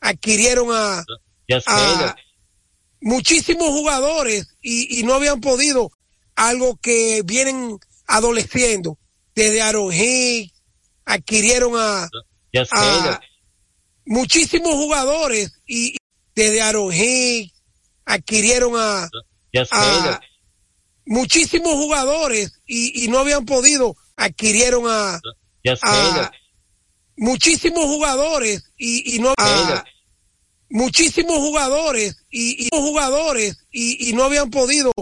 adquirieron 0.00 0.68
a, 0.70 1.04
muchísimos 3.00 3.68
jugadores 3.68 4.46
y, 4.60 5.00
y 5.00 5.02
no 5.02 5.14
habían 5.14 5.40
podido, 5.40 5.90
algo 6.34 6.76
que 6.76 7.22
vienen 7.24 7.78
adoleciendo 8.06 8.98
desde 9.34 9.62
Aaron 9.62 9.92
Hicks, 9.92 10.52
adquirieron 11.04 11.74
a, 11.76 12.08
a 12.70 13.20
muchísimos 14.06 14.72
jugadores 14.74 15.52
y 15.66 15.94
y 15.94 15.96
desde 16.34 16.62
Aaron 16.62 16.92
adquirieron 18.04 18.74
a, 18.76 19.08
muchísimos 21.06 21.72
jugadores 21.74 22.60
y, 22.66 23.04
y 23.04 23.08
no 23.08 23.18
habían 23.18 23.44
podido 23.44 23.96
adquirieron 24.16 24.84
a 24.88 25.20
muchísimos 27.16 27.84
jugadores 27.84 28.64
y, 28.76 29.16
y 29.16 29.18
no 29.20 29.32
a 29.38 29.84
muchísimos 30.70 31.36
jugadores 31.38 32.16
y, 32.30 32.66
y 32.66 32.68
jugadores 32.72 33.56
y, 33.70 34.10
y 34.10 34.12
no 34.12 34.24
habían 34.24 34.50
podido 34.50 34.92